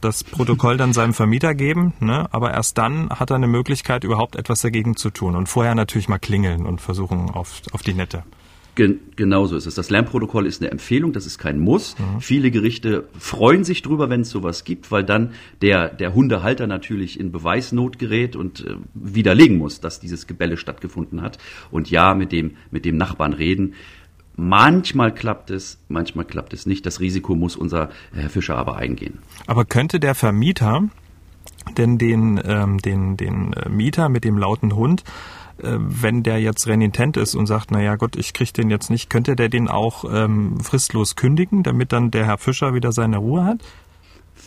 das 0.00 0.24
Protokoll 0.24 0.76
dann 0.76 0.92
seinem 0.92 1.14
Vermieter 1.14 1.54
geben, 1.54 1.92
ne? 2.00 2.26
aber 2.32 2.52
erst 2.52 2.78
dann 2.78 3.10
hat 3.10 3.30
er 3.30 3.36
eine 3.36 3.48
Möglichkeit, 3.48 4.04
überhaupt 4.04 4.36
etwas 4.36 4.60
dagegen 4.60 4.96
zu 4.96 5.10
tun. 5.10 5.36
Und 5.36 5.48
vorher 5.48 5.74
natürlich 5.74 6.08
mal 6.08 6.18
klingeln 6.18 6.66
und 6.66 6.80
versuchen 6.80 7.30
auf, 7.30 7.62
auf 7.72 7.82
die 7.82 7.94
Nette. 7.94 8.24
Gen 8.74 9.00
genauso 9.16 9.54
ist 9.56 9.66
es. 9.66 9.74
Das 9.74 9.90
Lernprotokoll 9.90 10.46
ist 10.46 10.62
eine 10.62 10.70
Empfehlung, 10.70 11.12
das 11.12 11.26
ist 11.26 11.36
kein 11.36 11.58
Muss. 11.58 11.94
Mhm. 11.98 12.20
Viele 12.22 12.50
Gerichte 12.50 13.06
freuen 13.18 13.64
sich 13.64 13.82
drüber, 13.82 14.08
wenn 14.08 14.22
es 14.22 14.30
sowas 14.30 14.64
gibt, 14.64 14.90
weil 14.90 15.04
dann 15.04 15.32
der, 15.60 15.90
der 15.90 16.14
Hundehalter 16.14 16.66
natürlich 16.66 17.20
in 17.20 17.32
Beweisnot 17.32 17.98
gerät 17.98 18.34
und 18.34 18.64
äh, 18.64 18.76
widerlegen 18.94 19.58
muss, 19.58 19.80
dass 19.80 20.00
dieses 20.00 20.26
Gebälle 20.26 20.56
stattgefunden 20.56 21.20
hat. 21.20 21.36
Und 21.70 21.90
ja, 21.90 22.14
mit 22.14 22.32
dem, 22.32 22.52
mit 22.70 22.86
dem 22.86 22.96
Nachbarn 22.96 23.34
reden. 23.34 23.74
Manchmal 24.36 25.12
klappt 25.12 25.50
es, 25.50 25.78
manchmal 25.88 26.24
klappt 26.24 26.52
es 26.52 26.66
nicht. 26.66 26.86
Das 26.86 27.00
Risiko 27.00 27.34
muss 27.34 27.56
unser 27.56 27.90
Herr 28.14 28.30
Fischer 28.30 28.56
aber 28.56 28.76
eingehen. 28.76 29.18
Aber 29.46 29.64
könnte 29.64 30.00
der 30.00 30.14
Vermieter 30.14 30.84
denn 31.76 31.98
den, 31.98 32.40
ähm, 32.44 32.78
den, 32.78 33.16
den 33.16 33.52
äh, 33.52 33.68
Mieter 33.68 34.08
mit 34.08 34.24
dem 34.24 34.36
lauten 34.36 34.74
Hund 34.74 35.04
äh, 35.62 35.76
wenn 35.78 36.22
der 36.22 36.40
jetzt 36.40 36.66
renitent 36.66 37.16
ist 37.16 37.34
und 37.34 37.46
sagt, 37.46 37.70
naja 37.70 37.96
Gott, 37.96 38.16
ich 38.16 38.32
kriege 38.32 38.52
den 38.52 38.70
jetzt 38.70 38.90
nicht, 38.90 39.10
könnte 39.10 39.36
der 39.36 39.48
den 39.48 39.68
auch 39.68 40.04
ähm, 40.10 40.58
fristlos 40.60 41.14
kündigen, 41.14 41.62
damit 41.62 41.92
dann 41.92 42.10
der 42.10 42.26
Herr 42.26 42.38
Fischer 42.38 42.74
wieder 42.74 42.92
seine 42.92 43.18
Ruhe 43.18 43.44
hat? 43.44 43.58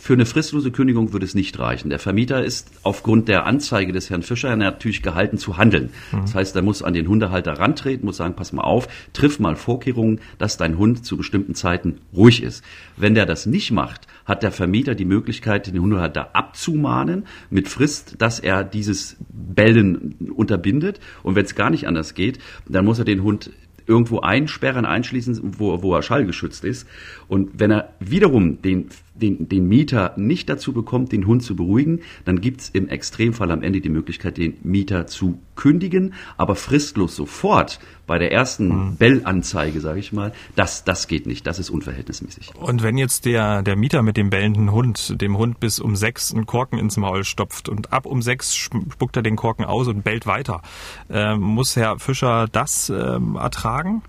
Für 0.06 0.12
eine 0.12 0.24
fristlose 0.24 0.70
Kündigung 0.70 1.12
würde 1.12 1.26
es 1.26 1.34
nicht 1.34 1.58
reichen. 1.58 1.90
Der 1.90 1.98
Vermieter 1.98 2.44
ist 2.44 2.70
aufgrund 2.84 3.26
der 3.26 3.44
Anzeige 3.44 3.92
des 3.92 4.08
Herrn 4.08 4.22
Fischer 4.22 4.54
natürlich 4.54 5.02
gehalten 5.02 5.36
zu 5.36 5.56
handeln. 5.56 5.90
Mhm. 6.12 6.20
Das 6.20 6.34
heißt, 6.36 6.54
er 6.54 6.62
muss 6.62 6.84
an 6.84 6.94
den 6.94 7.08
Hundehalter 7.08 7.54
rantreten, 7.54 8.06
muss 8.06 8.18
sagen, 8.18 8.36
pass 8.36 8.52
mal 8.52 8.62
auf, 8.62 8.86
triff 9.14 9.40
mal 9.40 9.56
Vorkehrungen, 9.56 10.20
dass 10.38 10.58
dein 10.58 10.78
Hund 10.78 11.04
zu 11.04 11.16
bestimmten 11.16 11.56
Zeiten 11.56 11.98
ruhig 12.14 12.40
ist. 12.40 12.62
Wenn 12.96 13.16
der 13.16 13.26
das 13.26 13.46
nicht 13.46 13.72
macht, 13.72 14.06
hat 14.24 14.44
der 14.44 14.52
Vermieter 14.52 14.94
die 14.94 15.04
Möglichkeit, 15.04 15.66
den 15.66 15.80
Hundehalter 15.80 16.36
abzumahnen 16.36 17.26
mit 17.50 17.66
Frist, 17.66 18.14
dass 18.18 18.38
er 18.38 18.62
dieses 18.62 19.16
Bellen 19.28 20.14
unterbindet. 20.36 21.00
Und 21.24 21.34
wenn 21.34 21.46
es 21.46 21.56
gar 21.56 21.70
nicht 21.70 21.88
anders 21.88 22.14
geht, 22.14 22.38
dann 22.68 22.84
muss 22.84 23.00
er 23.00 23.04
den 23.04 23.24
Hund 23.24 23.50
irgendwo 23.88 24.20
einsperren, 24.20 24.84
einschließen, 24.84 25.58
wo, 25.58 25.82
wo 25.82 25.94
er 25.94 26.02
schallgeschützt 26.02 26.64
ist. 26.64 26.86
Und 27.28 27.58
wenn 27.58 27.70
er 27.70 27.94
wiederum 28.00 28.62
den, 28.62 28.88
den, 29.20 29.48
den 29.48 29.68
Mieter 29.68 30.14
nicht 30.16 30.48
dazu 30.48 30.72
bekommt, 30.72 31.12
den 31.12 31.26
Hund 31.26 31.42
zu 31.42 31.56
beruhigen, 31.56 32.00
dann 32.24 32.40
gibt's 32.40 32.70
im 32.72 32.88
Extremfall 32.88 33.50
am 33.50 33.62
Ende 33.62 33.80
die 33.80 33.88
Möglichkeit, 33.88 34.36
den 34.36 34.54
Mieter 34.62 35.06
zu 35.06 35.38
kündigen, 35.54 36.14
aber 36.36 36.54
fristlos 36.54 37.16
sofort 37.16 37.80
bei 38.06 38.18
der 38.18 38.30
ersten 38.30 38.68
mhm. 38.68 38.96
Bellanzeige, 38.96 39.80
sage 39.80 39.98
ich 39.98 40.12
mal, 40.12 40.32
das, 40.54 40.84
das 40.84 41.08
geht 41.08 41.26
nicht, 41.26 41.46
das 41.46 41.58
ist 41.58 41.70
unverhältnismäßig. 41.70 42.54
Und 42.54 42.82
wenn 42.82 42.98
jetzt 42.98 43.24
der, 43.24 43.62
der 43.62 43.74
Mieter 43.76 44.02
mit 44.02 44.16
dem 44.16 44.30
bellenden 44.30 44.70
Hund 44.70 45.20
dem 45.20 45.38
Hund 45.38 45.60
bis 45.60 45.80
um 45.80 45.96
sechs 45.96 46.32
einen 46.32 46.46
Korken 46.46 46.78
ins 46.78 46.96
Maul 46.96 47.24
stopft 47.24 47.68
und 47.68 47.92
ab 47.92 48.06
um 48.06 48.22
sechs 48.22 48.54
spuckt 48.54 49.16
er 49.16 49.22
den 49.22 49.36
Korken 49.36 49.64
aus 49.64 49.88
und 49.88 50.04
bellt 50.04 50.26
weiter, 50.26 50.62
äh, 51.08 51.34
muss 51.36 51.74
Herr 51.76 51.98
Fischer 51.98 52.46
das 52.50 52.90
äh, 52.90 52.94
ertragen? 52.94 54.02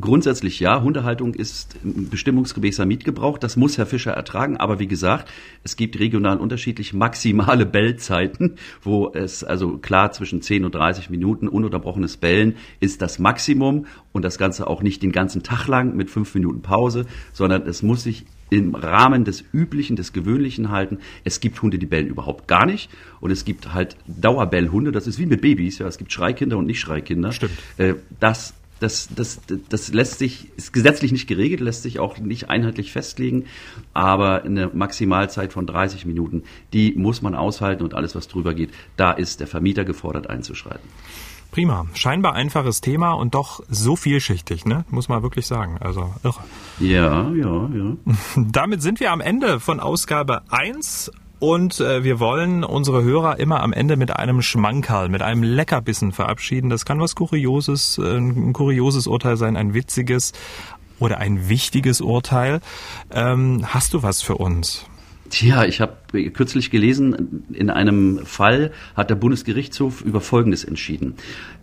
Grundsätzlich 0.00 0.58
ja, 0.58 0.82
Hundehaltung 0.82 1.34
ist 1.34 1.76
bestimmungsgemäßer 1.84 2.84
Mietgebrauch. 2.84 3.38
Das 3.38 3.56
muss 3.56 3.78
Herr 3.78 3.86
Fischer 3.86 4.10
ertragen. 4.10 4.56
Aber 4.56 4.80
wie 4.80 4.88
gesagt, 4.88 5.30
es 5.62 5.76
gibt 5.76 6.00
regional 6.00 6.38
unterschiedlich 6.38 6.92
maximale 6.92 7.64
Bellzeiten, 7.64 8.56
wo 8.82 9.12
es 9.14 9.44
also 9.44 9.78
klar 9.78 10.10
zwischen 10.10 10.42
10 10.42 10.64
und 10.64 10.74
30 10.74 11.10
Minuten 11.10 11.46
ununterbrochenes 11.46 12.16
Bellen 12.16 12.56
ist 12.80 13.02
das 13.02 13.20
Maximum 13.20 13.86
und 14.10 14.24
das 14.24 14.36
Ganze 14.36 14.66
auch 14.66 14.82
nicht 14.82 15.00
den 15.00 15.12
ganzen 15.12 15.44
Tag 15.44 15.68
lang 15.68 15.94
mit 15.94 16.10
fünf 16.10 16.34
Minuten 16.34 16.60
Pause, 16.60 17.06
sondern 17.32 17.62
es 17.62 17.84
muss 17.84 18.02
sich 18.02 18.26
im 18.50 18.74
Rahmen 18.74 19.24
des 19.24 19.44
Üblichen, 19.52 19.94
des 19.94 20.12
Gewöhnlichen 20.12 20.70
halten. 20.70 20.98
Es 21.22 21.38
gibt 21.38 21.62
Hunde, 21.62 21.78
die 21.78 21.86
bellen 21.86 22.08
überhaupt 22.08 22.48
gar 22.48 22.66
nicht. 22.66 22.90
Und 23.20 23.30
es 23.30 23.44
gibt 23.44 23.72
halt 23.72 23.96
Dauerbellhunde. 24.06 24.92
Das 24.92 25.06
ist 25.06 25.18
wie 25.18 25.26
mit 25.26 25.40
Babys. 25.40 25.78
Ja, 25.78 25.86
es 25.86 25.98
gibt 25.98 26.12
Schreikinder 26.12 26.58
und 26.58 26.66
Nicht-Schreikinder. 26.66 27.32
Stimmt. 27.32 27.52
Äh, 27.78 27.94
das 28.20 28.54
das, 28.80 29.08
das, 29.14 29.40
das 29.68 29.92
lässt 29.92 30.18
sich, 30.18 30.48
ist 30.56 30.72
gesetzlich 30.72 31.12
nicht 31.12 31.26
geregelt, 31.26 31.60
lässt 31.60 31.82
sich 31.82 31.98
auch 31.98 32.18
nicht 32.18 32.50
einheitlich 32.50 32.92
festlegen, 32.92 33.46
aber 33.92 34.42
eine 34.42 34.70
Maximalzeit 34.72 35.52
von 35.52 35.66
30 35.66 36.06
Minuten, 36.06 36.42
die 36.72 36.94
muss 36.96 37.22
man 37.22 37.34
aushalten 37.34 37.82
und 37.82 37.94
alles, 37.94 38.14
was 38.14 38.28
drüber 38.28 38.54
geht, 38.54 38.70
da 38.96 39.12
ist 39.12 39.40
der 39.40 39.46
Vermieter 39.46 39.84
gefordert 39.84 40.28
einzuschreiten. 40.28 40.88
Prima. 41.54 41.86
Scheinbar 41.94 42.34
einfaches 42.34 42.80
Thema 42.80 43.12
und 43.12 43.36
doch 43.36 43.62
so 43.68 43.94
vielschichtig, 43.94 44.64
ne? 44.66 44.84
Muss 44.90 45.08
man 45.08 45.22
wirklich 45.22 45.46
sagen. 45.46 45.78
Also 45.78 46.12
irre. 46.24 46.40
Ja, 46.80 47.30
ja, 47.30 47.70
ja. 47.72 47.96
Damit 48.36 48.82
sind 48.82 48.98
wir 48.98 49.12
am 49.12 49.20
Ende 49.20 49.60
von 49.60 49.78
Ausgabe 49.78 50.42
1 50.50 51.12
und 51.44 51.78
äh, 51.78 52.02
wir 52.04 52.20
wollen 52.20 52.64
unsere 52.64 53.04
Hörer 53.04 53.38
immer 53.38 53.62
am 53.62 53.74
Ende 53.74 53.98
mit 53.98 54.16
einem 54.16 54.40
Schmankerl, 54.40 55.10
mit 55.10 55.20
einem 55.20 55.42
Leckerbissen 55.42 56.12
verabschieden. 56.12 56.70
Das 56.70 56.86
kann 56.86 57.00
was 57.00 57.14
Kurioses, 57.14 57.98
äh, 57.98 58.16
ein 58.16 58.54
kurioses 58.54 59.06
Urteil 59.06 59.36
sein, 59.36 59.58
ein 59.58 59.74
witziges 59.74 60.32
oder 60.98 61.18
ein 61.18 61.50
wichtiges 61.50 62.00
Urteil. 62.00 62.60
Ähm, 63.12 63.66
hast 63.74 63.92
du 63.92 64.02
was 64.02 64.22
für 64.22 64.36
uns? 64.36 64.86
Tja, 65.28 65.64
ich 65.66 65.82
habe 65.82 65.96
kürzlich 66.30 66.70
gelesen, 66.70 67.44
in 67.52 67.68
einem 67.68 68.24
Fall 68.24 68.72
hat 68.96 69.10
der 69.10 69.16
Bundesgerichtshof 69.16 70.00
über 70.00 70.22
Folgendes 70.22 70.64
entschieden. 70.64 71.16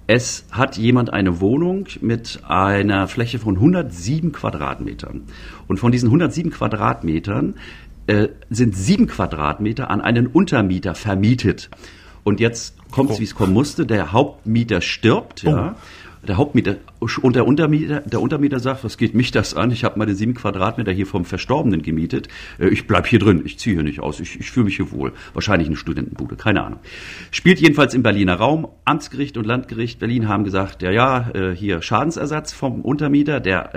Es 0.05 0.45
hat 0.51 0.77
jemand 0.77 1.11
eine 1.11 1.39
Wohnung 1.39 1.87
mit 2.01 2.41
einer 2.47 3.07
Fläche 3.07 3.39
von 3.39 3.55
107 3.55 4.31
Quadratmetern. 4.31 5.23
Und 5.67 5.79
von 5.79 5.91
diesen 5.91 6.07
107 6.09 6.51
Quadratmetern 6.51 7.55
äh, 8.07 8.29
sind 8.49 8.75
sieben 8.75 9.07
Quadratmeter 9.07 9.89
an 9.89 10.01
einen 10.01 10.27
Untermieter 10.27 10.95
vermietet. 10.95 11.69
Und 12.23 12.39
jetzt 12.39 12.75
kommt 12.91 13.11
es, 13.11 13.17
oh. 13.17 13.19
wie 13.19 13.25
es 13.25 13.35
kommen 13.35 13.53
musste. 13.53 13.85
Der 13.85 14.11
Hauptmieter 14.11 14.81
stirbt, 14.81 15.43
ja. 15.43 15.75
Der 16.27 16.37
Hauptmieter 16.37 16.77
und 16.99 17.35
der 17.35 17.47
Untermieter, 17.47 18.01
der 18.01 18.21
Untermieter 18.21 18.59
sagt, 18.59 18.83
was 18.83 18.97
geht 18.97 19.15
mich 19.15 19.31
das 19.31 19.55
an? 19.55 19.71
Ich 19.71 19.83
habe 19.83 19.97
meine 19.97 20.13
sieben 20.13 20.33
Quadratmeter 20.33 20.91
hier 20.91 21.07
vom 21.07 21.25
Verstorbenen 21.25 21.81
gemietet. 21.81 22.27
Äh, 22.59 22.69
ich 22.69 22.87
bleib 22.87 23.07
hier 23.07 23.19
drin, 23.19 23.41
ich 23.45 23.57
ziehe 23.57 23.75
hier 23.75 23.83
nicht 23.83 23.99
aus, 23.99 24.19
ich, 24.19 24.39
ich 24.39 24.51
fühle 24.51 24.65
mich 24.65 24.75
hier 24.75 24.91
wohl. 24.91 25.13
Wahrscheinlich 25.33 25.67
eine 25.67 25.77
Studentenbude, 25.77 26.35
keine 26.35 26.63
Ahnung. 26.63 26.79
Spielt 27.31 27.59
jedenfalls 27.59 27.93
im 27.93 28.03
Berliner 28.03 28.35
Raum. 28.35 28.67
Amtsgericht 28.85 29.37
und 29.37 29.45
Landgericht 29.45 29.99
Berlin 29.99 30.27
haben 30.27 30.43
gesagt, 30.43 30.81
ja, 30.81 30.91
ja, 30.91 31.29
äh, 31.33 31.55
hier 31.55 31.81
Schadensersatz 31.81 32.53
vom 32.53 32.81
Untermieter. 32.81 33.39
Der, 33.39 33.75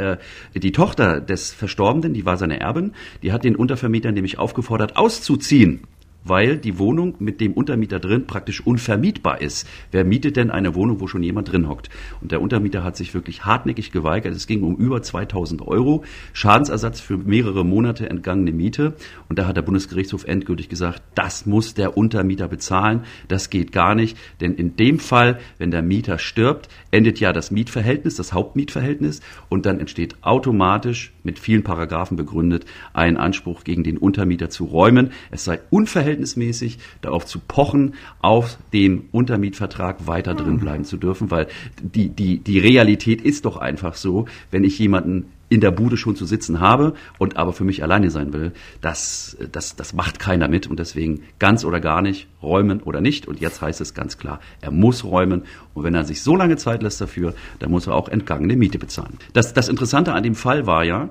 äh, 0.54 0.58
die 0.58 0.72
Tochter 0.72 1.20
des 1.20 1.52
Verstorbenen, 1.52 2.12
die 2.12 2.26
war 2.26 2.36
seine 2.36 2.60
Erbin, 2.60 2.92
die 3.22 3.32
hat 3.32 3.44
den 3.44 3.56
Untervermieter 3.56 4.12
nämlich 4.12 4.38
aufgefordert, 4.38 4.96
auszuziehen 4.96 5.80
weil 6.24 6.56
die 6.56 6.78
Wohnung 6.78 7.14
mit 7.18 7.40
dem 7.40 7.52
Untermieter 7.52 8.00
drin 8.00 8.26
praktisch 8.26 8.66
unvermietbar 8.66 9.40
ist. 9.40 9.68
Wer 9.90 10.04
mietet 10.04 10.36
denn 10.36 10.50
eine 10.50 10.74
Wohnung, 10.74 11.00
wo 11.00 11.06
schon 11.06 11.22
jemand 11.22 11.52
drin 11.52 11.68
hockt? 11.68 11.90
Und 12.20 12.32
der 12.32 12.40
Untermieter 12.40 12.82
hat 12.82 12.96
sich 12.96 13.14
wirklich 13.14 13.44
hartnäckig 13.44 13.92
geweigert. 13.92 14.34
Es 14.34 14.46
ging 14.46 14.62
um 14.62 14.76
über 14.76 15.02
2000 15.02 15.62
Euro 15.62 16.04
Schadensersatz 16.32 17.00
für 17.00 17.16
mehrere 17.16 17.64
Monate 17.64 18.08
entgangene 18.08 18.52
Miete. 18.52 18.94
Und 19.28 19.38
da 19.38 19.46
hat 19.46 19.56
der 19.56 19.62
Bundesgerichtshof 19.62 20.24
endgültig 20.24 20.68
gesagt, 20.68 21.02
das 21.14 21.46
muss 21.46 21.74
der 21.74 21.96
Untermieter 21.96 22.48
bezahlen. 22.48 23.04
Das 23.28 23.50
geht 23.50 23.72
gar 23.72 23.94
nicht. 23.94 24.16
Denn 24.40 24.54
in 24.54 24.76
dem 24.76 24.98
Fall, 24.98 25.38
wenn 25.58 25.70
der 25.70 25.82
Mieter 25.82 26.18
stirbt, 26.18 26.68
endet 26.90 27.20
ja 27.20 27.32
das 27.32 27.50
Mietverhältnis, 27.50 28.16
das 28.16 28.32
Hauptmietverhältnis. 28.32 29.20
Und 29.48 29.66
dann 29.66 29.80
entsteht 29.80 30.16
automatisch 30.22 31.13
mit 31.24 31.38
vielen 31.38 31.64
Paragraphen 31.64 32.16
begründet 32.16 32.66
ein 32.92 33.16
Anspruch 33.16 33.64
gegen 33.64 33.82
den 33.82 33.98
Untermieter 33.98 34.50
zu 34.50 34.64
räumen. 34.64 35.10
Es 35.30 35.44
sei 35.44 35.60
unverhältnismäßig 35.70 36.78
darauf 37.00 37.26
zu 37.26 37.40
pochen, 37.40 37.94
auf 38.20 38.58
dem 38.72 39.06
Untermietvertrag 39.10 40.06
weiter 40.06 40.34
drin 40.34 40.60
bleiben 40.60 40.84
zu 40.84 40.96
dürfen, 40.96 41.30
weil 41.30 41.48
die, 41.82 42.08
die, 42.08 42.38
die 42.38 42.58
Realität 42.58 43.22
ist 43.22 43.44
doch 43.44 43.56
einfach 43.56 43.94
so, 43.94 44.26
wenn 44.50 44.64
ich 44.64 44.78
jemanden 44.78 45.32
in 45.48 45.60
der 45.60 45.70
Bude 45.70 45.96
schon 45.96 46.16
zu 46.16 46.24
sitzen 46.24 46.60
habe 46.60 46.94
und 47.18 47.36
aber 47.36 47.52
für 47.52 47.64
mich 47.64 47.82
alleine 47.82 48.10
sein 48.10 48.32
will, 48.32 48.52
das, 48.80 49.36
das, 49.52 49.76
das 49.76 49.92
macht 49.92 50.18
keiner 50.18 50.48
mit 50.48 50.66
und 50.66 50.78
deswegen 50.78 51.22
ganz 51.38 51.64
oder 51.64 51.80
gar 51.80 52.02
nicht, 52.02 52.28
räumen 52.42 52.80
oder 52.80 53.00
nicht. 53.00 53.28
Und 53.28 53.40
jetzt 53.40 53.62
heißt 53.62 53.80
es 53.80 53.94
ganz 53.94 54.18
klar, 54.18 54.40
er 54.60 54.70
muss 54.70 55.04
räumen 55.04 55.42
und 55.74 55.84
wenn 55.84 55.94
er 55.94 56.04
sich 56.04 56.22
so 56.22 56.36
lange 56.36 56.56
Zeit 56.56 56.82
lässt 56.82 57.00
dafür, 57.00 57.34
dann 57.58 57.70
muss 57.70 57.86
er 57.86 57.94
auch 57.94 58.08
entgangene 58.08 58.56
Miete 58.56 58.78
bezahlen. 58.78 59.18
Das, 59.32 59.52
das 59.54 59.68
Interessante 59.68 60.12
an 60.12 60.22
dem 60.22 60.34
Fall 60.34 60.66
war 60.66 60.84
ja, 60.84 61.10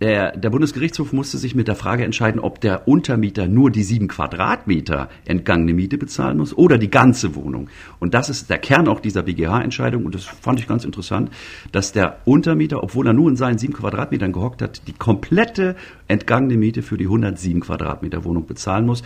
der, 0.00 0.36
der 0.36 0.50
Bundesgerichtshof 0.50 1.12
musste 1.12 1.38
sich 1.38 1.54
mit 1.54 1.66
der 1.66 1.74
Frage 1.74 2.04
entscheiden, 2.04 2.40
ob 2.40 2.60
der 2.60 2.86
Untermieter 2.86 3.48
nur 3.48 3.70
die 3.70 3.82
sieben 3.82 4.06
Quadratmeter 4.06 5.08
entgangene 5.24 5.74
Miete 5.74 5.98
bezahlen 5.98 6.38
muss 6.38 6.56
oder 6.56 6.78
die 6.78 6.90
ganze 6.90 7.34
Wohnung. 7.34 7.68
Und 7.98 8.14
das 8.14 8.30
ist 8.30 8.48
der 8.48 8.58
Kern 8.58 8.86
auch 8.86 9.00
dieser 9.00 9.24
BGH-Entscheidung. 9.24 10.06
Und 10.06 10.14
das 10.14 10.24
fand 10.24 10.60
ich 10.60 10.68
ganz 10.68 10.84
interessant, 10.84 11.30
dass 11.72 11.92
der 11.92 12.18
Untermieter, 12.24 12.82
obwohl 12.82 13.08
er 13.08 13.12
nur 13.12 13.28
in 13.28 13.36
seinen 13.36 13.58
sieben 13.58 13.72
Quadratmetern 13.72 14.32
gehockt 14.32 14.62
hat, 14.62 14.82
die 14.86 14.92
komplette 14.92 15.74
entgangene 16.06 16.56
Miete 16.56 16.82
für 16.82 16.96
die 16.96 17.06
107 17.06 17.60
Quadratmeter 17.60 18.24
Wohnung 18.24 18.46
bezahlen 18.46 18.86
muss. 18.86 19.02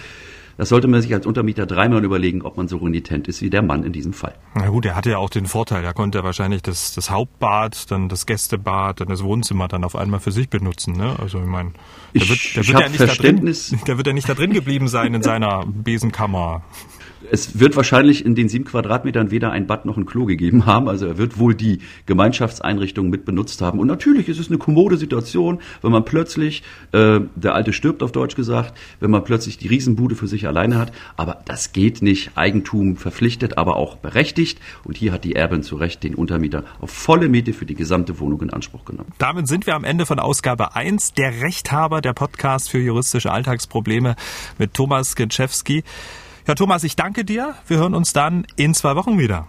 Das 0.63 0.69
sollte 0.69 0.87
man 0.87 1.03
sich 1.03 1.13
als 1.13 1.27
Untermieter 1.27 1.67
dreimal 1.67 2.05
überlegen, 2.05 2.43
ob 2.43 2.57
man 2.57 2.69
so 2.69 2.77
renitent 2.77 3.27
ist 3.27 3.43
wie 3.43 3.51
der 3.51 3.63
Mann 3.63 3.83
in 3.83 3.93
diesem 3.93 4.13
Fall. 4.13 4.37
Na 4.55 4.69
gut, 4.69 4.87
er 4.87 4.95
hatte 4.95 5.11
ja 5.11 5.19
auch 5.19 5.29
den 5.29 5.47
Vorteil, 5.47 5.83
er 5.83 5.93
konnte 5.93 6.23
wahrscheinlich 6.23 6.63
das, 6.63 6.95
das 6.95 7.11
Hauptbad, 7.11 7.91
dann 7.91 8.09
das 8.09 8.27
Gästebad, 8.27 9.01
dann 9.01 9.09
das 9.09 9.25
Wohnzimmer 9.25 9.67
dann 9.67 9.83
auf 9.83 9.97
einmal 9.97 10.21
für 10.21 10.31
sich 10.31 10.49
benutzen. 10.49 10.93
Ne? 10.93 11.17
Also 11.19 11.41
ich 11.41 11.47
meine, 11.47 11.73
der 12.15 12.29
wird, 12.29 12.55
der 12.55 12.69
wird 12.69 12.79
ja 12.81 12.89
nicht 12.89 13.01
da 13.01 13.07
drin, 13.07 13.57
der 13.89 13.97
wird 13.97 14.07
ja 14.07 14.13
nicht 14.13 14.29
da 14.29 14.35
drin 14.35 14.53
geblieben 14.53 14.87
sein 14.87 15.15
in 15.15 15.23
seiner 15.25 15.65
Besenkammer 15.67 16.63
es 17.33 17.59
wird 17.59 17.77
wahrscheinlich 17.77 18.27
in 18.27 18.35
den 18.35 18.51
sieben 18.51 18.67
Quadratmetern 18.67 19.31
weder 19.31 19.53
ein 19.53 19.67
Bad 19.67 19.87
noch 19.87 19.97
ein 19.97 20.05
Klo 20.05 20.27
gegeben 20.27 20.67
haben. 20.67 20.87
Also 20.87 21.07
er 21.07 21.17
wird 21.17 21.39
wohl 21.39 21.55
die 21.55 21.79
Gemeinschaftseinrichtungen 22.05 23.11
mit 23.11 23.25
benutzt 23.25 23.63
haben. 23.63 23.79
Und 23.79 23.87
natürlich 23.87 24.29
ist 24.29 24.39
es 24.39 24.49
eine 24.49 24.59
kommode 24.59 24.99
Situation, 24.99 25.61
wenn 25.81 25.93
man 25.93 26.05
plötzlich, 26.05 26.63
äh, 26.93 27.21
der 27.35 27.55
Alte 27.55 27.73
stirbt 27.73 28.03
auf 28.03 28.13
Deutsch 28.13 28.37
gesagt, 28.37 28.77
wenn 29.01 29.11
man 29.11 29.25
plötzlich 29.25 29.57
die 29.57 29.69
Riesenbude 29.69 30.15
für 30.15 30.27
sich 30.27 30.47
alleine 30.47 30.77
hat. 30.77 30.93
Aber 31.17 31.41
das 31.47 31.73
geht 31.73 32.03
nicht. 32.03 32.33
Eigentum 32.35 32.97
verpflichtet, 32.97 33.57
aber 33.57 33.77
auch 33.77 33.97
berechtigt. 33.97 34.61
Und 34.85 34.99
hier 34.99 35.13
hat 35.13 35.25
die 35.25 35.35
Erbin 35.35 35.63
zu 35.63 35.77
Recht 35.77 36.03
den 36.03 36.15
Untermieter 36.15 36.65
auf 36.83 36.91
volle 36.91 37.31
Miete 37.31 37.55
für 37.55 37.65
die 37.65 37.75
gesamte 37.75 38.21
Wohnung 38.21 38.43
in 38.43 38.51
Anspruch 38.51 38.85
genommen. 38.85 39.11
Damit 39.17 39.49
sind 39.49 39.67
wir 39.67 39.75
am 39.75 39.85
Ende 39.85 40.05
von 40.05 40.19
Ausgabe 40.19 40.77
1, 40.77 41.15
der 41.15 41.41
Rechthaber, 41.41 42.03
der 42.03 42.13
Podcast 42.13 42.69
für 42.69 42.79
juristische 42.79 43.33
Alltagsprobleme 43.33 44.17
mit 44.59 44.75
Thomas 44.75 45.17
Genczewski. 45.17 45.83
Ja, 46.47 46.55
Thomas, 46.55 46.85
ich 46.85 46.97
danke 46.97 47.25
dir. 47.25 47.55
Wir 47.69 47.79
hören 47.79 47.95
uns 47.95 48.13
dann 48.13 48.47
in 48.57 48.75
zwei 48.75 48.97
Wochen 48.97 49.19
wieder. 49.19 49.47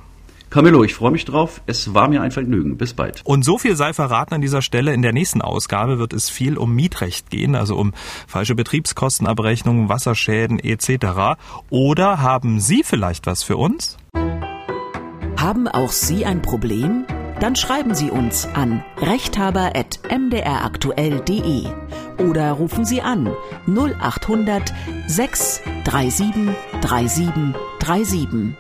Camillo, 0.54 0.84
ich 0.84 0.94
freue 0.94 1.10
mich 1.10 1.26
drauf. 1.26 1.62
Es 1.66 1.96
war 1.96 2.08
mir 2.08 2.22
ein 2.22 2.30
Vergnügen. 2.30 2.78
Bis 2.78 2.94
bald. 2.94 3.22
Und 3.24 3.44
so 3.44 3.58
viel 3.58 3.76
sei 3.76 3.92
verraten 3.92 4.36
an 4.36 4.42
dieser 4.42 4.62
Stelle. 4.62 4.94
In 4.94 5.02
der 5.02 5.12
nächsten 5.12 5.42
Ausgabe 5.42 5.98
wird 5.98 6.14
es 6.14 6.30
viel 6.30 6.60
um 6.60 6.76
Mietrecht 6.76 7.32
gehen, 7.32 7.56
also 7.56 7.76
um 7.76 7.92
falsche 8.28 8.54
Betriebskostenabrechnungen, 8.54 9.90
Wasserschäden 9.90 10.60
etc. 10.60 11.40
Oder 11.72 12.22
haben 12.22 12.60
Sie 12.60 12.84
vielleicht 12.84 13.26
was 13.26 13.42
für 13.42 13.58
uns? 13.58 13.98
Haben 15.38 15.68
auch 15.68 15.92
Sie 15.92 16.24
ein 16.24 16.44
Problem? 16.44 17.06
Dann 17.44 17.56
schreiben 17.58 17.94
Sie 17.94 18.10
uns 18.10 18.48
an 18.54 18.82
rechthaber.mdraktuell.de 19.02 21.66
oder 22.26 22.54
rufen 22.54 22.86
Sie 22.86 23.02
an 23.02 23.36
0800 23.68 24.74
637 25.08 26.56
3737. 26.80 28.56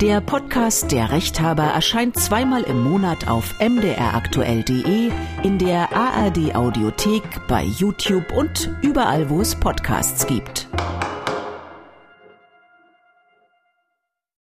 Der 0.00 0.20
Podcast 0.20 0.92
Der 0.92 1.10
Rechthaber 1.10 1.64
erscheint 1.64 2.20
zweimal 2.20 2.62
im 2.62 2.84
Monat 2.84 3.26
auf 3.26 3.52
mdraktuell.de, 3.58 5.10
in 5.42 5.58
der 5.58 5.92
ARD 5.92 6.54
Audiothek, 6.54 7.24
bei 7.48 7.64
YouTube 7.64 8.32
und 8.32 8.70
überall, 8.80 9.28
wo 9.28 9.40
es 9.40 9.56
Podcasts 9.56 10.24
gibt. 10.28 10.68